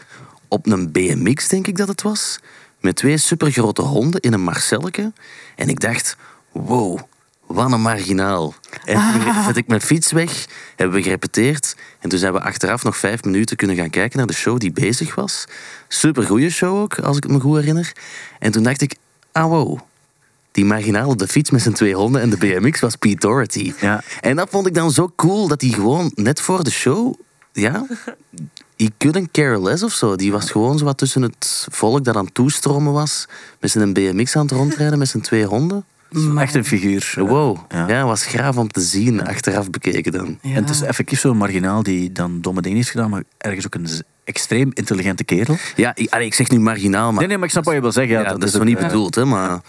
[0.51, 2.41] op een BMX, denk ik dat het was.
[2.81, 5.13] Met twee supergrote honden in een Marcelleke.
[5.57, 6.17] En ik dacht,
[6.53, 6.99] wow,
[7.47, 8.55] wat een marginaal.
[8.85, 10.47] En toen zet ik mijn fiets weg,
[10.77, 11.77] hebben we gerepeteerd.
[11.99, 14.73] En toen zijn we achteraf nog vijf minuten kunnen gaan kijken naar de show die
[14.73, 15.45] bezig was.
[15.89, 17.93] Super goede show ook, als ik me goed herinner.
[18.39, 18.97] En toen dacht ik,
[19.33, 19.79] ah wow,
[20.53, 23.73] die marginaal op de fiets met zijn twee honden en de BMX was Pete Doherty.
[23.81, 24.03] Ja.
[24.21, 27.15] En dat vond ik dan zo cool, dat hij gewoon net voor de show,
[27.53, 27.87] ja,
[28.81, 30.17] he couldn't care less of zo.
[30.17, 33.27] Die was gewoon zo wat tussen het volk dat aan het toestromen was,
[33.61, 35.85] met zijn BMX aan het rondrijden met zijn twee honden.
[36.39, 37.15] Echt een figuur.
[37.17, 37.89] Wow, ja.
[37.89, 40.39] ja, was graaf om te zien, achteraf bekeken dan.
[40.43, 40.55] Ja.
[40.55, 43.75] En het is effectief zo'n marginaal die dan domme dingen heeft gedaan, maar ergens ook
[43.75, 43.89] een
[44.25, 45.57] extreem intelligente kerel.
[45.77, 47.81] Ja, ik, allee, ik zeg nu marginaal, maar Nee, nee, maar ik snap wat je
[47.81, 48.15] wil zeggen.
[48.15, 49.61] Ja, ja, dat is zo niet bedoeld, hè, maar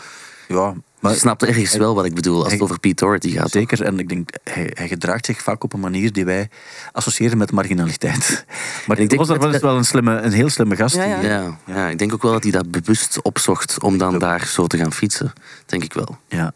[0.47, 3.51] Ja, maar snapt ergens wel wat ik bedoel als het over Pete Doherty gaat.
[3.51, 3.83] zeker.
[3.83, 6.49] En ik denk, hij, hij gedraagt zich vaak op een manier die wij
[6.91, 8.45] associëren met marginaliteit.
[8.87, 10.95] Maar ik denk was er dat- wel eens wel een, slimme, een heel slimme gast.
[10.95, 14.19] Ja, die- Ja, ja, ik denk ook wel dat hij dat bewust opzocht om dan
[14.19, 15.33] daar zo te gaan fietsen.
[15.65, 16.17] Denk ik wel.
[16.27, 16.53] Ja.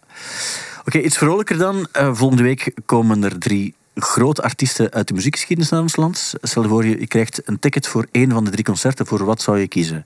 [0.85, 1.87] Oké, iets vrolijker dan.
[1.91, 6.33] Eh, volgende week komen er drie grote artiesten uit de muziekgeschiedenis naar ons land.
[6.41, 9.05] Stel je voor, je, je krijgt een ticket voor één van de drie concerten.
[9.07, 10.05] Voor wat zou je kiezen?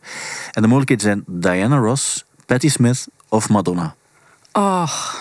[0.51, 3.95] En de mogelijkheden zijn Diana Ross, Patti Smith of Madonna.
[4.53, 5.13] Oh,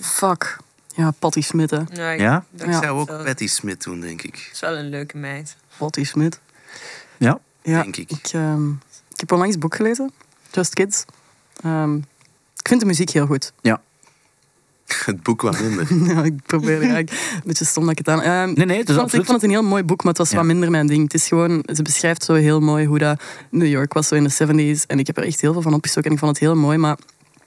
[0.00, 0.56] fuck.
[0.94, 1.80] Ja, Patty hè.
[1.92, 2.44] Ja, ik- Ja?
[2.50, 4.48] dat Ik zou ook wel- Patti Smith doen, denk ik.
[4.52, 5.56] is wel een leuke meid.
[5.76, 6.40] Patty Smith.
[7.16, 7.38] Ja?
[7.62, 8.10] Ja, Denk ik.
[8.10, 8.70] Ik, ehm,
[9.10, 10.12] ik heb onlangs een boek gelezen.
[10.50, 11.04] Just Kids.
[11.62, 11.96] Ehm,
[12.56, 13.52] ik vind de muziek heel goed.
[15.04, 15.94] Het boek wat minder.
[16.14, 18.20] ja, ik probeer eigenlijk een beetje stom dat ik het aan...
[18.22, 19.26] Ehm, Nee, nee, het is ik, vond het, ik absoluut...
[19.26, 20.36] vond het een heel mooi boek, maar het was Ja.
[20.36, 21.02] wat minder mijn ding.
[21.02, 24.24] Het is gewoon, ze beschrijft zo heel mooi hoe dat New York was zo in
[24.24, 24.86] de 70s.
[24.86, 26.78] En ik heb er echt heel veel van opgestoken en ik vond het heel mooi.
[26.78, 26.98] Maar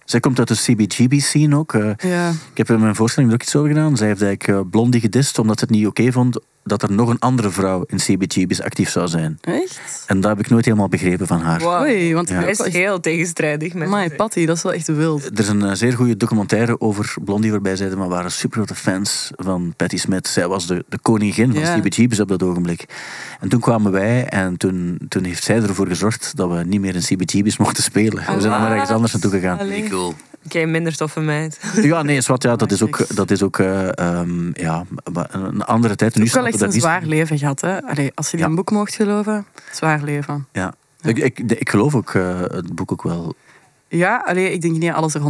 [0.05, 1.73] Zij komt uit de CBGB-scene ook.
[1.73, 1.91] eh.
[1.97, 3.97] ja, ik heb in mijn voorstelling er ook iets over gedaan.
[3.97, 7.09] Zij heeft eigenlijk eh, Blondie gedist omdat ze het niet oké vond dat er nog
[7.09, 9.37] een andere vrouw in CBGB's actief zou zijn.
[9.41, 10.03] echt?
[10.07, 11.59] En dat heb ik nooit helemaal begrepen van haar.
[11.59, 11.81] Wow.
[11.81, 12.39] Oei, want Ja.
[12.39, 13.73] ben is heel tegenstrijdig.
[13.73, 15.25] Met Amai, Patty, dat is wel echt wild.
[15.25, 18.57] Er is een eh, zeer goede documentaire over Blondie waarbij zeiden, maar we waren super
[18.57, 20.27] grote fans van Patti Smith.
[20.27, 21.79] Zij was de, de koningin van.
[21.81, 22.85] CBGB's op dat ogenblik.
[23.39, 26.95] En toen kwamen wij en toen, toen heeft zij ervoor gezorgd dat we niet meer
[26.95, 28.17] in CBGB's mochten spelen.
[28.17, 29.59] We zijn dan maar ergens anders naartoe gegaan.
[29.59, 29.89] Allee.
[29.89, 30.13] Cool.
[30.45, 31.59] Oké, minder toffe meid.
[31.81, 34.83] Ja, nee, wat, ja, dat is ook, dat is ook eh, ehm, ja,
[35.31, 36.15] een andere tijd.
[36.15, 36.83] Nu Ook wel snappen echt dat een niet.
[36.83, 37.61] zwaar leven gehad.
[37.61, 37.81] Hè?
[37.81, 38.51] Allee, als je die Ja.
[38.51, 40.47] een boek mocht geloven, zwaar leven.
[40.51, 40.73] Ja.
[41.01, 43.33] Ik, ik, ik geloof ook eh, het boek ook wel.
[43.87, 45.23] Ja, allee, ik denk niet dat alles er 100%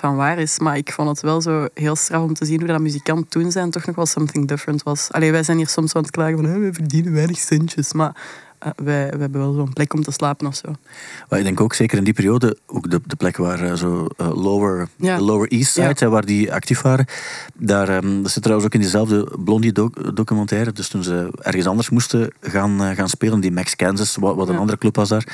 [0.00, 0.58] van waar is.
[0.58, 3.50] Maar ik vond het wel zo heel straf om te zien hoe dat muzikant toen
[3.50, 5.08] zijn toch nog wel something different was.
[5.10, 7.92] Allee, wij zijn hier soms aan het klagen van "Hé, we verdienen weinig centjes.
[7.92, 8.14] Maar
[8.62, 8.74] wij,
[9.10, 10.68] wij hebben wel zo'n plek om te slapen of zo.
[11.28, 14.06] Maar ik denk ook zeker in die periode, ook de, de plek waar eh, zo
[14.16, 15.16] eh, lower, Ja.
[15.16, 15.92] de Lower East Side, Ja.
[15.96, 17.06] hè, waar die actief waren,
[17.54, 20.72] daar ehm, dat zit trouwens ook in diezelfde Blondie doc- documentaire.
[20.72, 24.46] Dus toen ze ergens anders moesten gaan, eh, gaan spelen, die Max Kansas, wat, wat
[24.48, 24.60] een Ja.
[24.60, 25.26] andere club was daar,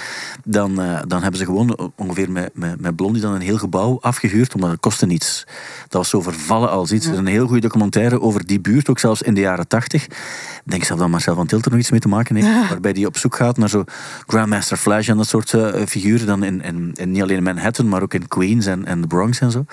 [0.44, 0.74] dan,
[1.06, 4.70] dan hebben ze gewoon ongeveer met, met, met Blondie dan een heel gebouw afgehuurd, omdat
[4.70, 5.44] het kostte niets.
[5.82, 7.06] Dat was zo vervallen als iets.
[7.06, 10.04] Er is een heel goede documentaire over die buurt, ook zelfs in de jaren tachtig.
[10.04, 13.06] Ik denk zelf dat Marcel van Tilter nog iets mee te maken heeft, waarbij die
[13.06, 13.84] op zoek gaat naar zo
[14.26, 17.88] Grandmaster Flash en dat soort eh, figuren, dan in, in, in niet alleen in Manhattan,
[17.88, 19.64] maar ook in Queens en, en de Bronx en zo.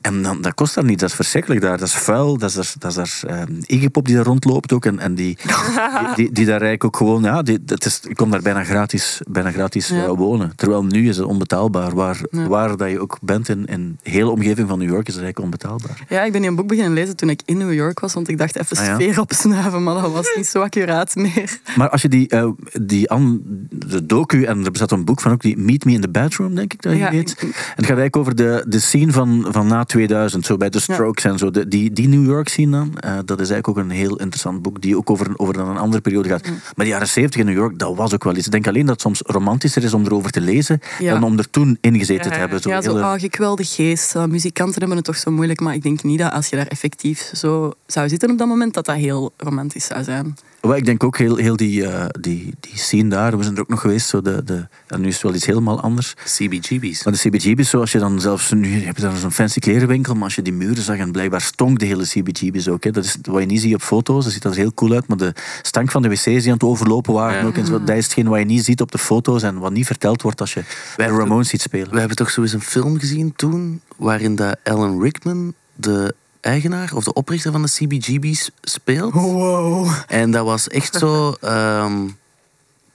[0.00, 2.54] En dan, dat kost daar niet, dat is verschrikkelijk daar, dat is vuil, dat is
[2.54, 5.36] daar, dat is daar ehm, Iggy Pop die daar rondloopt ook en, en die,
[5.98, 8.64] die, die, die daar eigenlijk ook gewoon, ja, die, dat is, je komt daar bijna
[8.64, 10.04] gratis, bijna gratis Ja.
[10.04, 10.52] eh, wonen.
[10.56, 12.46] Terwijl nu is het onbetaalbaar, waar, Ja.
[12.48, 15.22] waar dat je ook bent in, in de hele omgeving van New York is het
[15.22, 16.04] eigenlijk onbetaalbaar.
[16.08, 18.14] Ja, ik ben een boek beginnen lezen toen ik in New York was.
[18.14, 18.94] Want ik dacht even Ah, ja.
[18.94, 21.58] sfeer opsnuiven, maar dat was niet zo accuraat meer.
[21.76, 22.48] Maar als je die, eh,
[22.86, 26.00] die an, de docu, en er bestaat een boek van ook, die Meet Me in
[26.00, 27.36] the Bedroom, denk ik dat je heet.
[27.38, 30.80] En het gaat eigenlijk over de, de scene van, van na 2000, zo bij de.
[30.80, 31.50] Strokes en zo.
[31.50, 34.62] De, die, die New York scene dan, eh, dat is eigenlijk ook een heel interessant
[34.62, 36.42] boek, die ook over, over dan een andere periode gaat.
[36.44, 38.46] Maar de jaren 70 in New York, dat was ook wel iets.
[38.46, 41.50] Ik denk alleen dat het soms romantischer is om erover te lezen, dan om er
[41.50, 42.60] toen ingezeten te hebben.
[42.60, 44.14] Zo ja, zo, hele- gekwelde geest.
[44.14, 45.60] Uh, muzikanten hebben het toch zo moeilijk.
[45.60, 48.74] Maar ik denk niet dat als je daar effectief zo zou zitten op dat moment,
[48.74, 50.36] dat dat heel romantisch zou zijn.
[50.70, 53.68] Ik denk ook heel, heel die, eh, die, die scene daar, we zijn er ook
[53.68, 56.14] nog geweest, zo de, de, en nu is het wel iets helemaal anders.
[56.24, 57.04] CBGB's.
[57.04, 60.24] Maar de CBGB's, zoals je dan zelfs nu heb je dan zo'n fancy klerenwinkel, maar
[60.24, 62.84] als je die muren zag en blijkbaar stonk de hele CBGB's ook.
[62.84, 62.90] Hè.
[62.90, 65.16] Dat is wat je niet ziet op foto's, dat ziet er heel cool uit, maar
[65.16, 65.32] de
[65.62, 67.46] stank van de wc's die aan het overlopen waren Ja.
[67.46, 69.72] ook, en zo, dat is hetgeen wat je niet ziet op de foto's en wat
[69.72, 70.62] niet verteld wordt als je
[70.96, 71.90] bij de Ramones ziet spelen.
[71.90, 76.94] We hebben toch zo eens een film gezien toen, waarin dat Alan Rickman de eigenaar
[76.94, 79.12] of de oprichter van de CBGB's speelt.
[79.12, 79.90] Wow.
[80.06, 81.34] En dat was echt zo...
[81.40, 82.08] ehm,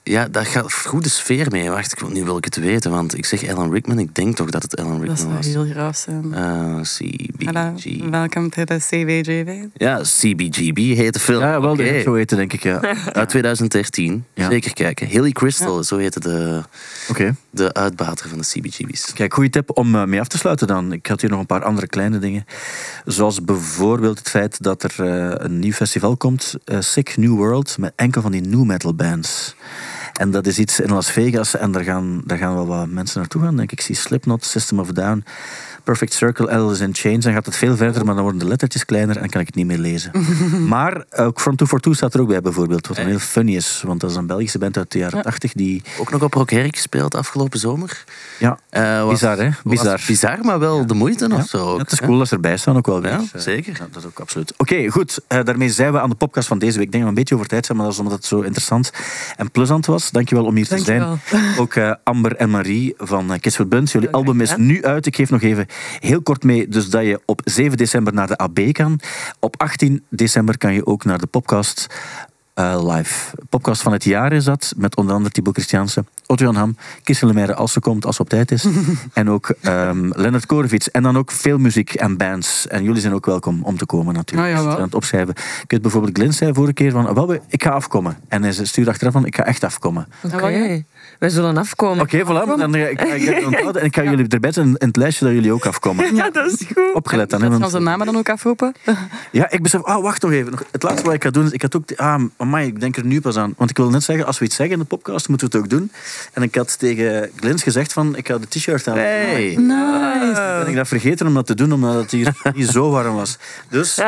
[0.08, 1.70] ja, daar gaat goede sfeer mee.
[1.70, 4.36] Wacht, ik wil, nu wil ik het weten, want ik zeg Alan Rickman, ik denk
[4.36, 5.46] toch dat het Alan Dat Rickman zou was.
[5.46, 6.34] heel graaf zijn.
[6.34, 7.44] Eh, CBG.
[7.44, 7.72] Hallo,
[8.10, 9.64] welkom to the CVJV.
[9.74, 11.40] Ja, CBGB heet de film.
[11.40, 11.92] Ja, wel, Oké.
[11.92, 12.80] dat zo weten denk ik, ja.
[13.12, 14.24] Uit 2013.
[14.34, 14.50] Ja.
[14.50, 15.06] Zeker kijken.
[15.06, 16.62] Hilly Crystal, zo heette de,
[17.08, 17.34] Oké.
[17.50, 19.12] de uitbater van de CBGB's.
[19.12, 20.92] Kijk, goede tip om eh, mee af te sluiten dan.
[20.92, 22.44] Ik had hier nog een paar andere kleine dingen.
[23.04, 27.78] Zoals bijvoorbeeld het feit dat er eh, een nieuw festival komt, eh, Sick New World,
[27.78, 29.54] met enkel van die new metal bands.
[30.18, 33.18] En dat is iets in Las Vegas en daar gaan, daar gaan wel wat mensen
[33.20, 33.80] naartoe gaan, denk ik.
[33.80, 35.24] Zie Slipknot, System of Down,
[35.88, 37.24] Perfect Circle, Alice in Chains.
[37.24, 39.56] Dan gaat het veel verder, maar dan worden de lettertjes kleiner en kan ik het
[39.56, 40.10] niet meer lezen.
[40.74, 43.82] maar ook From 242 staat er ook bij bijvoorbeeld, wat dan heel funny is.
[43.86, 45.82] Want dat is een Belgische band uit de jaren 80 die...
[45.98, 48.04] Ook nog op Rock Herk gespeeld afgelopen zomer.
[48.38, 49.48] Ja, Eh, was- Bizar, hè?
[49.64, 50.00] Bizar.
[50.06, 51.36] bizar, maar wel de moeite Ja.
[51.36, 51.58] of zo.
[51.58, 52.06] ook, Ja, het is hè?
[52.06, 53.10] cool dat ze erbij staan ook wel weer.
[53.10, 53.72] Ja, Eh, zeker.
[53.78, 54.54] Ja, dat is ook absoluut.
[54.56, 55.20] Oké, goed.
[55.28, 56.86] Eh, daarmee zijn we aan de podcast van deze week.
[56.86, 58.40] Ik denk dat we een beetje over tijd zijn, maar dat is omdat het zo
[58.40, 58.90] interessant
[59.36, 60.10] en plezant was.
[60.10, 61.18] Dankjewel om hier te Dankjewel.
[61.28, 61.58] zijn.
[61.58, 63.92] Ook eh, Amber en Marie van Kids for Buns.
[63.92, 65.06] Jullie album is nu uit.
[65.06, 65.66] Ik geef nog even
[66.00, 69.00] heel kort mee, dus dat je op 7 december naar de AB kan.
[69.40, 71.86] Op 18 december kan je ook naar de podcast
[72.58, 73.36] eh, live.
[73.48, 77.28] Podcast van het jaar is dat, met onder andere Thibaut Christianse, Otto Jan Ham, Kissel
[77.28, 78.66] Lemaire als ze komt, als ze op tijd is.
[79.12, 80.90] en ook ehm Leonard Korevits.
[80.90, 82.66] En dan ook veel muziek en bands.
[82.66, 84.48] En jullie zijn ook welkom om te komen natuurlijk.
[84.48, 84.76] Ah, jawel.
[84.76, 85.34] aan het opschrijven.
[85.60, 88.18] Je kunt bijvoorbeeld Glyn zei vorige keer van, ik ga afkomen.
[88.28, 90.08] En hij stuurde achteraf van, ik ga echt afkomen.
[90.22, 90.82] Oké, Ah, ja.
[91.18, 92.00] Wij zullen afkomen.
[92.04, 92.58] Oké, voilà.
[92.58, 95.24] Dan, eh, ik, ik, ik onthouden en ik ga jullie erbij zetten in het lijstje
[95.24, 96.14] dat jullie ook afkomen.
[96.14, 96.94] Ja, dat is goed.
[96.94, 97.40] Opgelet dan.
[97.40, 98.72] Gaan want- ze namen dan ook afroepen?
[99.32, 99.82] ja, ik besef...
[99.82, 100.50] Ah, wacht nog even.
[100.50, 101.50] Nog- Het laatste wat ik ga doen is...
[101.50, 101.92] Ik had ook...
[101.96, 103.54] Ah, amai, ik denk er nu pas aan.
[103.56, 105.64] Want ik wil net zeggen, als we iets zeggen in de podcast, moeten we het
[105.64, 105.90] ook doen.
[106.32, 108.96] En ik had tegen Glins gezegd van, ik ga de t-shirt aan.
[108.96, 109.54] Hey.
[109.58, 110.56] Nice.
[110.58, 113.38] Ben ik dat vergeten om dat te doen, omdat het hier niet zo warm was.
[113.70, 113.98] Dus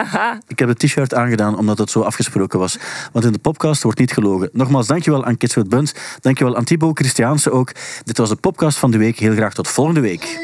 [0.48, 2.78] ik heb het t-shirt aangedaan, omdat het zo afgesproken was.
[3.12, 4.48] Want in de podcast wordt niet gelogen.
[4.52, 5.94] Nogmaals, dankjewel aan Kids with Buns.
[6.20, 7.72] Dankjewel aan Thibaut Christiaanse ook.
[8.04, 9.18] Dit was de podcast van de week.
[9.18, 10.38] Heel graag tot volgende week.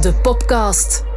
[0.00, 1.09] De podcast.